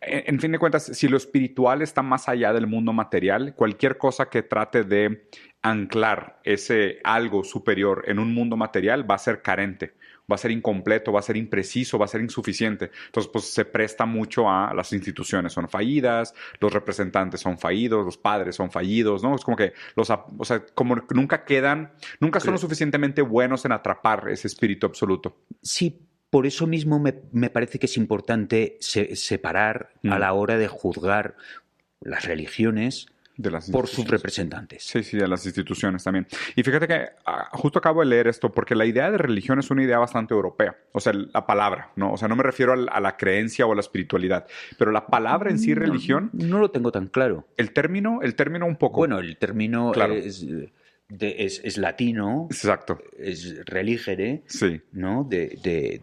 en 0.00 0.38
fin 0.40 0.52
de 0.52 0.58
cuentas, 0.58 0.84
si 0.84 1.08
lo 1.08 1.16
espiritual 1.16 1.82
está 1.82 2.02
más 2.02 2.28
allá 2.28 2.52
del 2.52 2.66
mundo 2.66 2.92
material, 2.92 3.54
cualquier 3.54 3.98
cosa 3.98 4.28
que 4.28 4.42
trate 4.42 4.84
de 4.84 5.28
anclar 5.70 6.40
ese 6.44 6.98
algo 7.04 7.44
superior 7.44 8.04
en 8.06 8.18
un 8.18 8.32
mundo 8.34 8.56
material 8.56 9.08
va 9.08 9.16
a 9.16 9.18
ser 9.18 9.42
carente, 9.42 9.94
va 10.30 10.34
a 10.34 10.38
ser 10.38 10.50
incompleto, 10.50 11.12
va 11.12 11.20
a 11.20 11.22
ser 11.22 11.36
impreciso, 11.36 11.98
va 11.98 12.04
a 12.04 12.08
ser 12.08 12.20
insuficiente. 12.20 12.90
Entonces, 13.06 13.30
pues 13.32 13.44
se 13.46 13.64
presta 13.64 14.04
mucho 14.06 14.50
a 14.50 14.72
las 14.74 14.92
instituciones 14.92 15.52
son 15.52 15.68
fallidas, 15.68 16.34
los 16.60 16.72
representantes 16.72 17.40
son 17.40 17.58
fallidos, 17.58 18.04
los 18.04 18.18
padres 18.18 18.56
son 18.56 18.70
fallidos, 18.70 19.22
¿no? 19.22 19.34
Es 19.34 19.44
como 19.44 19.56
que 19.56 19.72
los, 19.96 20.10
o 20.10 20.44
sea, 20.44 20.64
como 20.74 20.96
nunca 21.10 21.44
quedan, 21.44 21.92
nunca 22.20 22.40
son 22.40 22.52
lo 22.52 22.58
suficientemente 22.58 23.22
buenos 23.22 23.64
en 23.64 23.72
atrapar 23.72 24.28
ese 24.28 24.48
espíritu 24.48 24.86
absoluto. 24.86 25.38
Sí, 25.62 26.08
por 26.30 26.46
eso 26.46 26.66
mismo 26.66 27.00
me, 27.00 27.50
parece 27.50 27.78
que 27.78 27.86
es 27.86 27.96
importante 27.96 28.76
separar 28.80 29.92
a 30.04 30.16
mm. 30.16 30.20
la 30.20 30.32
hora 30.34 30.58
de 30.58 30.68
juzgar 30.68 31.36
las 32.00 32.24
religiones 32.26 33.06
por 33.70 33.86
sus 33.86 34.06
representantes. 34.08 34.82
Sí, 34.84 35.02
sí, 35.02 35.16
de 35.16 35.28
las 35.28 35.44
instituciones 35.46 36.02
también. 36.04 36.26
Y 36.56 36.62
fíjate 36.62 36.88
que 36.88 37.08
ah, 37.26 37.48
justo 37.52 37.78
acabo 37.78 38.00
de 38.00 38.06
leer 38.06 38.28
esto 38.28 38.52
porque 38.52 38.74
la 38.74 38.86
idea 38.86 39.10
de 39.10 39.18
religión 39.18 39.58
es 39.58 39.70
una 39.70 39.82
idea 39.82 39.98
bastante 39.98 40.34
europea. 40.34 40.76
O 40.92 41.00
sea, 41.00 41.12
la 41.12 41.46
palabra, 41.46 41.92
¿no? 41.96 42.12
O 42.12 42.16
sea, 42.16 42.28
no 42.28 42.36
me 42.36 42.42
refiero 42.42 42.72
a, 42.72 43.00
la 43.00 43.16
creencia 43.16 43.66
o 43.66 43.72
a 43.72 43.74
la 43.74 43.80
espiritualidad, 43.80 44.46
pero 44.76 44.90
la 44.90 45.06
palabra 45.06 45.50
en 45.50 45.58
sí, 45.58 45.74
religión. 45.74 46.30
No 46.32 46.58
lo 46.58 46.70
tengo 46.70 46.90
tan 46.90 47.06
claro. 47.06 47.46
El 47.56 47.72
término, 47.72 48.20
el 48.22 48.34
término 48.34 48.66
un 48.66 48.76
poco. 48.76 48.98
Bueno, 48.98 49.18
el 49.18 49.36
término 49.36 49.92
es. 49.94 50.44
es, 51.10 51.78
latino. 51.78 52.48
Exacto. 52.50 52.98
Es 53.16 53.64
religere. 53.64 54.42
Sí. 54.46 54.80
¿No? 54.92 55.24
de, 55.28 55.58
de 55.62 56.02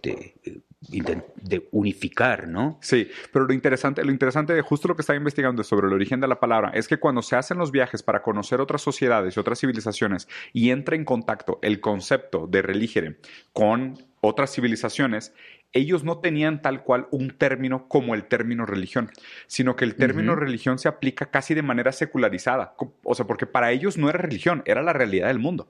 unificar, 1.72 2.48
¿no? 2.48 2.78
Sí, 2.82 3.10
pero 3.32 3.46
lo 3.46 3.54
interesante, 3.54 4.04
lo 4.04 4.12
interesante 4.12 4.54
de 4.54 4.62
justo 4.62 4.88
lo 4.88 4.96
que 4.96 5.02
estaba 5.02 5.18
investigando 5.18 5.64
sobre 5.64 5.88
el 5.88 5.94
origen 5.94 6.20
de 6.20 6.28
la 6.28 6.40
palabra 6.40 6.72
es 6.74 6.88
que 6.88 6.98
cuando 6.98 7.22
se 7.22 7.36
hacen 7.36 7.58
los 7.58 7.72
viajes 7.72 8.04
para 8.04 8.22
conocer 8.22 8.62
otras 8.62 8.82
sociedades 8.82 9.36
y 9.36 9.40
otras 9.40 9.60
civilizaciones 9.60 10.28
y 10.54 10.70
entra 10.70 10.96
en 10.96 11.06
contacto 11.06 11.60
el 11.62 11.80
concepto 11.80 12.48
de 12.48 12.62
religere 12.62 13.18
con 13.54 13.98
otras 14.22 14.54
civilizaciones, 14.54 15.34
ellos 15.76 16.04
no 16.04 16.20
tenían 16.20 16.62
tal 16.62 16.84
cual 16.84 17.08
un 17.12 17.32
término 17.32 17.88
como 17.88 18.16
el 18.16 18.26
término 18.26 18.66
religión, 18.66 19.12
sino 19.46 19.76
que 19.76 19.86
el 19.86 19.96
término 19.96 20.36
religión 20.36 20.80
se 20.80 20.88
aplica 20.88 21.28
casi 21.28 21.54
de 21.54 21.62
manera 21.62 21.92
secularizada. 21.92 22.76
O 23.04 23.14
sea, 23.14 23.28
porque 23.28 23.46
para 23.46 23.72
ellos 23.72 23.98
no 23.98 24.10
era 24.10 24.18
religión, 24.18 24.64
era 24.66 24.82
la 24.82 24.94
realidad 24.94 25.28
del 25.28 25.40
mundo. 25.40 25.68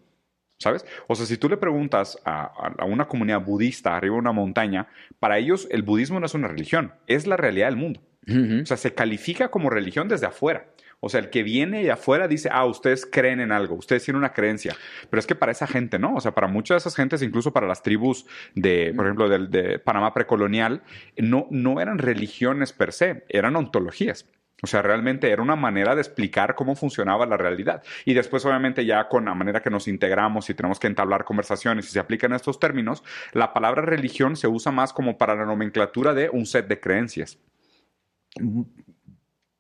¿Sabes? 0.58 0.86
O 1.08 1.16
sea, 1.16 1.26
si 1.26 1.38
tú 1.38 1.50
le 1.50 1.58
preguntas 1.58 2.18
a, 2.24 2.86
una 2.86 3.08
comunidad 3.08 3.42
budista 3.42 3.96
arriba 3.96 4.16
de 4.16 4.20
una 4.20 4.32
montaña, 4.32 4.88
para 5.20 5.38
ellos 5.38 5.68
el 5.70 5.84
budismo 5.84 6.20
no 6.20 6.26
es 6.26 6.34
una 6.34 6.48
religión, 6.48 6.94
es 7.08 7.28
la 7.28 7.38
realidad 7.38 7.68
del 7.68 7.76
mundo. 7.78 8.02
O 8.28 8.66
sea, 8.66 8.78
se 8.78 8.96
califica 8.96 9.50
como 9.50 9.70
religión 9.70 10.08
desde 10.08 10.26
afuera. 10.26 10.66
O 11.00 11.10
sea, 11.10 11.20
el 11.20 11.30
que 11.30 11.44
viene 11.44 11.84
de 11.84 11.92
afuera 11.92 12.28
dice, 12.28 12.50
ah, 12.52 12.66
ustedes 12.66 13.06
creen 13.06 13.40
en 13.40 13.52
algo, 13.52 13.76
ustedes 13.76 14.04
tienen 14.04 14.18
una 14.18 14.34
creencia. 14.34 14.76
Pero 15.10 15.20
es 15.20 15.28
que 15.28 15.36
para 15.36 15.52
esa 15.52 15.68
gente, 15.68 16.00
¿no? 16.00 16.16
O 16.16 16.22
sea, 16.22 16.34
para 16.34 16.48
muchas 16.48 16.76
de 16.76 16.78
esas 16.80 16.96
gentes, 16.96 17.22
incluso 17.22 17.54
para 17.54 17.68
las 17.68 17.84
tribus 17.84 18.26
de, 18.56 18.92
por 18.96 19.06
ejemplo, 19.06 19.30
de, 19.30 19.46
de 19.46 19.78
Panamá 19.78 20.16
precolonial, 20.16 20.82
no, 21.18 21.48
no 21.52 21.80
eran 21.80 22.00
religiones 22.00 22.74
per 22.74 22.92
se, 22.92 23.24
eran 23.30 23.56
ontologías. 23.56 24.26
O 24.64 24.68
sea, 24.68 24.82
realmente 24.82 25.30
era 25.30 25.42
una 25.42 25.56
manera 25.56 25.96
de 25.96 26.02
explicar 26.02 26.56
cómo 26.56 26.76
funcionaba 26.76 27.26
la 27.26 27.36
realidad. 27.36 27.84
Y 28.06 28.14
después, 28.14 28.46
obviamente, 28.46 28.86
ya 28.86 29.10
con 29.10 29.26
la 29.26 29.36
manera 29.36 29.62
que 29.62 29.70
nos 29.70 29.88
integramos 29.88 30.50
y 30.50 30.54
tenemos 30.54 30.80
que 30.80 30.88
entablar 30.88 31.26
conversaciones 31.26 31.88
y 31.88 31.90
se 31.90 32.00
aplican 32.00 32.32
estos 32.34 32.60
términos, 32.60 33.04
la 33.34 33.54
palabra 33.54 33.82
religión 33.82 34.38
se 34.38 34.48
usa 34.48 34.72
más 34.72 34.94
como 34.94 35.18
para 35.18 35.36
la 35.36 35.46
nomenclatura 35.46 36.14
de 36.14 36.30
un 36.30 36.46
set 36.46 36.68
de 36.68 36.80
creencias. 36.80 37.38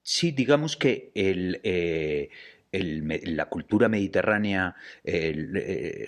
Sí, 0.01 0.31
digamos 0.31 0.77
que 0.77 1.11
eh, 1.13 2.29
la 2.71 3.49
cultura 3.49 3.89
mediterránea, 3.89 4.75
eh, 5.03 6.07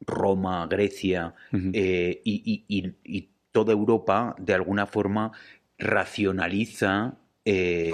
Roma, 0.00 0.66
Grecia 0.66 1.34
eh, 1.72 2.20
y 2.22 3.30
toda 3.50 3.72
Europa, 3.72 4.36
de 4.38 4.54
alguna 4.54 4.86
forma, 4.86 5.32
racionaliza 5.78 7.16
eh, 7.44 7.92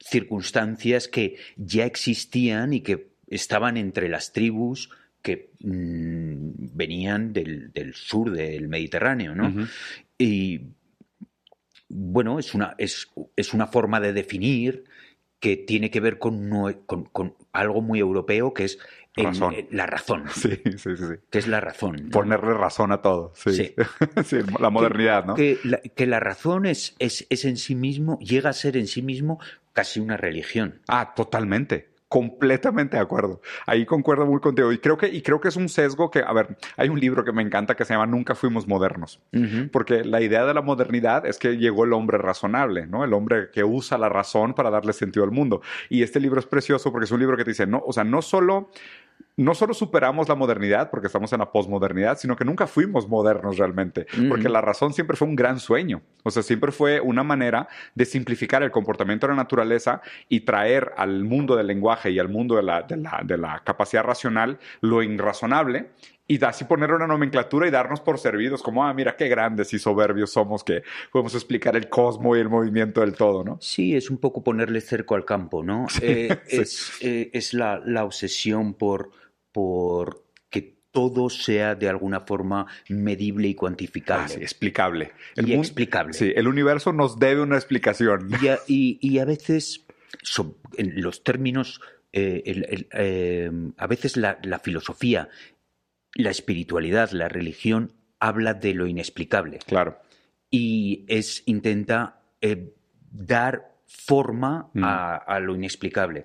circunstancias 0.00 1.08
que 1.08 1.36
ya 1.56 1.86
existían 1.86 2.72
y 2.72 2.80
que 2.80 3.08
estaban 3.26 3.76
entre 3.76 4.08
las 4.08 4.32
tribus 4.32 4.90
que 5.22 5.50
mm, 5.60 6.76
venían 6.76 7.32
del, 7.32 7.72
sur 7.94 8.30
del 8.30 8.68
Mediterráneo, 8.68 9.34
¿no? 9.34 9.66
Y 10.18 10.60
bueno, 11.88 12.38
es 12.38 12.54
una, 12.54 12.74
es, 12.76 13.08
es, 13.36 13.54
una 13.54 13.66
forma 13.66 14.00
de 14.00 14.12
definir 14.12 14.84
que 15.44 15.58
tiene 15.58 15.90
que 15.90 16.00
ver 16.00 16.18
con, 16.18 16.48
con 16.86 17.34
algo 17.52 17.82
muy 17.82 17.98
europeo 17.98 18.54
que 18.54 18.64
es 18.64 18.78
razón. 19.14 19.54
la 19.70 19.84
razón. 19.84 20.24
Sí, 20.34 20.58
sí, 20.78 20.96
sí, 20.96 21.04
Que 21.28 21.38
es 21.38 21.46
la 21.46 21.60
razón. 21.60 22.08
Ponerle 22.10 22.54
razón 22.54 22.92
a 22.92 23.02
todo. 23.02 23.34
Sí. 23.36 23.74
sí. 24.24 24.38
la 24.58 24.70
modernidad, 24.70 25.26
¿no? 25.26 25.34
Que 25.34 25.58
la, 25.62 25.80
que 25.82 26.06
la 26.06 26.18
razón 26.18 26.64
es, 26.64 26.96
es, 26.98 27.26
es, 27.28 27.44
en 27.44 27.58
sí 27.58 27.74
mismo, 27.74 28.18
llega 28.20 28.48
a 28.48 28.52
ser 28.54 28.78
en 28.78 28.86
sí 28.86 29.02
mismo 29.02 29.38
casi 29.74 30.00
una 30.00 30.16
religión. 30.16 30.80
Ah, 30.88 31.12
totalmente 31.14 31.93
completamente 32.14 32.96
de 32.96 33.02
acuerdo. 33.02 33.40
Ahí 33.66 33.84
concuerdo 33.84 34.24
muy 34.24 34.38
contigo. 34.38 34.70
Y 34.70 34.78
creo 34.78 34.96
que, 34.96 35.08
y 35.08 35.20
creo 35.20 35.40
que 35.40 35.48
es 35.48 35.56
un 35.56 35.68
sesgo 35.68 36.12
que, 36.12 36.20
a 36.20 36.32
ver, 36.32 36.56
hay 36.76 36.88
un 36.88 37.00
libro 37.00 37.24
que 37.24 37.32
me 37.32 37.42
encanta 37.42 37.74
que 37.74 37.84
se 37.84 37.92
llama 37.92 38.06
Nunca 38.06 38.36
fuimos 38.36 38.68
modernos. 38.68 39.20
Porque 39.72 40.04
la 40.04 40.20
idea 40.20 40.46
de 40.46 40.54
la 40.54 40.62
modernidad 40.62 41.26
es 41.26 41.40
que 41.40 41.56
llegó 41.56 41.82
el 41.82 41.92
hombre 41.92 42.18
razonable, 42.18 42.86
¿no? 42.86 43.02
El 43.02 43.14
hombre 43.14 43.50
que 43.52 43.64
usa 43.64 43.98
la 43.98 44.08
razón 44.08 44.54
para 44.54 44.70
darle 44.70 44.92
sentido 44.92 45.24
al 45.24 45.32
mundo. 45.32 45.60
Y 45.88 46.04
este 46.04 46.20
libro 46.20 46.38
es 46.38 46.46
precioso 46.46 46.92
porque 46.92 47.06
es 47.06 47.10
un 47.10 47.18
libro 47.18 47.36
que 47.36 47.42
te 47.42 47.50
dice, 47.50 47.66
no, 47.66 47.82
o 47.84 47.92
sea, 47.92 48.04
no 48.04 48.22
solo 48.22 48.70
no 49.36 49.54
solo 49.54 49.74
superamos 49.74 50.28
la 50.28 50.34
modernidad 50.34 50.90
porque 50.90 51.08
estamos 51.08 51.32
en 51.32 51.40
la 51.40 51.50
posmodernidad, 51.50 52.18
sino 52.18 52.36
que 52.36 52.44
nunca 52.44 52.66
fuimos 52.66 53.08
modernos 53.08 53.58
realmente, 53.58 54.06
porque 54.28 54.48
la 54.48 54.60
razón 54.60 54.92
siempre 54.92 55.16
fue 55.16 55.26
un 55.26 55.36
gran 55.36 55.58
sueño, 55.58 56.02
o 56.22 56.30
sea, 56.30 56.42
siempre 56.42 56.70
fue 56.72 57.00
una 57.00 57.24
manera 57.24 57.68
de 57.94 58.04
simplificar 58.04 58.62
el 58.62 58.70
comportamiento 58.70 59.26
de 59.26 59.32
la 59.32 59.36
naturaleza 59.36 60.02
y 60.28 60.40
traer 60.40 60.92
al 60.96 61.24
mundo 61.24 61.56
del 61.56 61.66
lenguaje 61.66 62.10
y 62.10 62.18
al 62.18 62.28
mundo 62.28 62.56
de 62.56 62.62
la, 62.62 62.82
de 62.82 63.38
la, 63.38 63.62
capacidad 63.64 64.04
racional 64.04 64.58
lo 64.80 65.02
irrazonable 65.02 65.90
y 66.26 66.42
así 66.44 66.64
poner 66.64 66.90
una 66.92 67.06
nomenclatura 67.06 67.68
y 67.68 67.70
darnos 67.70 68.00
por 68.00 68.18
servidos, 68.18 68.62
como, 68.62 68.84
ah, 68.84 68.94
mira 68.94 69.14
qué 69.14 69.28
grandes 69.28 69.74
y 69.74 69.78
soberbios 69.78 70.30
somos 70.30 70.64
que 70.64 70.82
podemos 71.12 71.34
explicar 71.34 71.76
el 71.76 71.88
cosmos 71.88 72.38
y 72.38 72.40
el 72.40 72.48
movimiento 72.48 73.02
del 73.02 73.14
todo, 73.14 73.44
¿no? 73.44 73.58
Sí, 73.60 73.94
es 73.94 74.08
un 74.08 74.16
poco 74.16 74.42
ponerle 74.42 74.80
cerco 74.80 75.14
al 75.14 75.24
campo, 75.24 75.62
¿no? 75.62 75.86
Eh, 76.00 76.36
es, 76.48 76.92
eh, 77.00 77.30
es 77.32 77.54
la, 77.54 77.80
la, 77.84 78.04
obsesión 78.04 78.74
por, 78.74 79.10
por 79.54 80.26
que 80.50 80.76
todo 80.90 81.30
sea 81.30 81.74
de 81.74 81.88
alguna 81.88 82.20
forma 82.20 82.66
medible 82.88 83.48
y 83.48 83.54
cuantificable. 83.54 84.24
Ah, 84.24 84.28
sí, 84.28 84.40
explicable. 84.42 85.12
y 85.36 85.54
explicable. 85.54 86.12
Sí, 86.12 86.32
el 86.36 86.48
universo 86.48 86.92
nos 86.92 87.18
debe 87.18 87.40
una 87.40 87.56
explicación. 87.56 88.28
Y 88.66 88.98
y, 89.00 89.18
a 89.20 89.24
veces, 89.24 89.86
en 90.76 91.00
los 91.00 91.22
términos, 91.22 91.80
eh, 92.12 93.50
a 93.78 93.86
veces 93.86 94.16
la, 94.16 94.38
la 94.42 94.58
filosofía 94.58 95.30
la 96.14 96.30
espiritualidad, 96.30 97.10
la 97.10 97.28
religión, 97.28 97.92
habla 98.20 98.54
de 98.54 98.74
lo 98.74 98.86
inexplicable. 98.86 99.58
Claro. 99.66 99.98
Y 100.50 101.04
es, 101.08 101.42
intenta 101.46 102.20
eh, 102.40 102.72
dar 103.10 103.74
forma 103.86 104.70
mm. 104.72 104.82
a, 104.84 105.40
lo 105.40 105.54
inexplicable. 105.54 106.24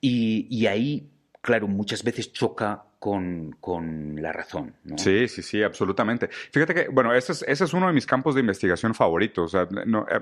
Y, 0.00 0.66
ahí, 0.66 1.10
claro, 1.46 1.68
muchas 1.68 2.02
veces 2.02 2.32
choca 2.32 2.82
con, 2.98 4.16
la 4.20 4.32
razón. 4.32 4.74
Sí, 4.96 5.28
sí, 5.28 5.42
sí, 5.42 5.62
absolutamente. 5.62 6.28
Fíjate 6.28 6.74
que, 6.74 6.88
bueno, 6.88 7.14
ese 7.14 7.44
es, 7.46 7.72
uno 7.72 7.86
de 7.86 7.92
mis 7.92 8.04
campos 8.04 8.34
de 8.34 8.40
investigación 8.40 8.94
favoritos. 8.94 9.54
Eh, 9.54 9.64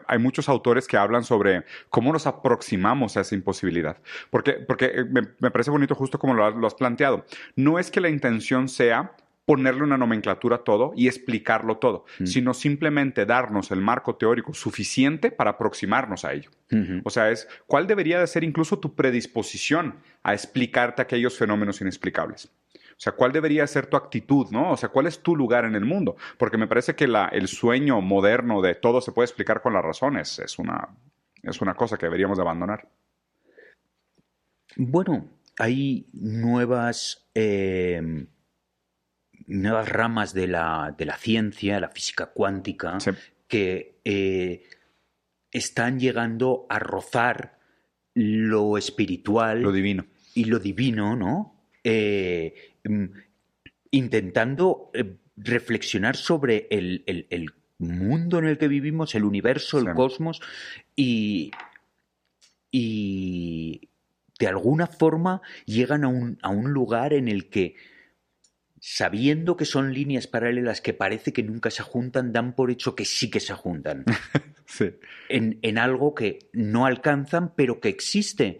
hay 0.06 0.18
muchos 0.18 0.50
autores 0.50 0.86
que 0.86 0.98
hablan 0.98 1.24
sobre 1.24 1.64
cómo 1.88 2.12
nos 2.12 2.26
aproximamos 2.26 3.16
a 3.16 3.22
esa 3.22 3.34
imposibilidad. 3.34 3.96
Porque, 4.28 4.52
porque 4.52 4.86
eh, 4.96 5.04
me, 5.04 5.50
parece 5.50 5.70
bonito 5.70 5.94
justo 5.94 6.18
como 6.18 6.34
lo, 6.34 6.66
has 6.66 6.74
planteado. 6.74 7.24
No 7.56 7.78
es 7.78 7.90
que 7.90 8.02
la 8.02 8.10
intención 8.10 8.68
sea 8.68 9.12
ponerle 9.44 9.82
una 9.82 9.98
nomenclatura 9.98 10.56
a 10.56 10.64
todo 10.64 10.92
y 10.96 11.06
explicarlo 11.06 11.76
todo, 11.78 12.04
Mm. 12.18 12.26
sino 12.26 12.54
simplemente 12.54 13.26
darnos 13.26 13.70
el 13.70 13.80
marco 13.80 14.16
teórico 14.16 14.54
suficiente 14.54 15.30
para 15.30 15.50
aproximarnos 15.50 16.24
a 16.24 16.32
ello. 16.32 16.50
O 17.04 17.10
sea, 17.10 17.30
es 17.30 17.46
cuál 17.66 17.86
debería 17.86 18.18
de 18.18 18.26
ser 18.26 18.42
incluso 18.42 18.78
tu 18.78 18.94
predisposición 18.94 19.96
a 20.22 20.32
explicarte 20.34 21.02
aquellos 21.02 21.36
fenómenos 21.38 21.80
inexplicables. 21.80 22.46
O 22.96 23.00
sea, 23.04 23.12
¿cuál 23.12 23.32
debería 23.32 23.66
ser 23.66 23.86
tu 23.86 23.96
actitud, 23.96 24.46
no? 24.50 24.70
O 24.72 24.76
sea, 24.76 24.88
¿cuál 24.88 25.06
es 25.06 25.18
tu 25.20 25.36
lugar 25.36 25.64
en 25.64 25.74
el 25.74 25.84
mundo? 25.84 26.16
Porque 26.38 26.56
me 26.56 26.66
parece 26.68 26.94
que 26.94 27.06
la- 27.08 27.26
el 27.28 27.48
sueño 27.48 28.00
moderno 28.00 28.62
de 28.62 28.74
todo 28.76 29.00
se 29.00 29.12
puede 29.12 29.26
explicar 29.26 29.60
con 29.62 29.72
las 29.74 29.84
razones 29.84 30.38
es 30.38 30.58
una, 30.58 30.88
es 31.42 31.60
una 31.60 31.74
cosa 31.74 31.96
que 31.98 32.06
deberíamos 32.06 32.38
de 32.38 32.42
abandonar. 32.42 32.88
Bueno, 34.76 35.28
hay 35.58 36.06
nuevas, 36.12 37.28
eh, 37.34 38.26
nuevas 39.46 39.88
ramas 39.88 40.32
de 40.34 40.46
la, 40.48 40.94
de 40.96 41.04
la 41.06 41.16
ciencia, 41.16 41.80
la 41.80 41.88
física 41.90 42.26
cuántica, 42.26 42.98
Sí. 43.00 43.10
que 43.48 44.00
eh, 44.04 44.62
están 45.52 45.98
llegando 46.00 46.66
a 46.68 46.78
rozar 46.78 47.58
lo 48.14 48.78
espiritual 48.78 49.62
Lo 49.62 49.72
divino. 49.72 50.06
y 50.34 50.44
lo 50.44 50.58
divino, 50.58 51.16
¿no? 51.16 51.68
Eh, 51.84 52.54
mm, 52.84 53.04
intentando 53.90 54.90
eh, 54.94 55.16
reflexionar 55.36 56.16
sobre 56.16 56.66
el, 56.70 57.02
el- 57.06 57.26
el 57.30 57.50
mundo 57.78 58.38
en 58.38 58.46
el 58.46 58.56
que 58.58 58.68
vivimos, 58.68 59.14
el 59.14 59.24
universo, 59.24 59.78
el 59.78 59.86
Sí. 59.86 59.90
cosmos, 59.94 60.40
y, 60.96 61.50
y 62.70 63.88
de 64.38 64.46
alguna 64.48 64.86
forma 64.86 65.42
llegan 65.66 66.04
a 66.04 66.08
un, 66.08 66.38
a 66.42 66.48
un 66.48 66.72
lugar 66.72 67.12
en 67.12 67.28
el 67.28 67.48
que, 67.48 67.74
sabiendo 68.86 69.56
que 69.56 69.64
son 69.64 69.94
líneas 69.94 70.26
paralelas 70.26 70.82
que 70.82 70.92
parece 70.92 71.32
que 71.32 71.42
nunca 71.42 71.70
se 71.70 71.82
juntan, 71.82 72.34
dan 72.34 72.54
por 72.54 72.70
hecho 72.70 72.94
que 72.94 73.06
sí 73.06 73.30
que 73.30 73.40
se 73.40 73.54
juntan 73.54 74.04
Sí. 74.66 74.90
en, 75.30 75.58
en 75.62 75.78
algo 75.78 76.14
que 76.14 76.50
no 76.52 76.84
alcanzan, 76.84 77.54
pero 77.56 77.80
que 77.80 77.88
existe 77.88 78.58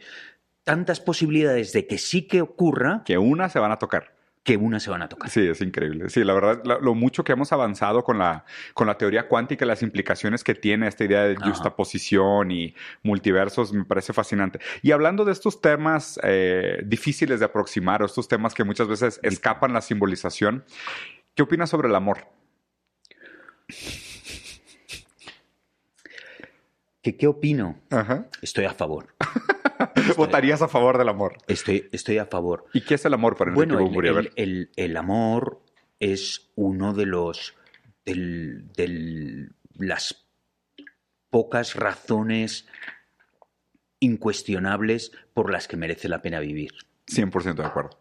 tantas 0.63 1.01
posibilidades 1.01 1.75
de 1.75 1.87
que 1.87 1.99
sí 1.99 2.23
que 2.23 2.41
ocurra 2.41 3.03
Que 3.05 3.19
una 3.19 3.51
se 3.51 3.59
van 3.59 3.73
a 3.73 3.79
tocar. 3.79 4.14
Que 4.45 4.59
una 4.59 4.79
se 4.79 4.91
van 4.91 5.01
a 5.01 5.09
tocar. 5.09 5.31
Sí, 5.31 5.41
es 5.41 5.63
increíble. 5.63 6.11
Sí, 6.11 6.23
la 6.23 6.35
verdad, 6.35 6.63
lo 6.65 6.95
mucho 6.95 7.25
que 7.25 7.33
hemos 7.33 7.51
avanzado 7.53 8.05
con 8.05 8.19
la, 8.19 8.45
con 8.75 8.87
la 8.87 8.99
teoría 8.99 9.27
cuántica 9.27 9.65
y 9.65 9.69
las 9.69 9.83
implicaciones 9.83 10.45
que 10.45 10.55
tiene 10.55 10.87
esta 10.87 11.03
idea 11.03 11.23
de 11.23 11.35
justaposición 11.37 12.51
y 12.51 12.75
multiversos 13.03 13.73
me 13.73 13.87
parece 13.87 14.13
fascinante. 14.13 14.61
Y 14.83 14.93
hablando 14.93 15.25
de 15.25 15.33
estos 15.33 15.63
temas 15.63 16.21
eh, 16.23 16.83
difíciles 16.85 17.41
de 17.41 17.47
aproximar, 17.47 18.03
o 18.03 18.07
estos 18.07 18.29
temas 18.29 18.53
que 18.53 18.65
muchas 18.65 18.87
veces 18.87 19.19
escapan 19.23 19.73
la 19.73 19.81
simbolización, 19.81 20.65
¿qué 21.35 21.43
opinas 21.43 21.71
sobre 21.71 21.89
el 21.89 21.95
amor? 21.95 22.27
¿Qué, 27.01 27.17
qué 27.17 27.27
opino? 27.27 27.81
Ajá. 27.91 28.27
Estoy 28.43 28.67
a 28.67 28.75
favor. 28.75 29.07
¿Votarías 30.17 30.63
a 30.63 30.69
favor 30.69 30.99
del 30.99 31.09
amor? 31.09 31.39
Estoy, 31.47 31.89
estoy 31.93 32.19
a 32.19 32.27
favor. 32.27 32.67
¿Y 32.73 32.81
qué 32.83 32.95
es 32.95 33.05
el 33.05 33.15
amor 33.15 33.37
para 33.37 33.53
Bueno, 33.55 33.79
el, 33.79 34.07
el- 34.07 34.33
el- 34.37 34.71
el 34.77 34.97
amor 34.97 35.63
es 36.01 36.51
uno 36.57 36.93
de 36.95 37.07
los 37.07 37.55
del- 38.05 38.71
del- 38.73 39.53
las 39.79 40.27
pocas 41.31 41.75
razones 41.75 42.67
incuestionables 44.01 45.13
por 45.33 45.51
las 45.51 45.69
que 45.69 45.77
merece 45.77 46.09
la 46.09 46.23
pena 46.23 46.41
vivir. 46.41 46.73
100% 47.07 47.55
de 47.63 47.65
acuerdo. 47.65 47.99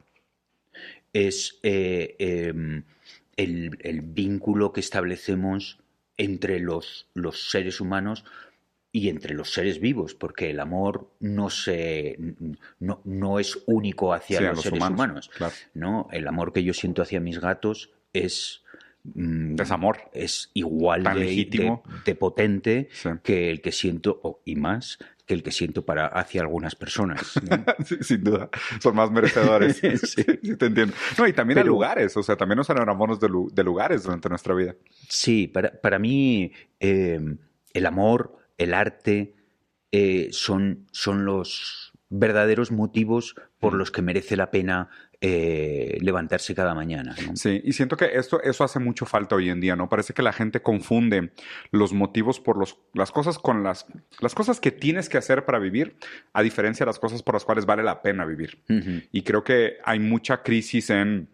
es 1.13 1.59
eh, 1.61 2.15
em, 2.17 2.83
el, 3.37 3.77
el 3.81 4.01
vínculo 4.01 4.73
que 4.73 4.79
establecemos 4.79 5.77
entre 6.17 6.59
los, 6.59 7.07
los 7.13 7.51
seres 7.51 7.79
humanos 7.81 8.25
y 8.95 9.09
entre 9.09 9.33
los 9.33 9.51
seres 9.51 9.79
vivos, 9.81 10.13
porque 10.13 10.51
el 10.51 10.59
amor 10.59 11.09
no, 11.19 11.49
se, 11.49 12.15
no, 12.79 13.01
no 13.03 13.39
es 13.39 13.57
único 13.65 14.13
hacia 14.13 14.37
Sí, 14.37 14.43
los, 14.45 14.53
los 14.55 14.63
seres 14.63 14.77
humanos, 14.79 14.95
humanos. 14.99 15.31
claro. 15.35 15.53
¿no? 15.73 16.07
El 16.11 16.27
amor 16.27 16.53
que 16.53 16.63
yo 16.63 16.73
siento 16.75 17.01
hacia 17.01 17.19
mis 17.19 17.39
gatos 17.41 17.89
es, 18.13 18.61
mm, 19.03 19.59
Es 19.59 19.71
amor. 19.71 19.97
es 20.13 20.51
igual 20.53 21.01
Tan 21.03 21.15
de, 21.17 21.25
legítimo. 21.25 21.83
de- 21.87 22.01
de 22.05 22.15
potente 22.15 22.87
Sí. 22.91 23.09
que 23.23 23.49
el 23.49 23.61
que 23.61 23.71
siento, 23.71 24.41
y 24.45 24.55
más, 24.57 24.99
que 25.25 25.33
el 25.33 25.41
que 25.41 25.51
siento 25.51 25.83
para, 25.83 26.05
hacia 26.05 26.41
algunas 26.41 26.75
personas. 26.75 27.33
¿no? 27.49 27.65
Sí, 27.87 27.95
sin 28.01 28.23
duda. 28.23 28.49
Son 28.79 28.93
más 28.95 29.09
merecedores. 29.09 29.77
sí. 29.81 29.97
Sí. 29.97 30.55
te 30.55 30.67
entiendo. 30.67 30.93
No, 31.17 31.27
y 31.27 31.33
también 31.33 31.57
a 31.57 31.61
Pero- 31.63 31.73
lugares. 31.73 32.15
O 32.15 32.21
sea, 32.21 32.35
también 32.35 32.57
nos 32.57 32.69
enamoramos 32.69 33.19
de, 33.19 33.27
lu- 33.29 33.49
de 33.51 33.63
lugares 33.63 34.03
durante 34.03 34.29
nuestra 34.29 34.53
vida. 34.53 34.75
Sí, 35.09 35.47
para, 35.47 35.71
para 35.81 35.97
mí 35.97 36.51
eh, 36.79 37.19
el 37.73 37.85
amor, 37.87 38.37
el 38.57 38.73
arte, 38.73 39.35
eh, 39.91 40.29
son, 40.31 40.87
son 40.91 41.25
los 41.25 41.93
verdaderos 42.09 42.71
motivos 42.71 43.35
por 43.59 43.73
los 43.73 43.91
que 43.91 44.01
merece 44.01 44.35
la 44.35 44.51
pena 44.51 44.89
eh, 45.25 45.97
levantarse 46.01 46.53
cada 46.53 46.75
mañana. 46.75 47.15
¿no? 47.25 47.35
Sí, 47.35 47.61
y 47.63 47.71
siento 47.71 47.95
que 47.95 48.11
esto, 48.13 48.41
eso 48.43 48.63
hace 48.65 48.79
mucho 48.79 49.05
falta 49.05 49.35
hoy 49.35 49.49
en 49.49 49.61
día, 49.61 49.75
¿no? 49.75 49.87
Parece 49.87 50.13
que 50.13 50.21
la 50.21 50.33
gente 50.33 50.61
confunde 50.61 51.31
los 51.71 51.93
motivos 51.93 52.41
por 52.41 52.57
los, 52.57 52.77
las 52.93 53.11
cosas 53.11 53.39
con 53.39 53.63
las, 53.63 53.85
las 54.19 54.35
cosas 54.35 54.59
que 54.59 54.71
tienes 54.71 55.07
que 55.07 55.17
hacer 55.17 55.45
para 55.45 55.59
vivir, 55.59 55.95
a 56.33 56.41
diferencia 56.41 56.85
de 56.85 56.89
las 56.89 56.99
cosas 56.99 57.23
por 57.23 57.35
las 57.35 57.45
cuales 57.45 57.65
vale 57.65 57.83
la 57.83 58.01
pena 58.01 58.25
vivir. 58.25 58.61
Y 59.13 59.21
creo 59.21 59.45
que 59.45 59.77
hay 59.85 59.99
mucha 59.99 60.43
crisis 60.43 60.89
en, 60.89 61.29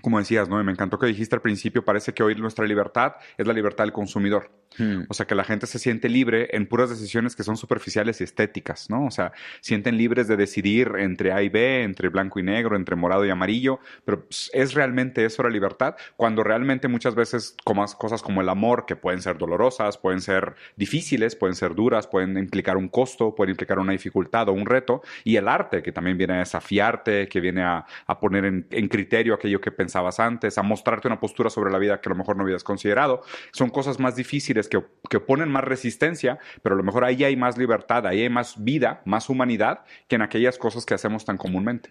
como 0.00 0.18
decías, 0.18 0.48
¿no? 0.48 0.60
Y 0.60 0.64
me 0.64 0.72
encantó 0.72 0.98
que 0.98 1.06
dijiste 1.06 1.36
al 1.36 1.42
principio, 1.42 1.84
parece 1.84 2.14
que 2.14 2.22
hoy 2.22 2.34
nuestra 2.34 2.66
libertad 2.66 3.16
es 3.36 3.46
la 3.46 3.52
libertad 3.52 3.84
del 3.84 3.92
consumidor. 3.92 4.50
Mm. 4.78 5.02
O 5.08 5.12
sea, 5.12 5.26
que 5.26 5.34
la 5.34 5.44
gente 5.44 5.66
se 5.66 5.78
siente 5.78 6.08
libre 6.08 6.48
en 6.56 6.66
puras 6.66 6.88
decisiones 6.88 7.36
que 7.36 7.42
son 7.42 7.58
superficiales 7.58 8.22
y 8.22 8.24
estéticas, 8.24 8.88
¿no? 8.88 9.04
O 9.04 9.10
sea, 9.10 9.32
sienten 9.60 9.98
libres 9.98 10.28
de 10.28 10.38
decidir 10.38 10.92
entre 10.96 11.32
A 11.32 11.42
y 11.42 11.50
B, 11.50 11.82
entre 11.82 12.08
blanco 12.08 12.40
y 12.40 12.42
negro, 12.42 12.74
entre 12.74 12.96
morado 12.96 13.26
y 13.26 13.30
amarillo, 13.30 13.80
pero 14.06 14.24
pues, 14.24 14.50
¿es 14.54 14.72
realmente 14.72 15.26
eso 15.26 15.42
la 15.42 15.50
libertad? 15.50 15.96
Cuando 16.16 16.42
realmente 16.42 16.88
muchas 16.88 17.14
veces 17.14 17.54
como 17.62 17.84
cosas 17.98 18.22
como 18.22 18.40
el 18.40 18.48
amor, 18.48 18.86
que 18.86 18.96
pueden 18.96 19.20
ser 19.20 19.36
dolorosas, 19.36 19.98
pueden 19.98 20.22
ser 20.22 20.54
difíciles, 20.76 21.36
pueden 21.36 21.54
ser 21.54 21.74
duras, 21.74 22.06
pueden 22.06 22.38
implicar 22.38 22.78
un 22.78 22.88
costo, 22.88 23.34
pueden 23.34 23.50
implicar 23.50 23.78
una 23.78 23.92
dificultad 23.92 24.48
o 24.48 24.52
un 24.52 24.64
reto, 24.64 25.02
y 25.24 25.36
el 25.36 25.48
arte, 25.48 25.82
que 25.82 25.92
también 25.92 26.16
viene 26.16 26.34
a 26.34 26.38
desafiarte, 26.38 27.28
que 27.28 27.40
viene 27.40 27.62
a, 27.62 27.84
a 28.06 28.20
poner 28.20 28.46
en, 28.46 28.66
en 28.70 28.88
criterio 28.88 29.34
aquello 29.34 29.60
que 29.60 29.70
pensabas 29.82 30.20
antes, 30.20 30.58
a 30.58 30.62
mostrarte 30.62 31.08
una 31.08 31.20
postura 31.20 31.50
sobre 31.50 31.72
la 31.72 31.78
vida 31.78 32.00
que 32.00 32.08
a 32.08 32.12
lo 32.12 32.16
mejor 32.16 32.36
no 32.36 32.44
habías 32.44 32.64
considerado, 32.64 33.22
son 33.52 33.70
cosas 33.70 33.98
más 33.98 34.16
difíciles 34.16 34.68
que, 34.68 34.84
que 35.10 35.20
ponen 35.20 35.50
más 35.50 35.64
resistencia, 35.64 36.38
pero 36.62 36.74
a 36.74 36.78
lo 36.78 36.84
mejor 36.84 37.04
ahí 37.04 37.24
hay 37.24 37.36
más 37.36 37.58
libertad, 37.58 38.06
ahí 38.06 38.22
hay 38.22 38.30
más 38.30 38.62
vida, 38.62 39.02
más 39.04 39.28
humanidad 39.28 39.84
que 40.08 40.16
en 40.16 40.22
aquellas 40.22 40.58
cosas 40.58 40.86
que 40.86 40.94
hacemos 40.94 41.24
tan 41.24 41.36
comúnmente. 41.36 41.90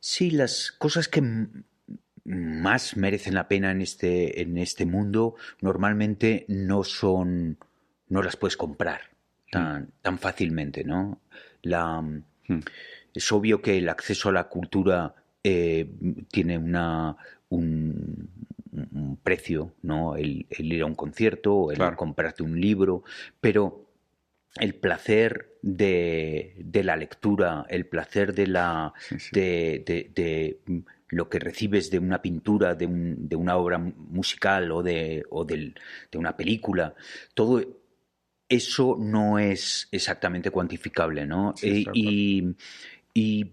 Sí, 0.00 0.30
las 0.30 0.72
cosas 0.72 1.08
que 1.08 1.22
más 2.24 2.96
merecen 2.96 3.34
la 3.34 3.48
pena 3.48 3.70
en 3.70 3.82
este, 3.82 4.42
en 4.42 4.58
este 4.58 4.86
mundo 4.86 5.34
normalmente 5.60 6.44
no 6.48 6.84
son, 6.84 7.58
no 8.08 8.22
las 8.22 8.36
puedes 8.36 8.56
comprar 8.56 9.02
tan, 9.50 9.92
tan 10.02 10.18
fácilmente, 10.18 10.84
¿no? 10.84 11.20
La, 11.62 12.02
Hmm. 12.48 12.60
Es 13.14 13.32
obvio 13.32 13.62
que 13.62 13.78
el 13.78 13.88
acceso 13.88 14.28
a 14.28 14.32
la 14.32 14.48
cultura 14.48 15.14
eh, 15.48 15.88
tiene 16.30 16.58
una, 16.58 17.16
un, 17.50 18.28
un 18.72 19.16
precio, 19.22 19.74
¿no? 19.82 20.16
El, 20.16 20.46
el 20.50 20.72
ir 20.72 20.82
a 20.82 20.86
un 20.86 20.94
concierto, 20.94 21.70
el 21.70 21.76
Claro. 21.76 21.96
comprarte 21.96 22.42
un 22.42 22.60
libro, 22.60 23.02
pero 23.40 23.86
el 24.58 24.74
placer 24.74 25.58
de, 25.62 26.54
de 26.58 26.82
la 26.82 26.96
lectura, 26.96 27.64
el 27.68 27.84
placer 27.86 28.32
de 28.34 28.46
la 28.46 28.92
Sí, 28.98 29.18
sí. 29.18 29.30
de, 29.32 29.84
de- 29.86 30.10
de, 30.14 30.82
lo 31.10 31.28
que 31.28 31.38
recibes 31.38 31.90
de 31.90 31.98
una 32.00 32.20
pintura, 32.20 32.74
de, 32.74 32.86
un- 32.86 33.28
de 33.28 33.36
una 33.36 33.56
obra 33.56 33.78
mu- 33.78 33.92
musical 34.10 34.72
o 34.72 34.82
de, 34.82 35.22
o 35.30 35.44
del- 35.44 35.74
de 36.10 36.18
una 36.18 36.36
película, 36.36 36.94
todo 37.34 37.62
eso 38.48 38.96
no 38.98 39.38
es 39.38 39.88
exactamente 39.92 40.50
cuantificable, 40.50 41.26
¿no? 41.26 41.54
Sí, 41.56 41.84
Eh, 41.86 42.54
y 43.14 43.52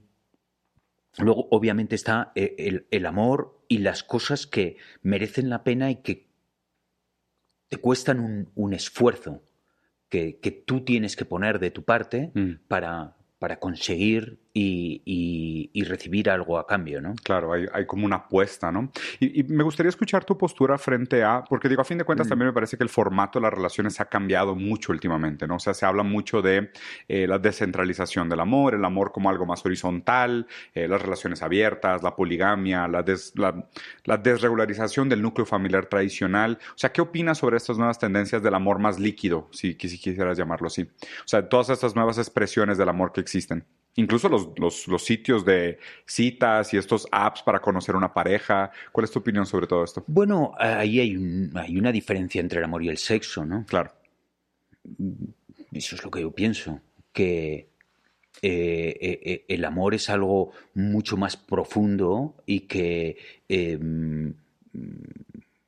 luego, 1.17 1.47
obviamente, 1.51 1.95
está 1.95 2.31
eh, 2.35 2.55
el, 2.57 2.87
el 2.91 3.05
amor 3.05 3.59
y 3.67 3.79
las 3.79 4.03
cosas 4.03 4.47
que 4.47 4.77
merecen 5.01 5.49
la 5.49 5.63
pena 5.63 5.91
y 5.91 5.97
que 5.97 6.27
te 7.69 7.77
cuestan 7.77 8.19
un, 8.19 8.51
un 8.55 8.73
esfuerzo 8.73 9.43
que, 10.09 10.39
que 10.39 10.51
tú 10.51 10.83
tienes 10.83 11.15
que 11.15 11.25
poner 11.25 11.59
de 11.59 11.71
tu 11.71 11.83
parte 11.83 12.31
Mm. 12.35 12.67
para, 12.67 13.17
para 13.39 13.59
conseguir 13.59 14.42
y, 14.53 15.83
recibir 15.85 16.29
algo 16.29 16.57
a 16.57 16.65
cambio, 16.65 17.01
¿no? 17.01 17.15
Claro, 17.23 17.53
hay, 17.53 17.85
como 17.85 18.05
una 18.05 18.17
apuesta, 18.17 18.71
¿no? 18.71 18.91
Y, 19.19 19.43
me 19.43 19.63
gustaría 19.63 19.89
escuchar 19.89 20.23
tu 20.23 20.37
postura 20.37 20.77
frente 20.77 21.23
a, 21.23 21.43
porque 21.43 21.67
digo, 21.67 21.81
a 21.81 21.85
fin 21.85 21.97
de 21.97 22.03
cuentas 22.03 22.27
mm. 22.27 22.29
también 22.29 22.47
me 22.47 22.53
parece 22.53 22.77
que 22.77 22.83
el 22.83 22.89
formato 22.89 23.39
de 23.39 23.43
las 23.43 23.53
relaciones 23.53 23.99
ha 23.99 24.05
cambiado 24.05 24.55
mucho 24.55 24.91
últimamente, 24.91 25.47
¿no? 25.47 25.55
O 25.55 25.59
sea, 25.59 25.73
se 25.73 25.85
habla 25.85 26.03
mucho 26.03 26.41
de 26.41 26.71
eh, 27.07 27.27
la 27.27 27.39
descentralización 27.39 28.29
del 28.29 28.39
amor, 28.39 28.75
el 28.75 28.85
amor 28.85 29.11
como 29.11 29.29
algo 29.29 29.45
más 29.45 29.65
horizontal, 29.65 30.47
eh, 30.73 30.87
las 30.87 31.01
relaciones 31.01 31.41
abiertas, 31.41 32.03
la 32.03 32.15
poligamia, 32.15 32.87
la, 32.87 33.03
la, 34.05 34.17
desregularización 34.17 35.09
del 35.09 35.21
núcleo 35.21 35.45
familiar 35.45 35.87
tradicional. 35.87 36.59
O 36.69 36.77
sea, 36.77 36.91
¿qué 36.91 37.01
opinas 37.01 37.39
sobre 37.39 37.57
estas 37.57 37.77
nuevas 37.77 37.99
tendencias 37.99 38.41
del 38.43 38.53
amor 38.53 38.79
más 38.79 38.99
líquido, 38.99 39.49
si, 39.51 39.73
si 39.73 39.99
quisieras 39.99 40.37
llamarlo 40.37 40.67
así? 40.67 40.83
O 40.83 41.27
sea, 41.27 41.47
todas 41.49 41.69
estas 41.69 41.95
nuevas 41.95 42.17
expresiones 42.17 42.77
del 42.77 42.89
amor 42.89 43.11
que 43.11 43.21
existen. 43.21 43.65
Incluso 43.95 44.27
los, 44.27 44.49
los, 44.57 45.03
sitios 45.03 45.45
de 45.45 45.77
citas 46.05 46.73
y 46.73 46.77
estos 46.77 47.07
apps 47.11 47.43
para 47.43 47.59
conocer 47.59 47.95
una 47.95 48.11
pareja. 48.11 48.71
¿Cuál 48.91 49.03
es 49.03 49.11
tu 49.11 49.19
opinión 49.19 49.45
sobre 49.45 49.67
todo 49.67 49.83
esto? 49.83 50.03
Bueno, 50.07 50.53
ahí 50.57 50.99
hay, 50.99 51.51
hay 51.55 51.77
una 51.77 51.91
diferencia 51.91 52.41
entre 52.41 52.59
el 52.59 52.65
amor 52.65 52.83
y 52.83 52.89
el 52.89 52.97
sexo, 52.97 53.45
¿no? 53.45 53.65
Claro. 53.67 53.91
Eso 55.71 55.95
es 55.95 56.03
lo 56.03 56.09
que 56.09 56.21
yo 56.21 56.31
pienso, 56.31 56.81
que 57.11 57.69
eh, 58.41 58.97
eh, 58.99 59.19
eh, 59.23 59.45
el 59.47 59.63
amor 59.63 59.93
es 59.93 60.09
algo 60.09 60.51
mucho 60.73 61.15
más 61.15 61.37
profundo 61.37 62.35
y 62.47 62.61
que 62.61 63.17
em, 63.47 64.33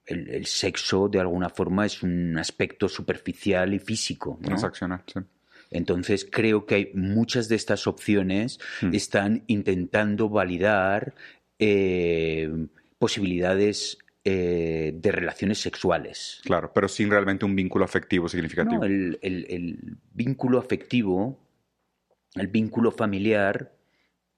el, 0.07 0.29
el, 0.29 0.45
sexo, 0.47 1.07
de 1.07 1.19
alguna 1.19 1.49
forma, 1.49 1.85
es 1.85 2.01
un 2.01 2.37
aspecto 2.39 2.89
superficial 2.89 3.73
y 3.73 3.79
físico. 3.79 4.39
Transaccional, 4.41 5.03
sí. 5.05 5.19
Entonces 5.75 6.27
creo 6.29 6.65
que 6.65 6.75
hay 6.75 6.91
muchas 6.93 7.49
de 7.49 7.55
estas 7.55 7.85
opciones 7.85 8.59
hmm. 8.81 8.93
están 8.93 9.43
intentando 9.47 10.29
validar 10.29 11.15
eh, 11.59 12.49
posibilidades 12.97 13.97
eh, 14.23 14.93
de 14.95 15.11
relaciones 15.11 15.59
sexuales. 15.59 16.39
Claro, 16.43 16.71
pero 16.73 16.87
sin 16.87 17.09
realmente 17.09 17.45
un 17.45 17.55
vínculo 17.55 17.83
afectivo 17.83 18.29
significativo. 18.29 18.79
No, 18.79 18.85
el, 18.85 19.97
vínculo 20.13 20.59
afectivo, 20.59 21.37
el 22.35 22.47
vínculo 22.47 22.91
familiar, 22.91 23.73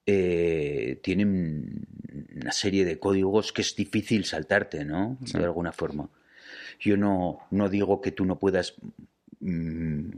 eh, 0.06 1.00
tiene 1.04 1.26
una 1.26 2.52
serie 2.52 2.84
de 2.84 2.98
códigos 2.98 3.54
que 3.54 3.62
es 3.62 3.76
difícil 3.76 4.26
saltarte, 4.26 4.86
¿no? 4.86 5.18
De 5.22 5.44
alguna 5.44 5.72
forma. 5.72 6.10
Yo 6.80 6.98
no, 6.98 7.40
no 7.52 7.70
digo 7.70 8.02
que 8.02 8.12
tú 8.12 8.26
no 8.26 8.40
puedas 8.40 8.76
mm, 9.40 10.10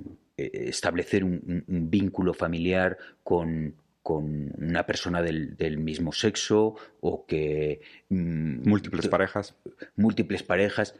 establecer 0.46 1.24
un, 1.24 1.64
vínculo 1.68 2.34
familiar 2.34 2.98
con, 3.24 3.76
una 4.04 4.86
persona 4.86 5.22
del, 5.22 5.78
mismo 5.78 6.12
sexo 6.12 6.76
o 7.00 7.26
que... 7.26 7.82
Mm, 8.10 8.68
múltiples 8.68 9.08
parejas. 9.08 9.56
Múltiples 9.96 10.42
parejas. 10.42 10.96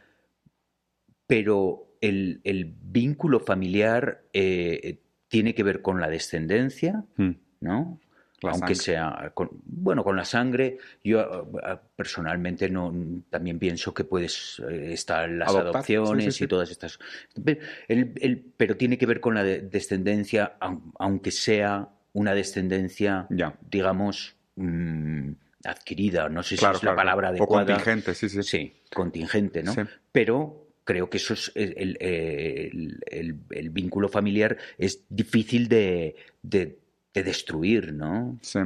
Pero 1.26 1.96
el, 2.00 2.40
vínculo 2.82 3.40
familiar 3.40 4.22
eh, 4.32 5.00
tiene 5.28 5.54
que 5.54 5.62
ver 5.62 5.82
con 5.82 6.00
la 6.00 6.08
descendencia, 6.08 7.04
mm. 7.16 7.30
¿no? 7.60 8.00
Aunque 8.48 8.74
sea 8.74 9.32
con, 9.34 9.50
bueno 9.64 10.02
con 10.02 10.16
la 10.16 10.24
sangre 10.24 10.78
yo 11.04 11.20
eh, 11.20 11.76
personalmente 11.94 12.68
no 12.70 12.92
también 13.28 13.58
pienso 13.58 13.92
que 13.92 14.04
puedes 14.04 14.62
eh, 14.68 14.92
estar 14.92 15.28
las 15.28 15.54
adopciones 15.54 16.40
y 16.40 16.46
todas 16.46 16.70
estas 16.70 16.98
pero 18.56 18.76
tiene 18.76 18.98
que 18.98 19.06
ver 19.06 19.20
con 19.20 19.34
la 19.34 19.44
descendencia 19.44 20.56
aunque 20.98 21.30
sea 21.30 21.88
una 22.12 22.34
descendencia 22.34 23.26
digamos 23.70 24.36
mm, 24.56 25.30
adquirida 25.64 26.28
no 26.28 26.42
sé 26.42 26.56
si 26.56 26.64
es 26.64 26.82
la 26.82 26.96
palabra 26.96 27.28
adecuada. 27.28 27.64
o 27.64 27.66
contingente 27.66 28.14
sí 28.14 28.28
sí. 28.28 28.42
Sí 28.42 28.72
contingente 28.92 29.62
no 29.62 29.74
pero 30.12 30.66
creo 30.84 31.10
que 31.10 31.18
eso 31.18 31.34
es 31.34 31.52
el, 31.54 31.96
el, 32.00 33.70
vínculo 33.70 34.08
familiar 34.08 34.56
es 34.78 35.04
difícil 35.08 35.68
de 35.68 36.16
de 36.42 36.80
destruir, 37.14 37.92
¿no? 37.92 38.38
Sí. 38.42 38.60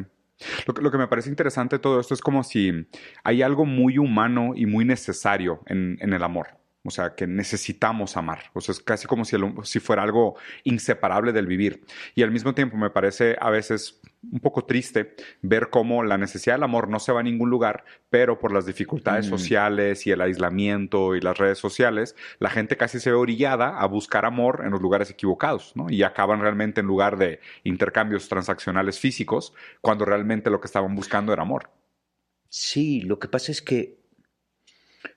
Lo, 0.67 0.91
que 0.91 0.99
me 0.99 1.07
parece 1.09 1.29
interesante 1.29 1.77
de 1.77 1.81
todo 1.81 2.01
esto 2.01 2.13
es 2.13 2.21
como 2.21 2.43
si 2.43 2.87
hay 3.23 3.43
algo 3.43 3.65
muy 3.65 3.99
humano 3.99 4.53
y 4.55 4.67
muy 4.67 4.85
necesario 4.85 5.63
en, 5.67 5.97
en 6.01 6.13
el 6.13 6.23
amor. 6.23 6.64
O 6.87 6.91
sea, 6.91 7.15
que 7.15 7.27
necesitamos 7.27 8.17
amar. 8.17 8.51
O 8.53 8.61
sea, 8.61 8.75
es 8.75 8.81
casi 8.81 9.07
como 9.07 9.25
si, 9.25 9.37
si 9.63 9.81
fuera 9.81 10.03
algo 10.03 10.37
inseparable 10.65 11.33
del 11.33 11.47
vivir. 11.47 11.85
Y 12.15 12.23
al 12.23 12.31
mismo 12.31 12.55
tiempo 12.55 12.77
me 12.77 12.91
parece 12.91 13.37
a 13.41 13.49
veces 13.49 14.03
un 14.31 14.41
poco 14.41 14.65
triste 14.65 15.15
ver 15.41 15.71
cómo 15.71 16.03
la 16.03 16.19
necesidad 16.19 16.55
del 16.55 16.65
amor 16.65 16.89
no 16.89 16.99
se 16.99 17.13
va 17.13 17.21
a 17.21 17.23
ningún 17.23 17.49
lugar, 17.49 17.85
pero 18.11 18.39
por 18.39 18.53
las 18.53 18.67
dificultades 18.67 19.27
mm. 19.27 19.31
sociales 19.31 20.07
y 20.07 20.11
el 20.11 20.21
aislamiento 20.21 21.15
y 21.17 21.21
las 21.21 21.39
redes 21.39 21.59
sociales, 21.59 22.17
la 22.39 22.51
gente 22.51 22.77
casi 22.77 23.01
se 23.01 23.11
ve 23.11 23.17
orillada 23.17 23.79
a 23.79 23.87
buscar 23.87 24.27
amor 24.27 24.63
en 24.65 24.71
los 24.71 24.81
lugares 24.81 25.11
equivocados, 25.11 25.73
¿no? 25.75 25.89
Y 25.89 26.03
acaban 26.03 26.41
realmente 26.41 26.81
en 26.81 26.87
lugar 26.87 27.17
de 27.17 27.41
intercambios 27.65 28.29
transaccionales 28.29 29.01
físicos, 29.01 29.55
cuando 29.81 30.05
realmente 30.05 30.51
lo 30.51 30.61
que 30.61 30.67
estaban 30.67 30.95
buscando 30.95 31.33
era 31.33 31.43
amor. 31.43 31.71
Sí, 32.49 33.01
lo 33.01 33.19
que 33.19 33.29
pasa 33.29 33.51
es 33.51 33.63
que 33.63 34.04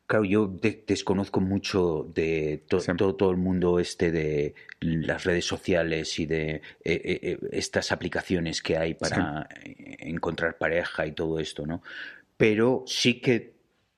Claro, 0.07 0.23
yo 0.23 0.47
desconozco 0.47 1.41
mucho 1.41 2.09
de 2.15 2.63
todo, 2.69 3.29
el 3.29 3.35
mundo 3.35 3.77
este 3.77 4.09
de 4.09 4.55
las 4.79 5.25
redes 5.25 5.43
sociales 5.43 6.17
y 6.17 6.25
de 6.25 6.49
eh, 6.55 6.61
eh, 6.85 7.19
eh, 7.21 7.39
estas 7.51 7.91
aplicaciones 7.91 8.61
que 8.61 8.77
hay 8.77 8.93
para 8.93 9.49
encontrar 9.65 10.57
pareja 10.57 11.05
y 11.05 11.11
todo 11.11 11.41
esto, 11.41 11.65
¿no? 11.65 11.83
Pero 12.37 12.85
sí 12.87 13.19
que 13.19 13.57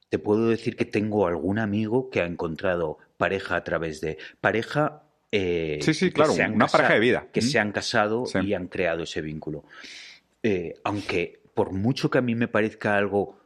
te 0.10 0.18
puedo 0.18 0.50
decir 0.50 0.76
que 0.76 0.86
tengo 0.86 1.28
algún 1.28 1.60
amigo 1.60 2.10
que 2.10 2.22
ha 2.22 2.26
encontrado 2.26 2.98
pareja 3.18 3.58
a 3.58 3.64
través 3.64 4.02
de 4.02 4.18
pareja. 4.42 5.04
sí, 5.32 5.94
sí, 5.94 6.10
claro, 6.12 6.34
una 6.34 6.66
pareja 6.66 6.94
de 6.96 7.00
vida. 7.00 7.28
Que 7.32 7.44
se 7.44 7.60
han 7.60 7.72
casado 7.72 8.24
y 8.44 8.56
han 8.56 8.66
creado 8.66 9.04
ese 9.04 9.22
vínculo. 9.22 9.64
aunque 10.84 11.40
por 11.54 11.72
mucho 11.72 12.10
que 12.10 12.18
a 12.18 12.22
mí 12.22 12.34
me 12.34 12.48
parezca 12.48 12.98
algo 12.98 13.38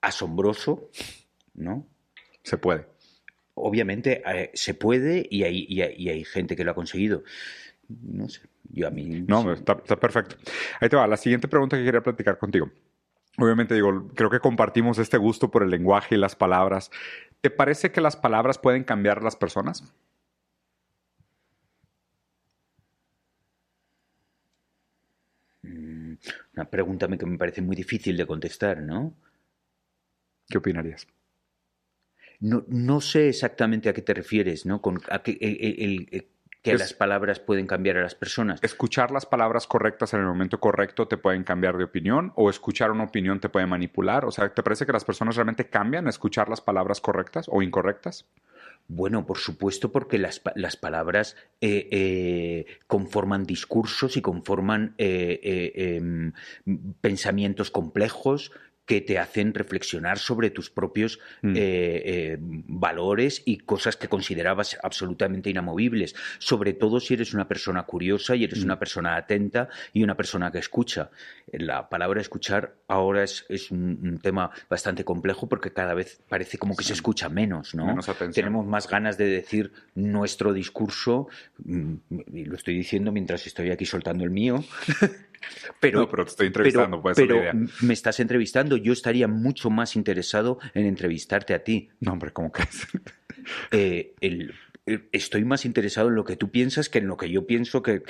asombroso, 0.00 0.90
¿no? 1.56 1.86
Se 2.42 2.58
puede. 2.58 2.86
Obviamente 3.54 4.22
eh, 4.26 4.50
se 4.54 4.74
puede 4.74 5.26
y 5.30 5.42
hay, 5.42 5.66
y 5.68 5.80
hay, 5.80 6.24
gente 6.24 6.54
que 6.54 6.64
lo 6.64 6.72
ha 6.72 6.74
conseguido. 6.74 7.24
No 7.88 8.28
sé, 8.28 8.42
yo 8.70 8.86
a 8.88 8.90
mí... 8.90 9.24
No, 9.26 9.52
está, 9.52 9.76
perfecto. 9.76 10.36
Ahí 10.80 10.88
te 10.88 10.96
va, 10.96 11.06
la 11.06 11.16
siguiente 11.16 11.48
pregunta 11.48 11.76
que 11.76 11.84
quería 11.84 12.02
platicar 12.02 12.38
contigo. 12.38 12.70
Obviamente 13.38 13.74
digo, 13.74 14.08
creo 14.14 14.30
que 14.30 14.40
compartimos 14.40 14.98
este 14.98 15.18
gusto 15.18 15.50
por 15.50 15.62
el 15.62 15.70
lenguaje 15.70 16.14
y 16.14 16.18
las 16.18 16.36
palabras. 16.36 16.90
¿Te 17.40 17.50
parece 17.50 17.92
que 17.92 18.00
las 18.00 18.16
palabras 18.16 18.58
pueden 18.58 18.84
cambiar 18.84 19.18
a 19.18 19.22
las 19.22 19.36
personas? 19.36 19.84
Mm, 25.62 26.14
una 26.54 26.64
pregunta 26.70 27.08
que 27.08 27.26
me 27.26 27.38
parece 27.38 27.62
muy 27.62 27.76
difícil 27.76 28.16
de 28.16 28.26
contestar, 28.26 28.82
¿no? 28.82 29.14
¿Qué 30.48 30.58
opinarías? 30.58 31.06
No, 32.40 32.64
no 32.68 33.00
sé 33.00 33.28
exactamente 33.28 33.88
a 33.88 33.92
qué 33.92 34.02
te 34.02 34.14
refieres, 34.14 34.66
¿no? 34.66 34.80
Con 34.80 35.00
a 35.10 35.22
que, 35.22 35.38
el, 35.40 36.26
que 36.62 36.76
las 36.76 36.94
palabras 36.94 37.38
pueden 37.38 37.66
cambiar 37.66 37.96
a 37.96 38.02
las 38.02 38.14
personas. 38.14 38.60
¿Escuchar 38.62 39.10
las 39.10 39.26
palabras 39.26 39.66
correctas 39.66 40.14
en 40.14 40.20
el 40.20 40.26
momento 40.26 40.58
correcto 40.58 41.06
te 41.06 41.16
pueden 41.16 41.44
cambiar 41.44 41.76
de 41.76 41.84
opinión? 41.84 42.32
¿O 42.34 42.50
escuchar 42.50 42.90
una 42.90 43.04
opinión 43.04 43.40
te 43.40 43.48
puede 43.48 43.66
manipular? 43.66 44.24
O 44.24 44.30
sea, 44.30 44.52
¿te 44.52 44.62
parece 44.62 44.84
que 44.84 44.92
las 44.92 45.04
personas 45.04 45.36
realmente 45.36 45.68
cambian 45.68 46.06
a 46.06 46.10
escuchar 46.10 46.48
las 46.48 46.60
palabras 46.60 47.00
correctas 47.00 47.46
o 47.48 47.62
incorrectas? 47.62 48.26
Bueno, 48.88 49.26
por 49.26 49.38
supuesto, 49.38 49.90
porque 49.90 50.16
las, 50.16 50.40
palabras 50.76 51.36
eh, 51.60 51.88
eh, 51.90 52.66
conforman 52.86 53.44
discursos 53.44 54.16
y 54.16 54.22
conforman 54.22 54.94
eh, 54.98 55.72
em, 55.74 56.32
pensamientos 57.00 57.72
complejos, 57.72 58.52
que 58.86 59.00
te 59.00 59.18
hacen 59.18 59.52
reflexionar 59.52 60.18
sobre 60.18 60.50
tus 60.50 60.70
propios 60.70 61.18
mm. 61.42 61.56
eh, 61.56 61.56
eh, 61.56 62.38
valores 62.40 63.42
y 63.44 63.58
cosas 63.58 63.96
que 63.96 64.08
considerabas 64.08 64.78
absolutamente 64.82 65.50
inamovibles, 65.50 66.14
sobre 66.38 66.72
todo 66.72 67.00
si 67.00 67.14
eres 67.14 67.34
una 67.34 67.48
persona 67.48 67.82
curiosa 67.82 68.36
y 68.36 68.44
eres 68.44 68.60
mm. 68.60 68.64
una 68.64 68.78
persona 68.78 69.16
atenta 69.16 69.68
y 69.92 70.04
una 70.04 70.16
persona 70.16 70.52
que 70.52 70.58
escucha. 70.58 71.10
La 71.52 71.88
palabra 71.88 72.20
escuchar 72.20 72.76
ahora 72.86 73.24
es, 73.24 73.70
un, 73.70 74.20
tema 74.22 74.50
bastante 74.70 75.04
complejo 75.04 75.48
porque 75.48 75.72
cada 75.72 75.94
vez 75.94 76.20
parece 76.28 76.58
como 76.58 76.76
que 76.76 76.84
se 76.84 76.92
escucha 76.92 77.28
menos, 77.28 77.74
¿no? 77.74 77.98
Tenemos 78.32 78.66
más 78.66 78.88
ganas 78.88 79.18
de 79.18 79.26
decir 79.26 79.72
nuestro 79.94 80.52
discurso, 80.52 81.28
mm, 81.64 81.94
y 82.32 82.44
lo 82.44 82.54
estoy 82.56 82.76
diciendo 82.76 83.10
mientras 83.12 83.46
estoy 83.46 83.70
aquí 83.70 83.84
soltando 83.84 84.24
el 84.24 84.30
mío, 84.30 84.64
Pero, 85.80 86.00
no, 86.00 86.08
pero 86.08 86.24
te 86.24 86.30
estoy 86.30 86.46
entrevistando, 86.48 87.00
pues, 87.02 87.16
pero 87.16 87.40
me 87.82 87.94
estás 87.94 88.20
entrevistando. 88.20 88.76
Yo 88.76 88.92
estaría 88.92 89.28
mucho 89.28 89.70
más 89.70 89.96
interesado 89.96 90.58
en 90.74 90.86
entrevistarte 90.86 91.54
a 91.54 91.62
ti. 91.62 91.90
No, 92.00 92.12
hombre, 92.12 92.32
¿cómo 92.32 92.52
crees? 92.52 92.86
Eh, 93.70 94.16
el, 94.20 94.52
eh, 94.86 95.08
estoy 95.10 95.44
más 95.44 95.64
interesado 95.64 96.08
en 96.08 96.14
lo 96.14 96.24
que 96.24 96.36
tú 96.36 96.50
piensas 96.50 96.88
que 96.88 96.98
en 96.98 97.08
lo 97.08 97.16
que 97.16 97.28
yo 97.28 97.46
pienso 97.46 97.82
que, 97.82 98.02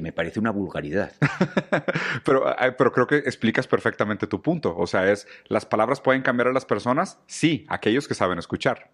me 0.00 0.12
parece 0.12 0.38
una 0.38 0.50
vulgaridad. 0.50 1.12
pero, 2.24 2.50
eh, 2.50 2.72
pero 2.76 2.92
creo 2.92 3.06
que 3.06 3.16
explicas 3.16 3.66
perfectamente 3.66 4.26
tu 4.26 4.42
punto. 4.42 4.76
O 4.76 4.86
sea, 4.86 5.10
es, 5.10 5.26
¿las 5.48 5.64
palabras 5.64 6.00
pueden 6.00 6.22
cambiar 6.22 6.48
a 6.48 6.52
las 6.52 6.66
personas? 6.66 7.18
Sí, 7.26 7.66
aquellos 7.68 8.06
que 8.06 8.14
saben 8.14 8.38
escuchar. 8.38 8.90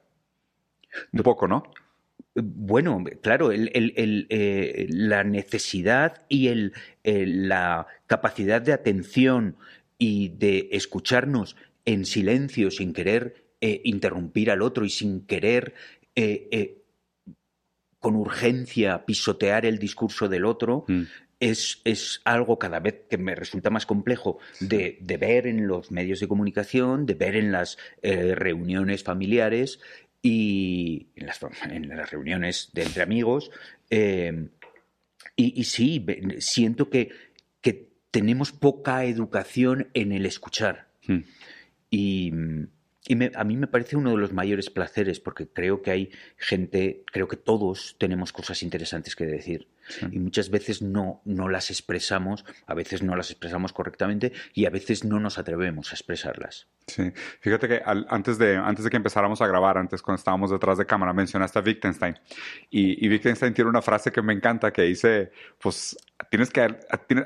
Un 1.12 1.22
poco, 1.22 1.48
¿no? 1.48 1.64
Bueno, 2.34 3.02
claro, 3.22 3.50
eh, 3.52 4.86
la 4.90 5.24
necesidad 5.24 6.22
y 6.28 6.70
la 7.02 7.86
capacidad 8.06 8.60
de 8.60 8.72
atención 8.74 9.56
y 9.98 10.28
de 10.28 10.68
escucharnos 10.72 11.56
en 11.86 12.04
silencio 12.04 12.70
sin 12.70 12.92
querer 12.92 13.46
interrumpir 13.60 14.50
al 14.50 14.60
otro 14.60 14.84
y 14.84 14.90
sin 14.90 15.26
querer 15.26 15.74
eh, 16.18 16.48
eh, 16.50 16.82
con 17.98 18.16
urgencia 18.16 19.04
pisotear 19.04 19.66
el 19.66 19.78
discurso 19.78 20.28
del 20.28 20.46
otro, 20.46 20.86
mm. 20.88 21.02
es, 21.40 21.82
es, 21.84 22.22
algo 22.24 22.58
cada 22.58 22.80
vez 22.80 23.02
que 23.10 23.18
me 23.18 23.34
resulta 23.34 23.68
más 23.68 23.84
complejo 23.84 24.38
de, 24.60 24.98
ver 25.20 25.46
en 25.46 25.66
los 25.66 25.90
medios 25.90 26.20
de 26.20 26.28
comunicación, 26.28 27.04
de 27.04 27.14
ver 27.14 27.36
en 27.36 27.52
las 27.52 27.76
eh, 28.00 28.34
reuniones 28.34 29.02
familiares 29.02 29.78
y 30.22 31.08
en 31.16 31.26
las, 31.26 32.10
reuniones 32.10 32.70
de 32.72 32.82
entre 32.82 33.02
amigos. 33.02 33.50
y, 33.90 35.64
sí, 35.64 36.04
siento 36.38 36.90
que, 36.90 37.10
que, 37.60 37.94
tenemos 38.10 38.50
poca 38.50 39.04
educación 39.04 39.88
en 39.92 40.12
el 40.12 40.24
escuchar. 40.24 40.88
Mm. 41.06 41.18
Y 41.90 42.32
y 43.08 43.16
a 43.36 43.44
mí 43.44 43.56
me 43.56 43.68
parece 43.68 43.96
uno 43.96 44.10
de 44.10 44.16
los 44.16 44.32
mayores 44.32 44.68
placeres 44.68 45.20
porque 45.20 45.46
creo 45.46 45.80
que 45.80 45.92
hay 45.92 46.10
gente, 46.36 47.04
creo 47.12 47.28
que 47.28 47.36
todos 47.36 47.96
tenemos 47.98 48.32
cosas 48.32 48.62
interesantes 48.62 49.14
que 49.14 49.26
decir 49.26 49.68
y 50.10 50.18
muchas 50.18 50.50
veces 50.50 50.82
no, 50.82 51.22
no 51.24 51.48
las 51.48 51.70
expresamos, 51.70 52.44
a 52.66 52.74
veces 52.74 53.02
no 53.02 53.16
las 53.16 53.30
expresamos 53.30 53.72
correctamente 53.72 54.32
y 54.54 54.66
a 54.66 54.70
veces 54.70 55.04
no 55.04 55.20
nos 55.20 55.38
atrevemos 55.38 55.92
a 55.92 55.94
expresarlas. 55.94 56.68
Sí, 56.86 57.12
fíjate 57.40 57.66
que 57.66 57.82
antes, 57.84 58.38
de, 58.38 58.56
antes 58.56 58.84
de 58.84 58.90
que 58.90 58.96
empezáramos 58.96 59.42
a 59.42 59.46
grabar, 59.48 59.76
antes 59.76 60.02
cuando 60.02 60.18
estábamos 60.18 60.50
detrás 60.50 60.78
de 60.78 60.86
cámara, 60.86 61.12
mencionaste 61.12 61.58
a 61.58 61.62
Wittgenstein 61.62 62.16
y, 62.70 63.04
y 63.04 63.08
Wittgenstein 63.08 63.54
tiene 63.54 63.70
una 63.70 63.82
frase 63.82 64.12
que 64.12 64.22
me 64.22 64.32
encanta 64.32 64.72
que 64.72 64.82
dice, 64.82 65.32
pues 65.58 65.96
tienes 66.30 66.50
que, 66.50 66.76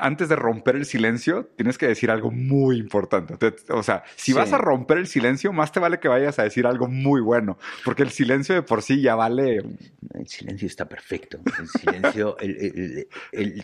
antes 0.01 0.29
de 0.29 0.37
romper 0.37 0.77
el 0.77 0.85
silencio, 0.85 1.51
tienes 1.57 1.79
que 1.79 1.87
decir 1.87 2.11
algo 2.11 2.31
muy 2.31 2.79
importante. 2.79 3.35
O 3.71 3.83
sea, 3.83 4.03
si 4.17 4.33
vas 4.33 4.53
a 4.53 4.59
romper 4.59 4.99
el 4.99 5.07
silencio, 5.07 5.53
más 5.53 5.73
te 5.73 5.81
vale 5.81 6.01
que 6.01 6.09
vayas 6.09 6.39
a 6.39 6.43
decir 6.43 6.67
algo 6.67 6.89
muy 6.89 7.21
bueno, 7.21 7.59
porque 7.85 8.03
el 8.03 8.11
silencio 8.11 8.55
de 8.55 8.63
por 8.63 8.83
sí 8.83 9.01
ya 9.01 9.15
vale. 9.15 9.63
El 10.15 10.27
silencio 10.27 10.67
está 10.67 10.89
perfecto. 10.89 11.39
El 11.59 11.69
silencio, 11.69 12.37
el, 12.39 12.50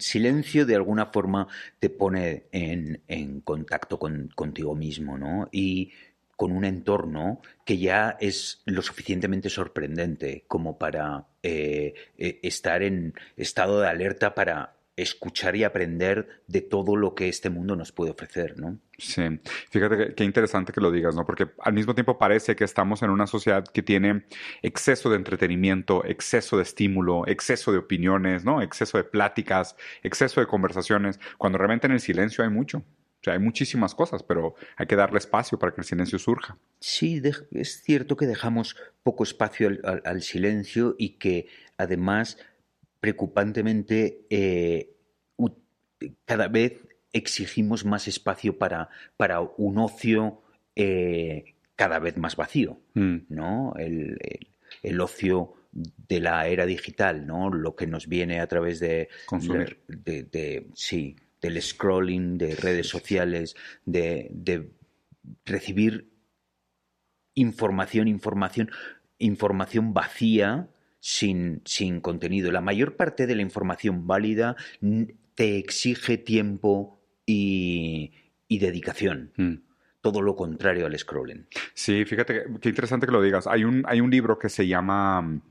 silencio 0.01 0.67
de 0.67 0.75
alguna 0.75 1.07
forma 1.07 1.49
te 1.79 1.91
pone 1.91 2.45
en, 2.53 3.41
contacto 3.41 3.99
con, 3.99 4.31
contigo 4.35 4.75
mismo, 4.75 5.19
¿no? 5.19 5.49
Y 5.53 5.93
con 6.37 6.53
un 6.53 6.65
entorno 6.65 7.41
que 7.65 7.79
ya 7.79 8.17
es 8.21 8.63
lo 8.67 8.83
suficientemente 8.83 9.49
sorprendente 9.49 10.45
como 10.47 10.79
para 10.79 11.27
eh, 11.43 11.95
eh, 12.19 12.41
estar 12.43 12.83
en 12.83 13.15
estado 13.37 13.81
de 13.81 13.89
alerta 13.89 14.35
para 14.35 14.76
escuchar 14.97 15.57
y 15.57 15.65
aprender 15.65 16.43
de 16.47 16.63
todo 16.63 16.97
lo 16.97 17.15
que 17.15 17.29
este 17.29 17.51
mundo 17.51 17.77
nos 17.77 17.93
puede 17.93 18.11
ofrecer, 18.11 18.59
¿no? 18.59 18.79
Sí, 18.97 19.23
fíjate 19.71 20.15
qué 20.15 20.25
interesante 20.25 20.73
que 20.73 20.81
lo 20.81 20.91
digas, 20.91 21.15
¿no? 21.15 21.27
Porque 21.27 21.49
al 21.59 21.75
mismo 21.75 21.95
tiempo 21.95 22.17
parece 22.17 22.57
que 22.57 22.65
estamos 22.65 23.03
en 23.03 23.11
una 23.11 23.27
sociedad 23.27 23.65
que 23.67 23.83
tiene 23.83 24.25
exceso 24.63 25.11
de 25.11 25.17
entretenimiento, 25.17 26.03
exceso 26.07 26.57
de 26.57 26.63
estímulo, 26.63 27.27
exceso 27.27 27.73
de 27.73 27.79
opiniones, 27.79 28.45
¿no? 28.45 28.63
Exceso 28.63 28.97
de 28.97 29.05
pláticas, 29.05 29.77
exceso 30.03 30.41
de 30.41 30.47
conversaciones, 30.47 31.21
cuando 31.37 31.59
realmente 31.59 31.87
en 31.87 31.93
el 31.93 32.01
silencio 32.01 32.43
hay 32.43 32.51
mucho. 32.51 32.79
O 32.79 33.25
sea, 33.27 33.35
hay 33.35 33.41
muchísimas 33.41 33.95
cosas, 33.95 34.23
pero 34.23 34.55
hay 34.77 34.87
que 34.87 34.97
darle 34.97 35.19
espacio 35.19 35.59
para 35.59 35.75
que 35.75 35.81
el 35.81 35.87
silencio 35.87 36.19
surja. 36.19 36.57
Sí, 36.81 37.21
es 37.53 37.83
cierto 37.83 38.17
que 38.17 38.27
dejamos 38.27 38.77
poco 39.03 39.25
espacio 39.25 39.69
al 40.05 40.23
silencio 40.23 40.95
y 40.97 41.19
que 41.19 41.49
además 41.77 42.39
preocupantemente 43.01 44.27
eh, 44.31 44.97
cada 46.25 46.49
vez 46.49 46.81
exigimos 47.13 47.85
más 47.85 48.09
espacio 48.09 48.59
para, 48.59 48.89
para 49.17 49.41
un 49.41 49.79
ocio 49.79 50.43
eh, 50.75 51.57
cada 51.75 51.99
vez 51.99 52.17
más 52.17 52.37
vacío, 52.37 52.81
mm. 52.95 53.17
¿no? 53.29 53.75
El, 53.77 55.01
ocio 55.01 55.55
de 55.73 56.21
la 56.21 56.47
era 56.49 56.65
digital, 56.65 57.27
¿no? 57.27 57.51
Lo 57.51 57.77
que 57.77 57.87
nos 57.87 58.09
viene 58.09 58.41
a 58.41 58.47
través 58.47 58.81
de... 58.81 59.09
Consumir. 59.27 59.79
De, 59.89 60.69
sí, 60.75 61.17
del 61.41 61.61
scrolling, 61.61 62.39
de 62.39 62.55
redes 62.57 62.89
sociales, 62.89 63.57
de, 63.85 64.29
de 64.33 64.71
recibir 65.45 66.09
información, 67.35 68.09
información, 68.09 68.71
información 69.19 69.93
vacía 69.93 70.69
sin, 71.07 71.63
sin 71.65 72.01
contenido. 72.01 72.51
La 72.51 72.61
mayor 72.61 72.97
parte 72.97 73.29
de 73.29 73.37
la 73.37 73.43
información 73.43 74.09
válida 74.09 74.57
te 75.37 75.57
exige 75.57 76.19
tiempo 76.19 77.01
y, 77.25 78.11
dedicación. 78.49 79.31
Mm. 79.37 79.55
Todo 80.01 80.21
lo 80.21 80.35
contrario 80.35 80.85
al 80.85 80.99
scrolling. 80.99 81.47
Sí, 81.75 82.05
fíjate 82.05 82.47
qué 82.61 82.69
interesante 82.69 83.07
que 83.07 83.13
lo 83.13 83.23
digas. 83.23 83.47
Hay 83.47 83.63
un, 83.63 83.85
hay 83.87 84.01
un 84.01 84.11
libro 84.11 84.37
que 84.37 84.49
se 84.49 84.67
llama 84.67 85.23
mm, 85.23 85.43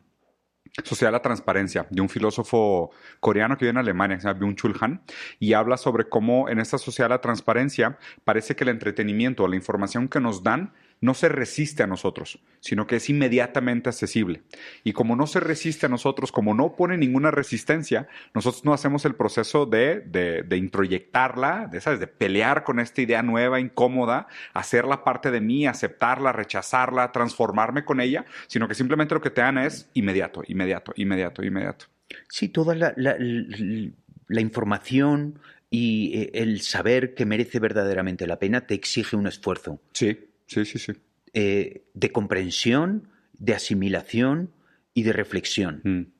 Sociedad 0.84 1.12
de 1.12 1.20
la 1.20 1.22
Transparencia, 1.22 1.88
de 1.90 2.02
un 2.02 2.10
filósofo 2.10 2.92
coreano 3.22 3.58
que 3.58 3.64
vive 3.64 3.72
en 3.72 3.78
Alemania, 3.78 4.18
que 4.18 4.24
se 4.24 4.28
llama 4.28 4.42
Byung-Chul 4.42 4.76
Han, 4.82 5.04
y 5.40 5.54
habla 5.54 5.78
sobre 5.78 6.10
cómo 6.10 6.50
en 6.50 6.60
esta 6.60 6.78
sociedad 6.78 7.08
de 7.08 7.16
la 7.16 7.22
transparencia 7.22 7.98
parece 8.26 8.58
que 8.58 8.66
el 8.66 8.72
entretenimiento, 8.72 9.48
la 9.48 9.56
información 9.56 10.10
que 10.10 10.20
nos 10.20 10.44
dan, 10.44 10.74
no 11.02 11.14
se 11.14 11.30
resiste 11.30 11.84
a 11.84 11.88
nosotros, 11.88 12.40
sino 12.60 12.88
que 12.88 12.98
es 12.98 13.10
inmediatamente 13.10 13.90
accesible. 13.90 14.42
Y 14.84 14.94
como 14.94 15.16
no 15.16 15.28
se 15.28 15.40
resiste 15.40 15.86
a 15.86 15.90
nosotros, 15.90 16.32
como 16.32 16.54
no 16.54 16.76
pone 16.76 16.98
ninguna 16.98 17.32
resistencia, 17.32 18.08
nosotros 18.34 18.66
no 18.66 18.74
hacemos 18.74 19.06
el 19.06 19.16
proceso 19.16 19.66
de, 19.66 20.02
de, 20.02 20.58
introyectarla, 20.58 21.68
de, 21.72 21.82
¿sabes? 21.82 22.00
de 22.00 22.08
pelear 22.08 22.64
con 22.64 22.80
esta 22.80 23.02
idea 23.02 23.22
nueva, 23.22 23.60
incómoda, 23.60 24.28
hacerla 24.54 25.04
parte 25.04 25.32
de 25.32 25.42
mí, 25.42 25.68
aceptarla, 25.68 26.32
rechazarla, 26.32 27.12
transformarme 27.12 27.86
con 27.86 28.02
ella, 28.02 28.26
sino 28.48 28.68
que 28.68 28.76
simplemente 28.76 29.14
lo 29.14 29.22
que 29.22 29.30
te 29.30 29.42
dan 29.42 29.58
es 29.58 29.90
inmediato, 29.94 30.44
inmediato, 30.48 30.94
inmediato, 30.96 31.44
inmediato. 31.44 31.86
Sí, 32.30 32.50
toda 32.50 32.76
la, 32.76 32.94
la 32.96 34.42
información 34.42 35.40
y 35.70 36.18
eh, 36.18 36.32
el 36.36 36.62
saber 36.62 37.14
que 37.14 37.26
merece 37.26 37.60
verdaderamente 37.60 38.28
la 38.28 38.40
pena 38.40 38.66
te 38.66 38.74
exige 38.74 39.16
un 39.16 39.28
esfuerzo. 39.28 39.82
Sí. 39.94 40.18
Sí, 40.48 40.66
sí, 40.66 40.80
sí. 40.80 40.94
Eh, 41.34 41.84
de 41.94 42.12
comprensión, 42.12 43.10
de 43.34 43.54
asimilación 43.54 44.52
y 44.94 45.04
de 45.04 45.14
reflexión. 45.14 45.82
Mm. 45.84 46.16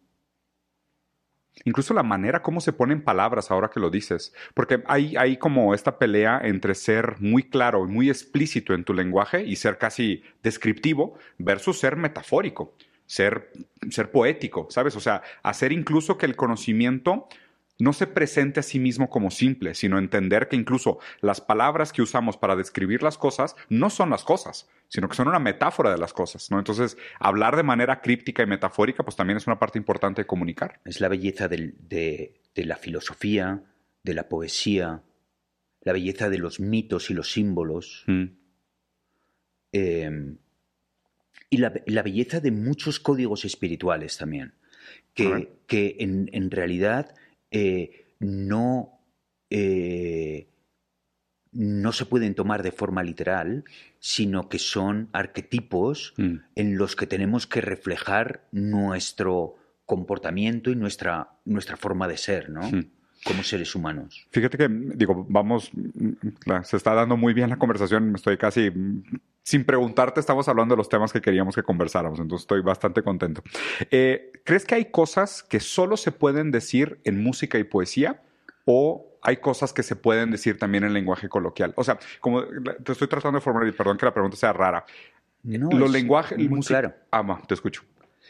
Incluso 1.64 1.94
la 1.94 2.04
manera 2.04 2.42
como 2.42 2.60
se 2.60 2.74
ponen 2.74 3.02
palabras 3.02 3.50
ahora 3.50 3.70
que 3.70 3.80
lo 3.80 3.90
dices, 3.90 4.34
porque 4.54 4.84
hay, 4.88 5.16
hay 5.16 5.38
como 5.38 5.74
esta 5.74 5.98
pelea 5.98 6.42
entre 6.44 6.76
ser 6.76 7.16
muy 7.22 7.44
claro 7.44 7.86
y 7.88 7.92
muy 7.92 8.10
explícito 8.10 8.74
en 8.74 8.84
tu 8.84 8.94
lenguaje 8.94 9.44
y 9.44 9.56
ser 9.56 9.78
casi 9.78 10.22
descriptivo 10.44 11.18
versus 11.38 11.80
ser 11.80 11.96
metafórico, 11.96 12.76
ser, 13.06 13.52
ser 13.90 14.12
poético, 14.12 14.68
¿sabes? 14.70 14.98
O 14.98 15.00
sea, 15.00 15.22
hacer 15.44 15.72
incluso 15.72 16.18
que 16.18 16.26
el 16.26 16.36
conocimiento 16.36 17.28
no 17.78 17.94
se 17.94 18.08
presente 18.08 18.62
a 18.62 18.64
sí 18.64 18.80
mismo 18.80 19.10
como 19.10 19.32
simple, 19.32 19.74
sino 19.74 20.00
entender 20.00 20.48
que 20.48 20.56
incluso 20.56 21.00
las 21.22 21.42
palabras 21.42 21.92
que 21.92 22.02
usamos 22.02 22.38
para 22.38 22.56
describir 22.56 23.04
las 23.04 23.18
cosas 23.18 23.56
no 23.70 23.90
son 23.90 24.10
las 24.10 24.24
cosas, 24.24 24.70
sino 24.88 25.10
que 25.10 25.16
son 25.16 25.28
una 25.28 25.40
metáfora 25.40 25.92
de 25.92 25.98
las 25.98 26.14
cosas, 26.14 26.50
¿no? 26.52 26.58
Entonces, 26.58 26.98
hablar 27.20 27.56
de 27.56 27.64
manera 27.64 28.02
críptica 28.02 28.44
y 28.44 28.48
metafórica, 28.48 29.04
pues 29.04 29.16
también 29.16 29.38
es 29.38 29.48
una 29.48 29.60
parte 29.60 29.78
importante 29.78 30.22
de 30.22 30.28
comunicar. 30.28 30.80
Es 30.86 31.02
la 31.02 31.10
belleza 31.10 31.50
de, 31.50 31.74
la 32.56 32.78
filosofía, 32.78 33.64
de 34.04 34.14
la 34.14 34.30
poesía, 34.30 35.04
la 35.82 35.94
belleza 35.94 36.30
de 36.30 36.38
los 36.38 36.60
mitos 36.62 37.10
y 37.10 37.14
los 37.14 37.32
símbolos, 37.32 38.06
mm. 38.08 38.24
em, 39.74 40.38
y 41.50 41.58
la, 41.58 42.02
belleza 42.04 42.40
de 42.40 42.52
muchos 42.52 43.00
códigos 43.00 43.44
espirituales 43.44 44.18
también, 44.18 44.54
que, 45.14 45.58
que 45.68 45.96
en 46.00 46.52
realidad 46.52 47.14
eh, 47.58 48.08
no, 48.20 49.00
eh, 49.50 50.50
no 51.54 51.94
se 51.94 52.06
pueden 52.06 52.36
tomar 52.36 52.64
de 52.64 52.74
forma 52.74 53.02
literal, 53.02 53.64
sino 54.00 54.50
que 54.50 54.60
son 54.60 55.08
arquetipos 55.14 56.14
mm. 56.18 56.36
en 56.56 56.78
los 56.78 56.98
que 56.98 57.08
tenemos 57.08 57.48
que 57.48 57.62
reflejar 57.62 58.46
nuestro 58.52 59.56
comportamiento 59.86 60.70
y 60.70 60.76
nuestra, 60.76 61.40
nuestra 61.46 61.78
forma 61.78 62.10
de 62.10 62.18
ser, 62.18 62.50
¿no? 62.50 62.70
Hmm. 62.70 62.90
Como 63.26 63.44
seres 63.44 63.74
humanos. 63.76 64.26
Fíjate 64.32 64.58
que, 64.58 64.68
digo, 64.70 65.26
vamos, 65.28 65.72
se 66.64 66.78
está 66.78 66.94
dando 66.94 67.18
muy 67.18 67.34
bien 67.34 67.50
la 67.50 67.58
conversación, 67.58 68.16
estoy 68.16 68.38
casi, 68.38 68.72
sin 69.44 69.66
preguntarte, 69.66 70.20
estamos 70.20 70.48
hablando 70.48 70.76
de 70.76 70.78
los 70.78 70.90
temas 70.90 71.12
que 71.12 71.22
queríamos 71.22 71.56
que 71.56 71.64
conversáramos, 71.64 72.20
entonces 72.20 72.44
estoy 72.44 72.62
bastante 72.62 73.02
contento. 73.02 73.42
Eh, 73.90 74.32
¿Crees 74.44 74.66
que 74.66 74.76
hay 74.76 74.86
cosas 74.86 75.42
que 75.44 75.60
solo 75.60 75.98
se 75.98 76.12
pueden 76.12 76.52
decir 76.52 77.00
en 77.04 77.22
música 77.22 77.58
y 77.58 77.64
poesía 77.64 78.22
o 78.66 79.18
hay 79.24 79.38
cosas 79.38 79.74
que 79.74 79.82
se 79.82 79.96
pueden 79.96 80.30
decir 80.30 80.60
también 80.60 80.84
en 80.84 80.94
lenguaje 80.94 81.28
coloquial? 81.28 81.74
O 81.78 81.84
sea, 81.84 81.98
como 82.20 82.44
te 82.44 82.92
estoy 82.92 83.08
tratando 83.08 83.40
de 83.40 83.42
formular, 83.42 83.68
y 83.68 83.72
perdón 83.72 83.98
que 83.98 84.06
la 84.06 84.14
pregunta 84.14 84.38
sea 84.38 84.54
rara. 84.54 84.86
No, 85.42 85.70
los 85.72 85.92
lenguajes, 85.92 86.38
claro. 86.68 86.94
Ah, 87.12 87.42
te 87.48 87.54
escucho. 87.56 87.84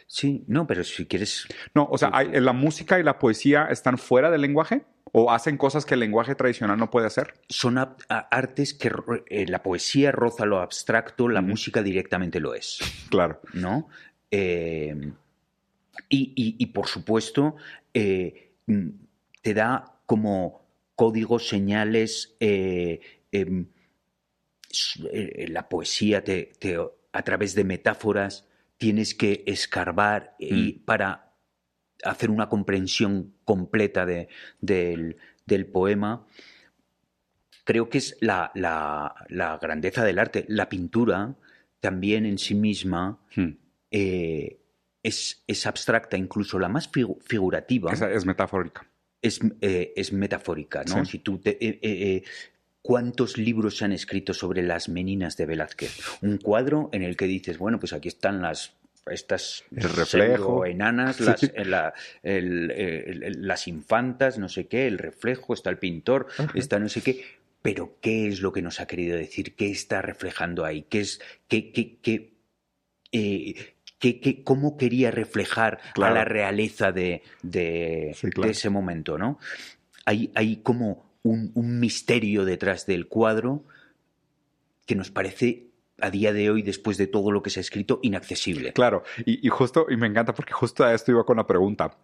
Sí, 0.08 0.44
no, 0.48 0.68
pero 0.68 0.84
si 0.84 1.06
quieres. 1.06 1.48
No, 1.74 1.88
o 1.90 1.98
sea, 1.98 2.12
hay, 2.14 2.30
¿la 2.40 2.54
música 2.54 3.00
y 3.00 3.04
la 3.04 3.18
poesía 3.18 3.68
están 3.72 3.98
fuera 3.98 4.30
del 4.30 4.42
lenguaje? 4.42 4.86
¿O 5.12 5.32
hacen 5.32 5.58
cosas 5.58 5.86
que 5.86 5.94
el 5.96 6.02
lenguaje 6.02 6.36
tradicional 6.36 6.78
no 6.78 6.92
puede 6.92 7.08
hacer? 7.08 7.36
Son 7.48 7.78
artes 7.78 8.74
que 8.74 8.92
eh, 9.28 9.46
la 9.48 9.64
poesía 9.64 10.12
roza 10.12 10.46
lo 10.46 10.60
abstracto, 10.60 11.30
la 11.30 11.42
música 11.42 11.82
directamente 11.82 12.40
lo 12.40 12.54
es. 12.54 12.80
Claro. 13.10 13.40
¿No? 13.54 13.88
Eh, 14.30 15.14
y, 16.10 16.66
por 16.68 16.88
supuesto, 16.88 17.56
eh, 17.94 18.52
te 19.42 19.54
da 19.54 20.00
como 20.06 20.68
códigos, 20.96 21.48
señales. 21.48 22.36
Em, 22.40 23.68
la 25.48 25.70
poesía 25.70 26.24
te, 26.24 26.52
a 27.14 27.22
través 27.22 27.56
de 27.56 27.64
metáforas 27.64 28.46
tienes 28.78 29.16
que 29.16 29.44
escarbar 29.48 30.36
y 30.40 30.74
mm. 30.74 30.86
para 30.86 31.26
hacer 32.04 32.30
una 32.30 32.50
comprensión 32.50 33.34
completa 33.44 34.06
de, 34.06 34.28
del, 34.62 35.66
poema. 35.72 36.26
Creo 37.64 37.90
que 37.90 37.98
es 37.98 38.18
la, 38.22 38.52
grandeza 39.62 40.04
del 40.04 40.20
arte. 40.20 40.46
La 40.48 40.70
pintura 40.70 41.36
también 41.80 42.26
en 42.26 42.38
sí 42.38 42.56
misma 42.56 43.20
hmm. 43.36 43.50
eh, 43.92 44.60
es, 45.04 45.44
es, 45.48 45.66
abstracta, 45.68 46.18
incluso 46.18 46.58
la 46.60 46.70
más 46.70 46.90
figurativa. 47.24 47.92
es 47.92 48.26
metafórica. 48.26 48.88
Es, 49.22 49.40
eh, 49.62 49.94
es 49.96 50.14
metafórica, 50.14 50.84
¿no? 50.84 51.06
Si 51.06 51.20
tú 51.20 51.40
te, 51.40 51.58
eh, 51.60 52.24
¿Cuántos 52.86 53.40
libros 53.40 53.78
se 53.78 53.86
han 53.86 53.94
escrito 53.94 54.32
sobre 54.36 54.62
las 54.62 54.90
meninas 54.90 55.36
de 55.38 55.48
Velázquez? 55.48 55.98
Un 56.22 56.38
cuadro 56.38 56.90
en 56.92 57.02
el 57.02 57.18
que 57.18 57.26
dices, 57.26 57.58
bueno, 57.58 57.80
pues 57.80 57.94
aquí 57.94 58.10
están 58.10 58.44
las 58.44 58.76
estas 59.08 59.64
el 59.76 59.90
reflejo 59.90 60.68
enanas 60.68 61.20
las, 61.20 61.42
las 62.24 63.68
infantas 63.68 64.38
no 64.40 64.50
sé 64.50 64.68
qué 64.68 64.88
el 64.88 64.98
reflejo 64.98 65.54
está 65.54 65.70
el 65.70 65.78
pintor 65.78 66.28
está 66.56 66.80
no 66.80 66.90
sé 66.90 67.02
qué 67.02 67.24
pero 67.62 67.98
qué 68.02 68.28
es 68.28 68.42
lo 68.42 68.52
que 68.52 68.64
nos 68.64 68.80
ha 68.80 68.88
querido 68.88 69.16
decir 69.16 69.56
qué 69.56 69.70
está 69.70 70.02
reflejando 70.02 70.66
ahí 70.66 70.88
qué 70.90 71.02
es 71.02 71.22
qué 71.48 71.72
qué, 71.72 72.00
qué, 72.02 72.34
eh, 73.12 73.76
cómo 74.44 74.76
quería 74.76 75.12
reflejar 75.12 75.80
a 75.96 76.10
la 76.10 76.26
realeza 76.26 76.92
de, 76.92 77.22
de, 77.44 78.16
de, 78.22 78.50
ese 78.50 78.72
momento 78.72 79.20
no 79.20 79.38
hay, 80.06 80.32
hay 80.34 80.58
como 80.58 81.05
un, 81.26 81.80
misterio 81.80 82.46
detrás 82.46 82.86
del 82.86 83.08
cuadro 83.08 83.64
que 84.86 84.96
nos 84.96 85.10
parece 85.10 85.68
a 86.00 86.10
día 86.10 86.34
de 86.34 86.50
hoy, 86.50 86.62
después 86.62 86.98
de 86.98 87.08
todo 87.08 87.32
lo 87.32 87.42
que 87.42 87.50
se 87.50 87.60
ha 87.60 87.62
escrito, 87.62 88.00
inaccesible. 88.04 88.74
Claro, 88.74 89.04
y, 89.26 89.48
justo, 89.50 89.88
y 89.90 89.98
me 89.98 90.08
encanta 90.08 90.34
porque 90.34 90.54
justo 90.54 90.84
a 90.84 90.94
esto 90.94 91.12
iba 91.12 91.26
con 91.26 91.38
la 91.38 91.48
pregunta. 91.48 91.98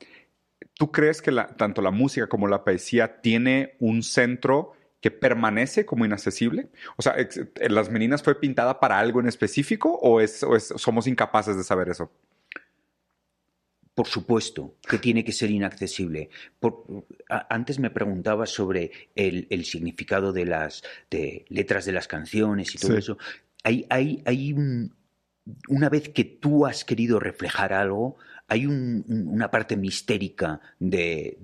¿Tú 0.74 0.92
crees 0.92 1.22
que 1.22 1.32
tanto 1.58 1.82
la 1.82 1.92
música 1.92 2.28
como 2.28 2.48
la 2.48 2.64
poesía 2.64 3.22
tiene 3.22 3.76
un 3.80 4.02
centro 4.02 4.74
que 5.02 5.12
permanece 5.12 5.86
como 5.86 6.06
inaccesible? 6.06 6.70
O 6.96 7.02
sea, 7.02 7.16
¿Las 7.70 7.92
Meninas 7.92 8.24
fue 8.24 8.40
pintada 8.40 8.80
para 8.80 8.98
algo 8.98 9.20
en 9.20 9.28
específico 9.28 10.00
o, 10.02 10.26
somos 10.26 11.06
incapaces 11.06 11.58
de 11.58 11.64
saber 11.64 11.90
eso? 11.90 12.12
Por 13.94 14.08
supuesto 14.08 14.78
que 14.88 14.98
tiene 14.98 15.24
que 15.24 15.34
ser 15.34 15.52
inaccesible. 15.52 16.30
antes 17.28 17.78
me 17.80 17.90
preguntaba 17.90 18.46
sobre 18.46 18.92
el, 19.16 19.66
significado 19.66 20.32
de 20.32 20.46
las 20.46 20.84
letras 21.50 21.86
de 21.86 21.92
las 21.92 22.08
canciones 22.08 22.74
y 22.74 22.78
todo 22.78 22.98
eso. 22.98 23.18
Hay, 23.64 23.86
hay, 23.90 24.24
hay 24.26 24.56
una 25.68 25.90
vez 25.90 26.10
que 26.10 26.24
tú 26.24 26.66
has 26.66 26.86
querido 26.86 27.20
reflejar 27.20 27.74
algo, 27.74 28.18
hay 28.48 28.66
una 28.66 29.52
parte 29.52 29.78
mistérica 29.78 30.62
de, 30.80 31.38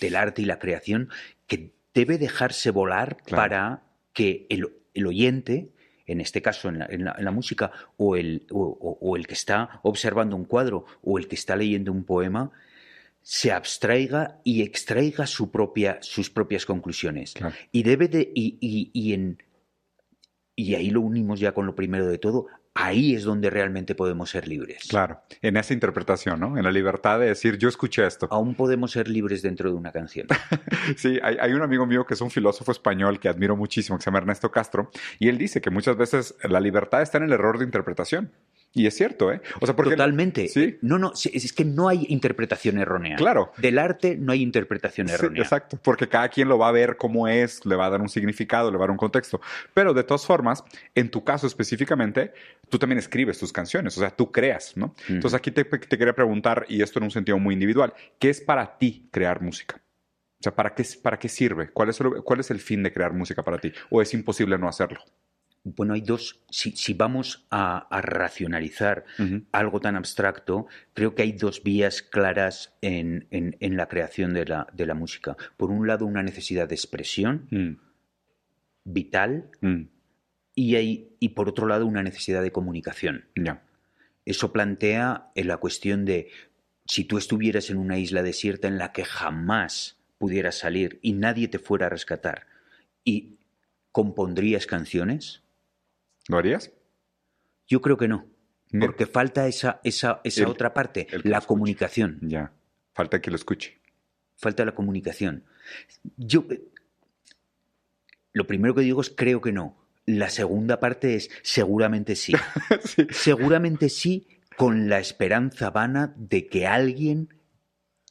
del 0.00 0.16
arte 0.16 0.42
y 0.42 0.44
la 0.44 0.58
creación 0.58 1.08
que 1.46 1.72
debe 1.94 2.18
dejarse 2.18 2.70
volar 2.70 3.16
para 3.28 3.82
que 4.12 4.46
el, 4.50 4.68
el 4.94 5.06
oyente 5.06 5.72
en 6.06 6.20
este 6.20 6.40
caso 6.40 6.68
en 6.68 7.04
la, 7.04 7.30
música, 7.30 7.72
o 7.96 8.16
el, 8.16 8.46
o, 8.50 9.16
el, 9.16 9.26
que 9.26 9.34
está 9.34 9.80
observando 9.82 10.36
un 10.36 10.44
cuadro 10.44 10.84
o 11.02 11.18
el 11.18 11.26
que 11.28 11.34
está 11.34 11.56
leyendo 11.56 11.92
un 11.92 12.04
poema, 12.04 12.52
se 13.22 13.50
abstraiga 13.50 14.40
y 14.44 14.62
extraiga 14.62 15.26
su 15.26 15.50
propia, 15.50 15.98
sus 16.00 16.30
propias 16.30 16.64
conclusiones. 16.64 17.34
Y 17.72 17.82
debe 17.82 18.06
de, 18.06 18.30
y, 18.34 18.58
y, 18.92 19.12
en, 19.14 19.42
y 20.54 20.76
ahí 20.76 20.90
lo 20.90 21.00
unimos 21.00 21.40
ya 21.40 21.52
con 21.52 21.66
lo 21.66 21.74
primero 21.74 22.06
de 22.06 22.18
todo, 22.18 22.46
ahí 22.76 23.14
es 23.14 23.24
donde 23.24 23.50
realmente 23.50 23.94
podemos 23.94 24.30
ser 24.30 24.46
libres. 24.46 24.86
Claro, 24.88 25.20
en 25.42 25.56
esa 25.56 25.72
interpretación, 25.72 26.38
¿no? 26.38 26.56
En 26.56 26.64
la 26.64 26.70
libertad 26.70 27.18
de 27.18 27.26
decir, 27.26 27.58
yo 27.58 27.68
escuché 27.68 28.06
esto. 28.06 28.28
Aún 28.30 28.54
podemos 28.54 28.92
ser 28.92 29.08
libres 29.08 29.42
dentro 29.42 29.70
de 29.70 29.76
una 29.76 29.92
canción. 29.92 30.26
sí, 30.96 31.18
hay, 31.22 31.52
un 31.52 31.62
amigo 31.62 31.86
mío 31.86 32.04
que 32.06 32.14
es 32.14 32.20
un 32.20 32.30
filósofo 32.30 32.72
español 32.72 33.18
que 33.18 33.28
admiro 33.28 33.56
muchísimo, 33.56 33.98
que 33.98 34.04
se 34.04 34.10
llama 34.10 34.18
Ernesto 34.18 34.50
Castro, 34.50 34.90
y 35.18 35.28
él 35.28 35.38
dice 35.38 35.60
que 35.60 35.70
muchas 35.70 35.96
veces 35.96 36.34
la 36.42 36.60
libertad 36.60 37.02
está 37.02 37.18
en 37.18 37.24
el 37.24 37.32
error 37.32 37.58
de 37.58 37.64
interpretación. 37.64 38.30
Y 38.76 38.86
es 38.86 38.94
cierto, 38.94 39.32
¿eh? 39.32 39.40
O 39.58 39.64
sea, 39.64 39.74
porque, 39.74 39.92
Totalmente. 39.92 40.48
¿sí? 40.48 40.76
No, 40.82 40.98
no, 40.98 41.14
es 41.14 41.52
que 41.54 41.64
no 41.64 41.88
hay 41.88 42.04
interpretación 42.10 42.76
errónea. 42.76 43.16
Claro. 43.16 43.50
Del 43.56 43.78
arte 43.78 44.18
no 44.18 44.32
hay 44.32 44.42
interpretación 44.42 45.08
errónea. 45.08 45.42
exacto, 45.42 45.80
porque 45.82 46.08
cada 46.08 46.28
quien 46.28 46.46
lo 46.46 46.58
va 46.58 46.68
a 46.68 46.72
ver 46.72 46.98
como 46.98 47.26
es, 47.26 47.64
le 47.64 47.74
va 47.74 47.86
a 47.86 47.90
dar 47.90 48.02
un 48.02 48.10
significado, 48.10 48.70
le 48.70 48.76
va 48.76 48.84
a 48.84 48.88
dar 48.88 48.90
un 48.90 48.98
contexto. 48.98 49.40
Pero 49.72 49.94
de 49.94 50.04
todas 50.04 50.26
formas, 50.26 50.62
en 50.94 51.10
tu 51.10 51.24
caso 51.24 51.46
específicamente, 51.46 52.34
tú 52.68 52.78
también 52.78 52.98
escribes 52.98 53.38
tus 53.38 53.50
canciones, 53.50 53.96
o 53.96 54.00
sea, 54.00 54.10
tú 54.10 54.30
creas, 54.30 54.76
¿no? 54.76 54.94
Entonces 55.08 55.38
aquí 55.38 55.50
te, 55.50 55.66
quería 55.66 56.12
preguntar, 56.12 56.66
y 56.68 56.82
esto 56.82 56.98
en 56.98 57.04
un 57.04 57.10
sentido 57.10 57.38
muy 57.38 57.54
individual, 57.54 57.94
¿qué 58.18 58.28
es 58.28 58.42
para 58.42 58.76
ti 58.76 59.08
crear 59.10 59.40
música? 59.40 59.80
O 60.38 60.42
sea, 60.42 60.54
¿para 60.54 60.74
qué, 60.74 60.84
para 61.02 61.18
qué 61.18 61.30
sirve? 61.30 61.70
¿Cuál 61.70 61.88
es, 61.88 61.98
¿Cuál 62.24 62.40
es 62.40 62.50
el 62.50 62.60
fin 62.60 62.82
de 62.82 62.92
crear 62.92 63.14
música 63.14 63.42
para 63.42 63.56
ti? 63.56 63.72
¿O 63.88 64.02
es 64.02 64.12
imposible 64.12 64.58
no 64.58 64.68
hacerlo? 64.68 65.00
Bueno, 65.74 65.94
hay 65.94 66.00
dos, 66.00 66.44
si, 66.48 66.94
vamos 66.94 67.44
a, 67.50 67.88
racionalizar 67.90 69.04
algo 69.50 69.80
tan 69.80 69.96
abstracto, 69.96 70.68
creo 70.94 71.16
que 71.16 71.22
hay 71.22 71.32
dos 71.32 71.64
vías 71.64 72.02
claras 72.02 72.76
en, 72.82 73.26
la 73.60 73.88
creación 73.88 74.32
de 74.32 74.44
la, 74.46 74.94
música. 74.94 75.36
Por 75.56 75.72
un 75.72 75.88
lado, 75.88 76.06
una 76.06 76.22
necesidad 76.22 76.68
de 76.68 76.76
expresión 76.76 77.48
mm. 77.50 77.72
vital 78.84 79.50
mm. 79.60 79.82
Y, 80.58 80.76
hay, 80.76 81.16
y 81.20 81.30
por 81.30 81.50
otro 81.50 81.66
lado, 81.66 81.84
una 81.84 82.02
necesidad 82.02 82.42
de 82.42 82.50
comunicación. 82.50 83.26
Eso 84.24 84.52
plantea 84.52 85.30
en 85.34 85.48
la 85.48 85.58
cuestión 85.58 86.06
de 86.06 86.30
si 86.86 87.04
tú 87.04 87.18
estuvieras 87.18 87.68
en 87.70 87.76
una 87.76 87.98
isla 87.98 88.22
desierta 88.22 88.66
en 88.66 88.78
la 88.78 88.92
que 88.92 89.04
jamás 89.04 89.98
pudieras 90.16 90.56
salir 90.56 90.98
y 91.02 91.12
nadie 91.12 91.48
te 91.48 91.58
fuera 91.58 91.86
a 91.86 91.90
rescatar, 91.90 92.46
¿y 93.04 93.36
compondrías 93.92 94.66
canciones? 94.66 95.42
¿Lo 96.28 96.38
harías? 96.38 96.72
Yo 97.66 97.80
creo 97.80 97.96
que 97.96 98.08
no. 98.08 98.26
Porque 98.80 99.06
falta 99.06 99.46
esa, 99.46 99.80
esa, 99.84 100.20
esa 100.24 100.48
otra 100.48 100.74
parte, 100.74 101.06
la 101.22 101.40
comunicación. 101.40 102.18
Ya. 102.22 102.52
Falta 102.92 103.20
que 103.20 103.30
lo 103.30 103.36
escuche. 103.36 103.80
Falta 104.36 104.64
la 104.64 104.74
comunicación. 104.74 105.44
Yo. 106.16 106.44
Lo 108.32 108.46
primero 108.46 108.74
que 108.74 108.82
digo 108.82 109.00
es 109.00 109.10
creo 109.10 109.40
que 109.40 109.52
no. 109.52 109.76
La 110.04 110.30
segunda 110.30 110.78
parte 110.78 111.14
es 111.14 111.30
seguramente 111.42 112.16
sí. 112.16 112.32
Seguramente 113.10 113.88
sí, 113.88 114.28
con 114.56 114.88
la 114.88 114.98
esperanza 115.00 115.70
vana 115.70 116.14
de 116.16 116.46
que 116.46 116.66
alguien 116.66 117.35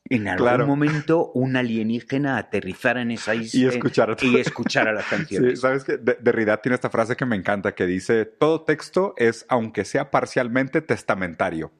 en 0.09 0.27
algún 0.27 0.67
momento 0.67 1.31
un 1.33 1.55
alienígena 1.55 2.37
aterrizara 2.37 3.01
en 3.01 3.11
esa 3.11 3.33
isla 3.33 3.59
y 3.59 3.65
escuchara, 3.65 4.15
y 4.21 4.37
escuchara 4.37 4.93
las 4.93 5.05
canciones. 5.05 5.51
Sí, 5.51 5.55
Sabes 5.57 5.83
que 5.83 5.97
Derrida 5.97 6.61
tiene 6.61 6.75
esta 6.75 6.89
frase 6.89 7.15
que 7.15 7.25
me 7.25 7.35
encanta 7.35 7.73
que 7.73 7.85
dice, 7.85 8.25
todo 8.25 8.61
texto 8.61 9.15
es, 9.17 9.45
aunque 9.49 9.83
sea 9.83 10.11
parcialmente, 10.11 10.81
testamentario. 10.81 11.71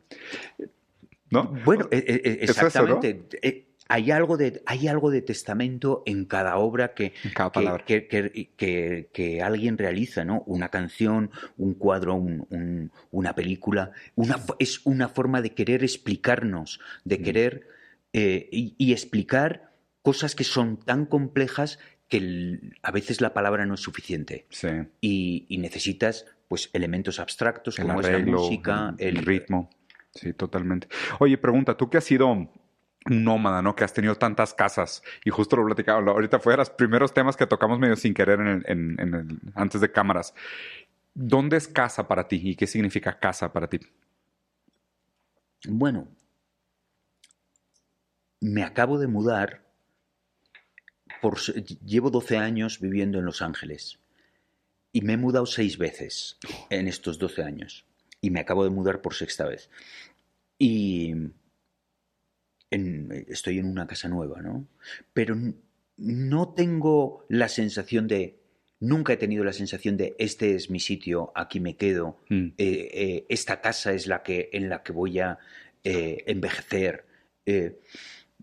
¿No? 1.30 1.54
Bueno, 1.64 1.88
e, 1.92 1.98
e, 1.98 2.30
e, 2.30 2.44
exactamente. 2.44 3.68
Hay 3.88 4.10
algo, 4.10 4.36
de, 4.36 4.64
hay 4.66 4.88
algo 4.88 5.12
de 5.12 5.22
testamento 5.22 6.02
en 6.08 6.26
cada 6.26 6.58
obra 6.58 6.96
que, 6.96 7.14
que, 7.86 9.10
que, 9.14 9.42
alguien 9.44 9.78
realiza, 9.78 10.26
¿no? 10.26 10.42
Una 10.48 10.70
canción, 10.70 11.30
un 11.58 11.76
cuadro, 11.76 12.16
una 13.12 13.36
película. 13.36 13.92
Una, 14.16 14.40
es 14.58 14.84
una 14.86 15.08
forma 15.08 15.44
de 15.44 15.54
querer 15.54 15.84
explicarnos, 15.84 16.80
de 17.04 17.22
querer 17.22 17.75
eh, 18.18 18.48
y, 18.50 18.94
explicar 18.94 19.74
cosas 20.02 20.36
que 20.36 20.46
son 20.46 20.78
tan 20.78 21.06
complejas 21.06 21.80
que 22.08 22.72
a 22.82 22.92
veces 22.92 23.20
la 23.20 23.34
palabra 23.34 23.66
no 23.66 23.74
es 23.74 23.82
suficiente. 23.82 24.46
Sí. 24.52 24.70
Y, 25.02 25.58
necesitas 25.58 26.26
pues 26.48 26.70
elementos 26.72 27.20
abstractos 27.20 27.76
como 27.76 28.00
es 28.00 28.10
la 28.10 28.20
música, 28.20 28.96
el, 29.00 29.18
ritmo. 29.18 29.70
Sí, 30.14 30.32
totalmente. 30.32 30.88
Oye, 31.20 31.38
pregunta, 31.38 31.76
tú 31.76 31.90
que 31.90 31.98
has 31.98 32.06
sido 32.06 32.28
un 32.28 32.50
nómada, 33.06 33.62
¿no? 33.62 33.76
Que 33.76 33.84
has 33.84 33.92
tenido 33.92 34.16
tantas 34.16 34.54
casas 34.54 35.04
y 35.26 35.30
justo 35.30 35.58
lo 35.58 35.66
platicaba, 35.66 36.00
ahorita 36.10 36.40
fue 36.40 36.54
de 36.54 36.58
los 36.58 36.70
primeros 36.70 37.14
temas 37.14 37.36
que 37.36 37.46
tocamos 37.46 37.80
medio 37.80 37.98
sin 37.98 38.14
querer 38.14 38.40
en 38.40 38.96
el, 38.98 39.40
antes 39.56 39.82
de 39.82 39.92
cámaras. 39.92 40.34
¿Dónde 41.14 41.58
es 41.58 41.68
casa 41.68 42.08
para 42.08 42.30
ti 42.30 42.40
y 42.42 42.56
qué 42.56 42.66
significa 42.66 43.20
casa 43.20 43.52
para 43.52 43.68
ti? 43.68 43.82
Bueno, 45.68 46.08
me 48.46 48.64
acabo 48.64 49.00
de 49.00 49.08
mudar, 49.08 49.64
por, 51.22 51.40
llevo 51.84 52.12
12 52.12 52.38
años 52.38 52.80
viviendo 52.80 53.20
en 53.20 53.26
Los 53.26 53.42
Ángeles 53.42 54.00
y 54.92 55.02
me 55.02 55.14
he 55.14 55.18
mudado 55.18 55.46
seis 55.46 55.78
veces 55.78 56.38
en 56.70 56.88
estos 56.88 57.18
12 57.18 57.44
años 57.44 57.86
y 58.22 58.30
me 58.30 58.40
acabo 58.40 58.64
de 58.64 58.70
mudar 58.70 59.02
por 59.02 59.14
sexta 59.14 59.46
vez. 59.46 59.70
Y 60.58 61.14
estoy 62.70 63.60
en 63.60 63.68
una 63.68 63.88
casa 63.88 64.10
nueva, 64.10 64.42
¿no? 64.42 64.68
Pero 65.14 65.36
no 65.98 66.54
tengo 66.54 67.26
la 67.30 67.50
sensación 67.50 68.08
de, 68.08 68.40
nunca 68.80 69.14
he 69.14 69.18
tenido 69.18 69.44
la 69.44 69.54
sensación 69.54 69.98
de, 69.98 70.16
este 70.20 70.56
es 70.56 70.70
mi 70.70 70.80
sitio, 70.80 71.32
aquí 71.36 71.60
me 71.60 71.78
quedo, 71.78 72.20
mm. 72.30 72.46
eh, 72.58 72.90
eh, 72.94 73.26
esta 73.30 73.62
casa 73.62 73.94
es 73.94 74.08
la 74.08 74.24
que, 74.24 74.50
en 74.54 74.70
la 74.70 74.84
que 74.84 74.92
voy 74.92 75.20
a 75.20 75.40
eh, 75.84 76.24
envejecer. 76.28 77.06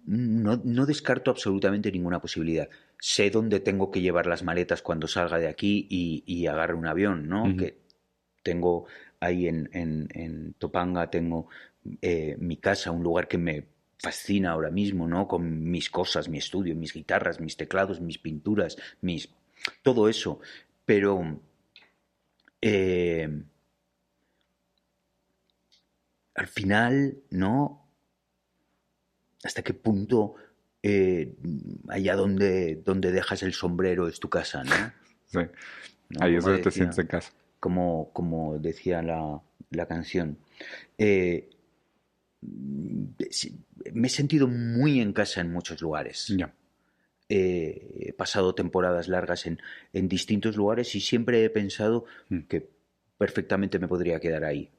No, 0.05 0.61
no, 0.65 0.87
descarto 0.87 1.31
absolutamente 1.31 1.93
ninguna 1.93 2.21
posibilidad. 2.21 2.69
Sé 2.99 3.31
dónde 3.31 3.61
tengo 3.61 3.91
que 3.91 4.01
llevar 4.01 4.27
las 4.27 4.43
maletas 4.43 4.83
cuando 4.83 5.07
salga 5.07 5.39
de 5.39 5.49
aquí 5.49 5.87
y, 5.89 6.47
agarre 6.47 6.75
un 6.75 6.87
avión, 6.87 7.29
¿no? 7.29 7.57
Que 7.57 7.79
tengo 8.43 8.87
ahí 9.21 9.47
en, 9.47 10.55
Topanga, 10.59 11.09
tengo 11.11 11.49
mi 11.85 12.57
casa, 12.57 12.91
un 12.91 13.03
lugar 13.03 13.29
que 13.29 13.39
me 13.39 13.67
fascina 13.99 14.51
ahora 14.51 14.71
mismo, 14.71 15.07
¿no? 15.07 15.29
Con 15.29 15.71
mis 15.71 15.89
cosas, 15.89 16.29
mi 16.29 16.39
estudio, 16.39 16.75
mis 16.75 16.93
guitarras, 16.93 17.41
mis 17.41 17.57
teclados, 17.57 18.01
mis 18.01 18.19
pinturas, 18.19 18.77
mis 19.01 19.33
todo 19.83 20.09
eso. 20.09 20.41
Pero 20.85 21.41
eh, 22.61 23.43
al 26.35 26.47
final, 26.49 27.19
¿no? 27.31 27.82
¿Hasta 29.45 29.63
qué 29.63 29.75
punto 29.75 30.35
eh, 30.83 31.35
allá 31.89 32.17
donde, 32.17 32.77
donde 32.85 33.13
dejas 33.13 33.43
el 33.43 33.53
sombrero 33.53 34.09
es 34.09 34.19
tu 34.21 34.29
casa, 34.29 34.65
¿no? 34.65 34.75
Sí. 35.27 35.39
Ahí 36.21 36.37
es 36.37 36.45
donde 36.45 36.63
te 36.63 36.71
sientes 36.71 36.99
en 36.99 37.07
casa. 37.07 37.33
Como, 37.61 38.11
como 38.13 38.59
decía 38.59 39.03
la, 39.03 39.41
la 39.71 39.87
canción. 39.87 40.39
Eh, 40.99 41.49
me 42.41 44.09
he 44.09 44.11
sentido 44.11 44.49
muy 44.49 45.01
en 45.01 45.13
casa 45.13 45.41
en 45.41 45.53
muchos 45.53 45.81
lugares. 45.81 46.27
Ya. 46.37 46.53
he 47.29 48.13
pasado 48.17 48.55
temporadas 48.55 49.09
largas 49.09 49.47
en, 49.47 49.61
en, 49.93 50.09
distintos 50.09 50.57
lugares 50.57 50.95
y 50.95 51.01
siempre 51.01 51.45
he 51.45 51.51
pensado 51.51 52.05
mm. 52.29 52.41
que 52.41 52.69
perfectamente 53.17 53.79
me 53.79 53.89
podría 53.89 54.21
quedar 54.21 54.45
ahí 54.45 54.71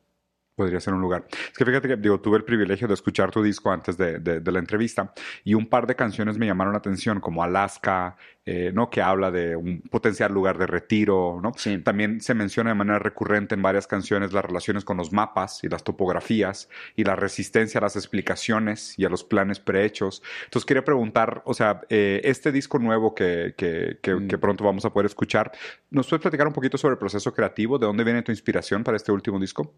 podría 0.56 0.80
ser 0.80 0.94
un 0.94 1.02
lugar. 1.02 1.26
Es 1.30 1.58
que 1.58 1.66
fíjate 1.66 1.88
que 1.88 1.96
digo, 1.98 2.20
tuve 2.20 2.38
el 2.38 2.44
privilegio 2.44 2.88
de 2.88 2.94
escuchar 2.94 3.32
tu 3.32 3.42
disco 3.42 3.72
antes 3.72 3.98
de, 3.98 4.20
de, 4.20 4.52
la 4.52 4.60
entrevista 4.60 5.14
y 5.44 5.54
un 5.56 5.68
par 5.68 5.88
de 5.88 5.96
canciones 5.96 6.38
me 6.38 6.46
llamaron 6.46 6.74
la 6.74 6.80
atención, 6.80 7.20
como 7.20 7.44
Alaska, 7.44 8.16
eh, 8.46 8.72
¿no? 8.74 8.90
Que 8.90 9.02
habla 9.02 9.32
de 9.32 9.56
un 9.56 9.82
potencial 9.82 10.34
lugar 10.34 10.58
de 10.58 10.68
retiro, 10.68 11.40
¿no? 11.42 11.54
También 11.84 12.20
se 12.22 12.34
menciona 12.34 12.72
de 12.72 12.76
manera 12.76 13.00
recurrente 13.00 13.56
en 13.56 13.62
varias 13.62 13.88
canciones 13.88 14.34
las 14.34 14.44
relaciones 14.44 14.84
con 14.84 14.98
los 14.98 15.14
mapas 15.14 15.64
y 15.64 15.70
las 15.70 15.84
topografías 15.84 16.70
y 16.96 17.04
la 17.06 17.16
resistencia 17.16 17.80
a 17.80 17.84
las 17.84 17.96
explicaciones 17.96 19.00
y 19.00 19.06
a 19.06 19.10
los 19.10 19.24
planes 19.24 19.60
prehechos. 19.60 20.22
Entonces 20.44 20.66
quería 20.66 20.84
preguntar, 20.84 21.42
o 21.46 21.54
sea, 21.54 21.82
eh, 21.90 22.22
este 22.26 22.52
disco 22.52 22.80
nuevo 22.80 23.16
que, 23.16 23.56
que, 23.58 24.00
que, 24.02 24.14
mm. 24.14 24.28
que 24.28 24.38
pronto 24.38 24.64
vamos 24.66 24.84
a 24.86 24.92
poder 24.92 25.06
escuchar, 25.06 25.52
¿nos 25.90 26.08
puedes 26.08 26.22
platicar 26.22 26.46
un 26.46 26.54
poquito 26.54 26.78
sobre 26.78 26.94
el 26.94 27.00
proceso 27.00 27.34
creativo? 27.34 27.80
¿De 27.80 27.86
dónde 27.86 28.04
viene 28.04 28.24
tu 28.24 28.32
inspiración 28.32 28.84
para 28.84 28.98
este 28.98 29.12
último 29.12 29.40
disco? 29.40 29.74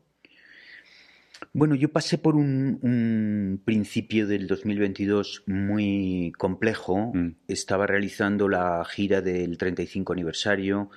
Bueno, 1.53 1.75
yo 1.75 1.91
pasé 1.91 2.17
por 2.17 2.35
un, 2.35 3.61
principio 3.65 4.27
del 4.27 4.47
2022 4.47 5.43
muy 5.47 6.33
complejo. 6.37 7.11
Mm. 7.13 7.35
Estaba 7.47 7.87
realizando 7.87 8.49
la 8.49 8.83
gira 8.85 9.21
del 9.21 9.57
35 9.57 10.13
aniversario 10.13 10.89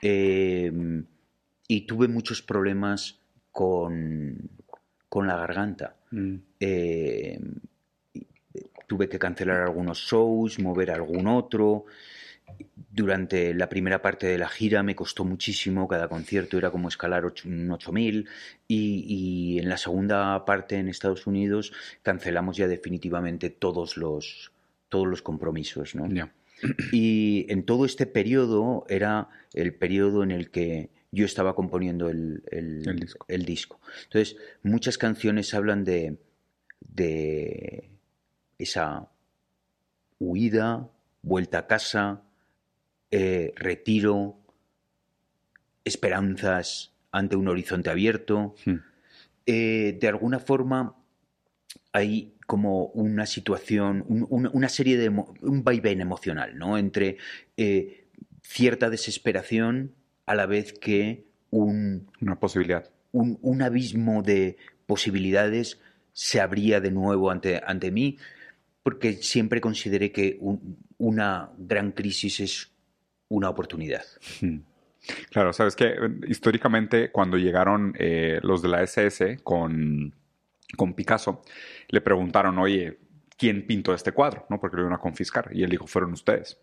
em, 0.00 1.04
y 1.68 1.86
tuve 1.86 2.08
muchos 2.08 2.42
problemas 2.42 3.20
con, 3.50 4.50
la 5.14 5.36
garganta. 5.36 5.96
Mm. 6.10 6.34
Em, 6.60 7.54
tuve 8.86 9.08
que 9.08 9.18
cancelar 9.18 9.62
algunos 9.62 9.98
shows, 9.98 10.58
mover 10.58 10.90
algún 10.90 11.26
otro 11.26 11.86
durante 12.90 13.54
la 13.54 13.68
primera 13.68 14.02
parte 14.02 14.26
de 14.26 14.38
la 14.38 14.48
gira 14.48 14.82
me 14.82 14.94
costó 14.94 15.24
muchísimo, 15.24 15.88
cada 15.88 16.08
concierto 16.08 16.58
era 16.58 16.70
como 16.70 16.88
escalar 16.88 17.24
un 17.44 17.70
8000 17.70 18.28
y, 18.68 19.04
y 19.06 19.58
en 19.58 19.68
la 19.68 19.78
segunda 19.78 20.44
parte 20.44 20.76
en 20.76 20.88
Estados 20.88 21.26
Unidos 21.26 21.72
cancelamos 22.02 22.56
ya 22.58 22.68
definitivamente 22.68 23.48
todos 23.48 23.96
los, 23.96 24.52
todos 24.88 25.06
los 25.06 25.22
compromisos. 25.22 25.94
¿no? 25.94 26.06
Y 26.92 27.46
en 27.48 27.64
todo 27.64 27.86
este 27.86 28.06
periodo 28.06 28.84
era 28.88 29.28
el 29.54 29.74
periodo 29.74 30.22
en 30.22 30.30
el 30.30 30.50
que 30.50 30.90
yo 31.10 31.24
estaba 31.24 31.54
componiendo 31.54 32.08
el, 32.08 32.42
el, 32.50 33.44
disco. 33.44 33.80
Entonces, 34.04 34.36
muchas 34.62 34.96
canciones 34.96 35.52
hablan 35.54 35.84
de, 35.84 36.18
de 36.80 37.90
esa 38.58 39.08
huida, 40.18 40.88
vuelta 41.22 41.58
a 41.58 41.66
casa, 41.66 42.22
eh, 43.12 43.52
retiro, 43.56 44.38
esperanzas 45.84 46.94
ante 47.10 47.36
un 47.36 47.46
horizonte 47.46 47.90
abierto. 47.90 48.54
Hmm. 48.64 48.76
Eh, 49.44 49.98
de 50.00 50.08
alguna 50.08 50.38
forma 50.38 50.96
hay 51.92 52.34
como 52.46 52.86
una 52.86 53.26
situación, 53.26 54.04
una 54.08 54.68
serie 54.68 54.96
de, 54.96 55.08
un 55.08 55.62
vaivén 55.62 56.00
emocional, 56.00 56.58
¿no? 56.58 56.78
Entre 56.78 57.18
eh, 57.56 58.08
cierta 58.42 58.90
desesperación 58.90 59.94
a 60.26 60.34
la 60.34 60.46
vez 60.46 60.72
que 60.72 61.26
un... 61.50 62.10
Una 62.20 62.40
posibilidad. 62.40 62.90
Un, 63.12 63.62
abismo 63.62 64.22
de 64.22 64.56
posibilidades 64.86 65.80
se 66.14 66.40
abría 66.40 66.80
de 66.80 66.90
nuevo 66.90 67.30
ante, 67.30 67.60
ante 67.64 67.90
mí, 67.90 68.16
porque 68.82 69.14
siempre 69.14 69.60
consideré 69.60 70.12
que 70.12 70.38
una 70.98 71.50
gran 71.58 71.92
crisis 71.92 72.40
es 72.40 72.71
una 73.32 73.48
oportunidad. 73.48 74.04
Claro, 75.30 75.52
sabes 75.52 75.74
que 75.74 75.96
históricamente 76.28 77.10
cuando 77.10 77.36
llegaron 77.36 77.92
eh, 77.98 78.38
los 78.42 78.62
de 78.62 78.68
la 78.68 78.82
SS 78.82 79.38
con, 79.42 80.14
con 80.76 80.94
Picasso, 80.94 81.42
le 81.88 82.00
preguntaron, 82.00 82.58
oye, 82.58 82.98
¿quién 83.36 83.66
pintó 83.66 83.94
este 83.94 84.12
cuadro? 84.12 84.46
¿No? 84.48 84.60
Porque 84.60 84.76
lo 84.76 84.82
iban 84.82 84.94
a 84.94 84.98
confiscar. 84.98 85.48
Y 85.52 85.64
él 85.64 85.70
dijo, 85.70 85.88
fueron 85.88 86.12
ustedes. 86.12 86.60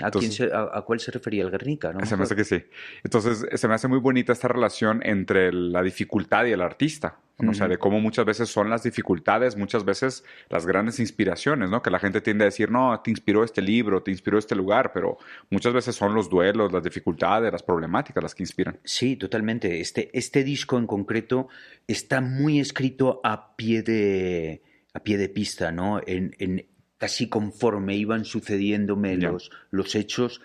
¿A, 0.00 0.82
cuál 0.82 1.00
se 1.00 1.10
refería 1.10 1.42
el 1.42 1.50
Guernica? 1.50 1.92
Se 2.04 2.16
me 2.16 2.24
hace 2.24 2.36
que 2.36 2.44
sí. 2.44 2.62
Entonces, 3.04 3.46
se 3.52 3.68
me 3.68 3.74
hace 3.74 3.88
muy 3.88 3.98
bonita 3.98 4.32
esta 4.32 4.48
relación 4.48 5.00
entre 5.04 5.52
la 5.52 5.82
dificultad 5.82 6.44
y 6.46 6.52
el 6.52 6.60
artista. 6.60 7.18
O 7.46 7.54
sea, 7.54 7.68
de 7.68 7.78
cómo 7.78 8.00
muchas 8.00 8.24
veces 8.24 8.48
son 8.48 8.68
las 8.68 8.82
dificultades, 8.82 9.56
muchas 9.56 9.84
veces 9.84 10.24
las 10.48 10.66
grandes 10.66 10.98
inspiraciones, 10.98 11.70
¿no? 11.70 11.82
Que 11.82 11.90
la 11.90 12.00
gente 12.00 12.20
tiende 12.20 12.42
a 12.42 12.46
decir, 12.46 12.68
no, 12.68 13.00
te 13.00 13.12
inspiró 13.12 13.44
este 13.44 13.62
libro, 13.62 14.02
te 14.02 14.10
inspiró 14.10 14.38
este 14.38 14.56
lugar, 14.56 14.90
pero 14.92 15.18
muchas 15.48 15.72
veces 15.72 15.94
son 15.94 16.14
los 16.14 16.28
duelos, 16.28 16.72
las 16.72 16.82
dificultades, 16.82 17.52
las 17.52 17.62
problemáticas 17.62 18.20
las 18.24 18.34
que 18.34 18.42
inspiran. 18.42 18.80
Sí, 18.82 19.14
totalmente. 19.14 19.80
Este, 19.80 20.10
este 20.18 20.42
disco 20.42 20.78
en 20.78 20.88
concreto 20.88 21.46
está 21.86 22.20
muy 22.20 22.58
escrito 22.58 23.20
a 23.22 23.54
pie 23.54 23.82
de, 23.82 24.62
a 24.92 25.00
pie 25.00 25.16
de 25.16 25.28
pista, 25.28 25.70
¿no? 25.70 26.00
En, 26.04 26.34
en, 26.40 26.66
casi 26.98 27.28
conforme 27.28 27.96
iban 27.96 28.24
sucediéndome 28.24 29.16
los, 29.16 29.50
los 29.70 29.94
hechos, 29.94 30.42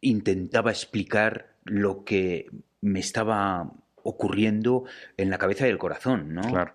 intentaba 0.00 0.70
explicar 0.70 1.56
lo 1.64 2.04
que 2.04 2.50
me 2.80 3.00
estaba 3.00 3.72
ocurriendo 4.02 4.84
en 5.16 5.30
la 5.30 5.38
cabeza 5.38 5.66
y 5.66 5.70
el 5.70 5.78
corazón, 5.78 6.34
¿no? 6.34 6.42
Claro. 6.42 6.74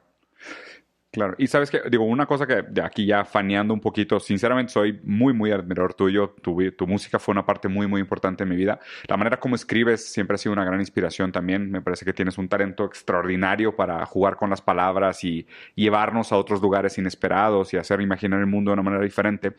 Claro, 1.14 1.36
y 1.38 1.48
sabes 1.48 1.70
que, 1.70 1.82
digo, 1.90 2.06
una 2.06 2.26
cosa 2.26 2.48
que 2.48 2.62
de 2.62 2.82
aquí 2.82 3.06
ya 3.06 3.26
faneando 3.26 3.74
un 3.74 3.82
poquito, 3.82 4.18
sinceramente 4.22 4.72
soy 4.72 4.98
muy, 5.04 5.34
muy 5.34 5.52
admirador 5.52 5.94
tuyo, 5.94 6.36
tu, 6.42 6.72
tu 6.72 6.88
música 6.88 7.20
fue 7.20 7.34
una 7.34 7.46
parte 7.46 7.68
muy, 7.68 7.86
muy 7.86 8.00
importante 8.00 8.44
en 8.44 8.50
mi 8.50 8.56
vida. 8.56 8.80
La 9.10 9.18
manera 9.18 9.38
como 9.38 9.56
escribes 9.56 10.06
siempre 10.10 10.36
ha 10.36 10.38
sido 10.38 10.54
una 10.54 10.64
gran 10.64 10.80
inspiración 10.80 11.34
también, 11.34 11.70
me 11.70 11.82
parece 11.82 12.06
que 12.06 12.14
tienes 12.14 12.38
un 12.38 12.48
talento 12.48 12.86
extraordinario 12.86 13.76
para 13.76 14.06
jugar 14.06 14.38
con 14.38 14.50
las 14.50 14.62
palabras 14.62 15.22
y 15.26 15.46
llevarnos 15.76 16.32
a 16.32 16.38
otros 16.38 16.62
lugares 16.62 16.98
inesperados 16.98 17.74
y 17.74 17.78
hacer 17.78 18.00
imaginar 18.00 18.40
el 18.40 18.48
mundo 18.48 18.72
de 18.72 18.74
una 18.76 18.84
manera 18.84 19.04
diferente. 19.04 19.58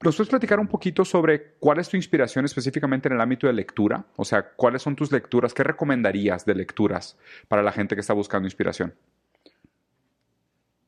¿Nos 0.00 0.16
puedes 0.16 0.30
platicar 0.30 0.60
un 0.60 0.68
poquito 0.68 1.04
sobre 1.04 1.54
cuál 1.58 1.80
es 1.80 1.88
tu 1.88 1.96
inspiración 1.96 2.44
específicamente 2.44 3.08
en 3.08 3.14
el 3.14 3.20
ámbito 3.20 3.48
de 3.48 3.52
lectura? 3.52 4.04
O 4.14 4.24
sea, 4.24 4.50
¿cuáles 4.54 4.82
son 4.82 4.94
tus 4.94 5.10
lecturas? 5.10 5.54
¿Qué 5.54 5.64
recomendarías 5.64 6.44
de 6.44 6.54
lecturas 6.54 7.18
para 7.48 7.64
la 7.64 7.72
gente 7.72 7.96
que 7.96 8.00
está 8.00 8.12
buscando 8.12 8.46
inspiración? 8.46 8.94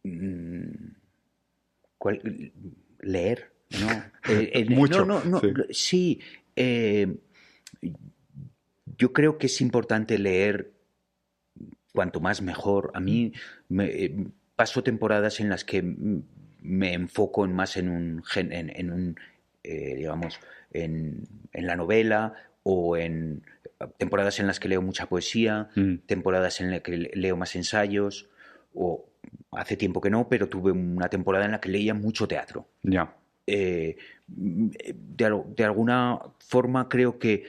Mm, 0.05 0.95
leer, 3.01 3.51
¿no? 3.81 3.89
Eh, 4.27 4.51
eh, 4.55 4.65
Mucho. 4.71 5.05
No, 5.05 5.23
no, 5.25 5.43
sí. 5.69 6.19
Eh, 6.57 7.19
yo 8.97 9.13
creo 9.13 9.37
que 9.37 9.49
es 9.49 9.61
importante 9.61 10.19
leer 10.19 10.73
cuanto 11.93 12.21
más 12.21 12.41
mejor. 12.41 12.91
A 12.95 13.01
mí 13.01 13.35
me, 13.69 14.33
paso 14.57 14.83
temporadas 14.83 15.41
en 15.41 15.51
las 15.51 15.63
que 15.65 15.83
me 15.83 16.95
enfoco 16.95 17.47
más 17.49 17.77
en 17.77 17.91
un, 17.91 18.23
en, 18.35 18.91
un 18.91 19.17
digamos, 19.63 20.41
en, 20.71 21.29
la 21.53 21.77
novela 21.77 22.33
o 22.63 22.97
en 22.97 23.43
temporadas 23.99 24.41
en 24.41 24.47
las 24.47 24.59
que 24.59 24.69
leo 24.71 24.81
mucha 24.81 25.07
poesía, 25.07 25.69
mm. 25.77 25.97
temporadas 26.07 26.63
en 26.63 26.71
las 26.71 26.81
que 26.81 26.97
leo 26.97 27.37
más 27.37 27.57
ensayos, 27.57 28.31
o 28.73 29.07
hace 29.53 29.77
tiempo 29.77 30.01
que 30.01 30.11
no, 30.11 30.29
pero 30.29 30.49
tuve 30.49 30.73
una 30.73 31.09
temporada 31.09 31.45
en 31.45 31.53
la 31.53 31.61
que 31.61 31.69
leía 31.69 31.95
mucho 31.95 32.27
teatro. 32.29 32.69
Ya. 32.83 33.15
Eh, 33.47 33.97
de, 34.27 35.65
alguna 35.65 36.19
forma 36.39 36.89
creo 36.89 37.19
que 37.19 37.45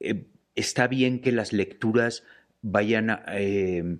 eh, 0.00 0.24
está 0.54 0.86
bien 0.86 1.20
que 1.20 1.32
las 1.32 1.52
lecturas 1.52 2.24
vayan 2.62 3.10
a, 3.10 3.22
eh, 3.32 3.98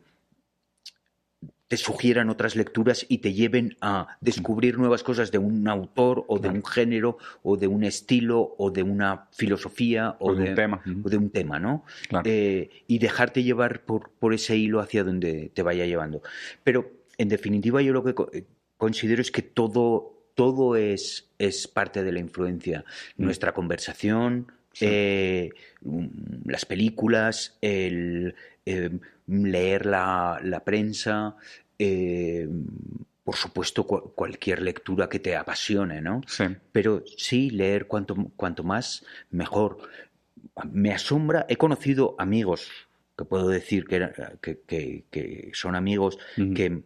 te 1.68 1.76
sugieran 1.76 2.30
otras 2.30 2.56
lecturas 2.56 3.04
y 3.08 3.18
te 3.18 3.34
lleven 3.34 3.76
a 3.82 4.16
descubrir 4.22 4.78
nuevas 4.78 5.02
cosas 5.02 5.30
de 5.32 5.38
un 5.38 5.68
autor 5.68 6.24
o 6.28 6.38
de 6.38 6.48
un 6.48 6.64
género 6.64 7.18
o 7.42 7.58
de 7.58 7.66
un 7.66 7.84
estilo 7.84 8.54
o 8.56 8.70
de 8.70 8.82
una 8.82 9.28
filosofía 9.32 10.16
o, 10.20 10.34
de, 10.34 10.50
un 10.50 10.54
tema, 10.54 10.82
o 11.02 11.08
de 11.10 11.16
un 11.18 11.30
tema 11.30 11.58
¿no? 11.58 11.84
y 12.24 12.98
dejarte 12.98 13.42
llevar 13.42 13.82
por, 13.82 14.10
por 14.18 14.32
ese 14.32 14.56
hilo 14.56 14.80
hacia 14.80 15.04
donde 15.04 15.50
te 15.52 15.62
vaya 15.62 15.84
llevando. 15.84 16.22
Pero 16.62 17.03
en 17.18 17.28
definitiva, 17.28 17.82
yo 17.82 17.92
lo 17.92 18.04
que 18.04 18.14
eh, 18.32 18.44
considero 18.76 19.22
es 19.22 19.30
que 19.30 19.42
todo, 19.42 20.28
todo 20.34 20.76
es, 20.76 21.30
es 21.38 21.68
parte 21.68 22.02
de 22.02 22.12
la 22.12 22.20
influencia. 22.20 22.84
Mm. 23.16 23.24
Nuestra 23.24 23.52
conversación, 23.52 24.52
eh, 24.80 25.50
mm, 25.82 26.06
las 26.50 26.64
películas, 26.64 27.58
el 27.60 28.34
eh, 28.66 28.90
leer 29.26 29.86
la, 29.86 30.62
prensa, 30.64 31.36
por 33.24 33.36
supuesto 33.36 33.84
cualquier 33.86 34.60
lectura 34.62 35.08
que 35.08 35.18
te 35.18 35.36
apasione, 35.36 36.00
¿no? 36.00 36.20
Pero 36.72 37.02
sí, 37.16 37.50
leer 37.50 37.86
cuanto, 37.86 38.14
cuanto 38.36 38.64
más, 38.64 39.04
mejor. 39.30 39.78
Me 40.70 40.92
asombra, 40.92 41.46
he 41.48 41.56
conocido 41.56 42.14
amigos 42.18 42.70
que 43.16 43.24
puedo 43.24 43.48
decir 43.48 43.86
que, 43.86 45.04
que, 45.10 45.50
son 45.54 45.74
amigos 45.74 46.18
que 46.36 46.82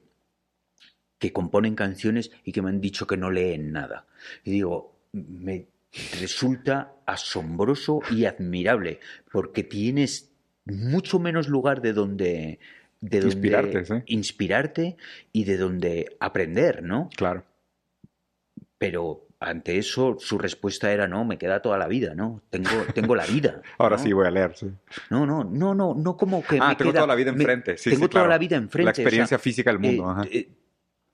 que 1.19 1.33
componen 1.33 1.75
canciones 1.75 2.31
y 2.45 2.53
que 2.53 2.63
me 2.63 2.71
han 2.71 2.81
dicho 2.81 3.07
que 3.07 3.17
no 3.17 3.31
leen 3.31 3.73
nada. 3.73 4.07
Y 4.45 4.53
digo, 4.53 4.97
me 5.13 5.67
resulta 6.21 6.93
asombroso 7.07 8.01
y 8.11 8.25
admirable, 8.25 9.01
porque 9.33 9.65
tienes 9.65 10.31
mucho 10.65 11.19
menos 11.19 11.49
lugar 11.49 11.81
de 11.81 11.93
donde, 11.93 12.59
de 13.01 13.19
inspirarte, 13.19 14.05
inspirarte 14.07 14.97
y 15.33 15.45
de 15.45 15.57
donde 15.57 16.17
aprender, 16.21 16.83
¿no? 16.83 17.09
Claro. 17.17 17.45
Pero 18.77 19.29
ante 19.41 19.79
eso 19.79 20.17
su 20.19 20.37
respuesta 20.39 20.93
era 20.93 21.07
no, 21.07 21.25
me 21.25 21.39
queda 21.39 21.63
toda 21.63 21.79
la 21.79 21.87
vida, 21.87 22.15
¿no? 22.15 22.43
Tengo, 22.51 22.71
tengo 22.95 23.15
la 23.15 23.25
vida. 23.25 23.63
Ahora 23.79 23.99
sí 23.99 24.13
voy 24.13 24.27
a 24.27 24.31
leer, 24.31 24.57
sí. 24.57 24.71
No, 25.11 25.27
no, 25.27 25.45
no, 25.45 25.75
no, 25.75 25.95
no 25.95 26.17
como 26.17 26.43
que 26.43 26.59
ah, 26.61 26.71
me 26.71 26.77
tengo 26.77 26.93
toda 26.93 27.07
la 27.07 27.15
vida 27.15 27.31
enfrente. 27.31 27.77
Sí, 27.79 27.91
tengo 27.91 28.09
toda 28.09 28.27
la 28.27 28.39
vida 28.39 28.57
enfrente. 28.57 28.85
La 28.85 28.91
experiencia 28.91 29.39
física 29.39 29.71
del 29.71 29.81
mundo. 29.81 30.23
Eh, 30.25 30.39
eh, 30.39 30.49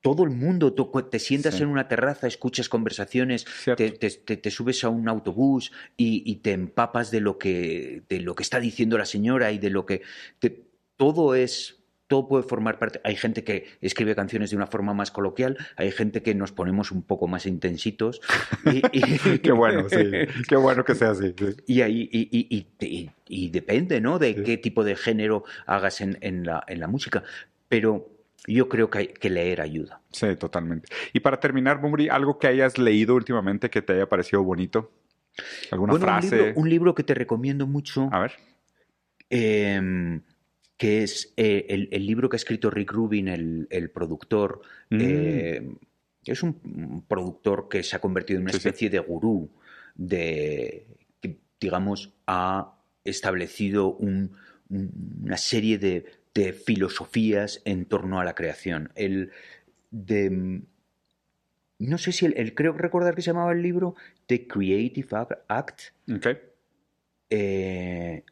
todo 0.04 0.22
el 0.22 0.28
mundo, 0.28 0.74
te 0.74 1.18
sientas 1.18 1.62
en 1.62 1.68
una 1.68 1.88
terraza, 1.88 2.26
escuchas 2.26 2.68
conversaciones, 2.68 3.46
te, 3.74 4.50
subes 4.50 4.84
a 4.84 4.90
un 4.90 5.08
autobús 5.08 5.72
y, 5.96 6.36
te 6.42 6.52
empapas 6.52 7.10
de 7.10 7.22
lo, 7.22 7.38
que, 7.38 8.02
de 8.06 8.20
lo 8.20 8.34
que 8.34 8.42
está 8.42 8.60
diciendo 8.60 8.98
la 8.98 9.06
señora 9.06 9.50
y 9.50 9.58
de 9.58 9.70
lo 9.70 9.86
que... 9.86 10.02
todo 10.96 11.34
es... 11.34 11.80
Todo 12.06 12.28
puede 12.28 12.42
formar 12.42 12.78
parte. 12.78 13.00
Hay 13.02 13.16
gente 13.16 13.44
que 13.44 13.78
escribe 13.80 14.14
canciones 14.14 14.50
de 14.50 14.56
una 14.56 14.66
forma 14.66 14.92
más 14.92 15.10
coloquial, 15.10 15.56
hay 15.74 15.90
gente 15.90 16.22
que 16.22 16.34
nos 16.34 16.52
ponemos 16.52 16.92
un 16.92 17.02
poco 17.02 17.26
más 17.26 17.46
intensitos. 17.46 18.20
Y, 18.92 19.38
qué 19.38 19.52
bueno, 19.52 19.88
sí. 19.88 20.10
Qué 20.46 20.56
bueno 20.56 20.84
que 20.84 20.94
sea 20.94 21.12
así. 21.12 21.34
Y, 21.66 21.80
y, 23.26 23.48
depende, 23.48 24.02
¿no? 24.02 24.18
De 24.18 24.42
qué 24.42 24.58
tipo 24.58 24.84
de 24.84 24.96
género 24.96 25.44
hagas 25.64 26.02
en, 26.02 26.18
en, 26.20 26.44
la, 26.44 26.62
en 26.68 26.80
la 26.80 26.88
música. 26.88 27.22
Pero 27.70 28.13
yo 28.46 28.68
creo 28.68 28.90
que, 28.90 28.98
hay, 28.98 29.06
que 29.08 29.30
leer 29.30 29.60
ayuda. 29.60 30.00
Sí, 30.10 30.36
totalmente. 30.36 30.88
Y 31.12 31.20
para 31.20 31.40
terminar, 31.40 31.80
Mumri, 31.80 32.08
algo 32.08 32.38
que 32.38 32.46
hayas 32.46 32.78
leído 32.78 33.14
últimamente 33.14 33.70
que 33.70 33.82
te 33.82 33.94
haya 33.94 34.08
parecido 34.08 34.42
bonito. 34.42 34.92
¿Alguna 35.70 35.94
frase? 35.94 36.52
Un 36.56 36.68
libro, 36.68 36.94
que 36.94 37.02
te 37.02 37.14
recomiendo 37.14 37.66
mucho. 37.66 38.08
A 38.12 38.20
ver. 38.20 38.32
Em, 39.30 40.22
que 40.76 41.02
es 41.02 41.32
eh, 41.36 41.88
el, 41.90 42.06
libro 42.06 42.28
que 42.28 42.36
ha 42.36 42.38
escrito 42.38 42.70
Rick 42.70 42.92
Rubin, 42.92 43.28
el, 43.28 43.90
productor. 43.92 44.62
Mm. 44.90 44.98
Eh, 45.00 45.74
es 46.24 46.42
un 46.42 47.04
productor 47.06 47.68
que 47.68 47.82
se 47.82 47.96
ha 47.96 48.00
convertido 48.00 48.38
en 48.38 48.44
una 48.44 48.52
especie 48.52 48.90
de 48.90 48.98
gurú 48.98 49.50
de 49.94 50.86
que, 51.20 51.38
digamos, 51.60 52.12
ha 52.26 52.74
establecido 53.04 53.96
una 53.96 55.36
serie 55.36 55.78
de 55.78 56.06
de 56.34 56.52
filosofías 56.52 57.62
en 57.64 57.86
torno 57.86 58.20
a 58.20 58.24
la 58.24 58.34
creación. 58.34 58.90
El 58.94 59.32
de. 59.90 60.62
No 61.78 61.98
sé 61.98 62.12
si 62.12 62.26
el, 62.26 62.54
creo 62.54 62.72
recordar 62.72 63.14
que 63.14 63.22
se 63.22 63.30
llamaba 63.30 63.52
el 63.52 63.62
libro 63.62 63.94
The 64.26 64.46
Creative 64.46 65.08
Act. 65.48 65.80
Okay. 66.08 66.38
Eh, 67.30 68.24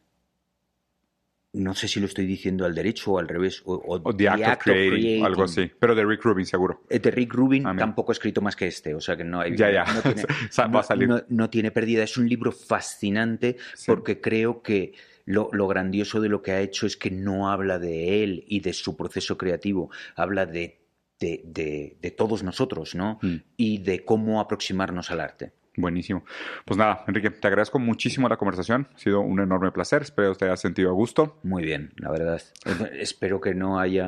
no 1.53 1.75
sé 1.75 1.87
si 1.87 1.99
lo 1.99 2.07
estoy 2.07 2.25
diciendo 2.25 2.65
al 2.65 2.73
derecho 2.73 3.11
o 3.11 3.19
al 3.19 3.27
revés. 3.27 3.61
O, 3.65 4.01
The, 4.15 4.27
Act, 4.27 4.47
of, 4.47 4.57
creating, 4.63 5.23
algo 5.23 5.43
así. 5.43 5.71
Pero 5.79 5.93
de 5.93 6.03
Rick 6.03 6.23
Rubin, 6.23 6.45
seguro. 6.45 6.81
Eh, 6.89 6.99
de 6.99 7.11
Rick 7.11 7.33
Rubin 7.33 7.63
tampoco 7.77 8.11
he 8.11 8.13
escrito 8.13 8.41
más 8.41 8.55
que 8.55 8.65
este, 8.65 8.95
o 8.95 8.99
sea 8.99 9.15
que 9.15 9.23
no 9.23 9.39
hay. 9.39 9.55
Ya, 9.55 9.71
ya. 9.71 9.85
No 9.85 10.01
tiene, 10.01 10.23
Va 10.75 10.79
a 10.79 10.83
salir. 10.83 11.09
No, 11.29 11.49
tiene 11.49 11.69
pérdida. 11.69 12.03
Es 12.03 12.17
un 12.17 12.27
libro 12.27 12.51
fascinante 12.51 13.57
porque 13.85 14.19
creo 14.19 14.63
que 14.63 14.93
lo, 15.25 15.49
grandioso 15.67 16.21
de 16.21 16.29
lo 16.29 16.41
que 16.41 16.51
ha 16.51 16.61
hecho 16.61 16.85
es 16.85 16.97
que 16.97 17.11
no 17.11 17.49
habla 17.49 17.79
de 17.79 18.23
él 18.23 18.43
y 18.47 18.59
de 18.59 18.73
su 18.73 18.95
proceso 18.95 19.37
creativo, 19.37 19.89
habla 20.15 20.45
de, 20.45 20.79
de, 21.19 22.15
todos 22.17 22.43
nosotros, 22.43 22.95
¿no? 22.95 23.19
Mm. 23.21 23.35
Y 23.57 23.77
de 23.79 24.03
cómo 24.03 24.39
aproximarnos 24.39 25.11
al 25.11 25.21
arte. 25.21 25.53
Buenísimo. 25.75 26.23
Pues 26.65 26.77
nada, 26.77 27.03
Enrique, 27.07 27.31
te 27.31 27.47
agradezco 27.47 27.79
muchísimo 27.79 28.29
la 28.29 28.37
conversación. 28.37 28.87
Ha 28.93 28.99
sido 28.99 29.21
un 29.21 29.39
enorme 29.39 29.71
placer. 29.71 30.03
Espero 30.03 30.33
que 30.33 30.39
te 30.39 30.45
haya 30.45 30.57
sentido 30.57 30.89
a 30.89 30.93
gusto. 30.93 31.39
Muy 31.41 31.63
bien, 31.63 31.93
la 31.97 32.11
verdad. 32.11 32.41
Espero 32.93 33.41
que 33.41 33.55
no 33.55 33.79
haya 33.79 34.05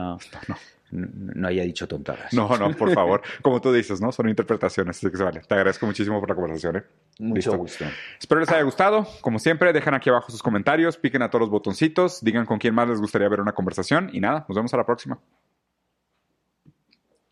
no 0.48 0.56
haya 1.44 1.64
dicho 1.64 1.88
tontadas. 1.88 2.34
No, 2.34 2.56
no, 2.58 2.72
por 2.76 2.92
favor. 2.94 3.22
Como 3.42 3.62
tú 3.62 3.72
dices, 3.72 4.02
¿no? 4.02 4.12
Son 4.12 4.30
interpretaciones, 4.30 4.98
así 4.98 5.10
que 5.10 5.18
se 5.18 5.24
vale. 5.24 5.42
Te 5.42 5.54
agradezco 5.54 5.86
muchísimo 5.86 6.20
por 6.20 6.30
la 6.30 6.36
conversación. 6.36 6.78
¿eh? 6.78 6.84
Mucho 7.20 7.58
gusto. 7.58 7.86
Espero 8.20 8.42
les 8.42 8.50
haya 8.50 8.64
gustado. 8.64 9.08
Como 9.22 9.40
siempre, 9.40 9.74
dejen 9.74 9.94
aquí 9.94 10.10
abajo 10.10 10.32
sus 10.32 10.44
comentarios, 10.44 10.98
piquen 10.98 11.22
a 11.22 11.30
todos 11.30 11.42
los 11.42 11.50
botoncitos, 11.50 12.24
digan 12.24 12.46
con 12.46 12.60
quién 12.60 12.76
más 12.76 12.88
les 12.88 13.00
gustaría 13.00 13.30
ver 13.30 13.42
una 13.42 13.54
conversación 13.54 14.10
y 14.14 14.20
nada, 14.20 14.46
nos 14.48 14.56
vemos 14.56 14.74
a 14.74 14.78
la 14.78 14.86
próxima. 14.86 15.20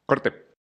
Corte. 0.05 0.52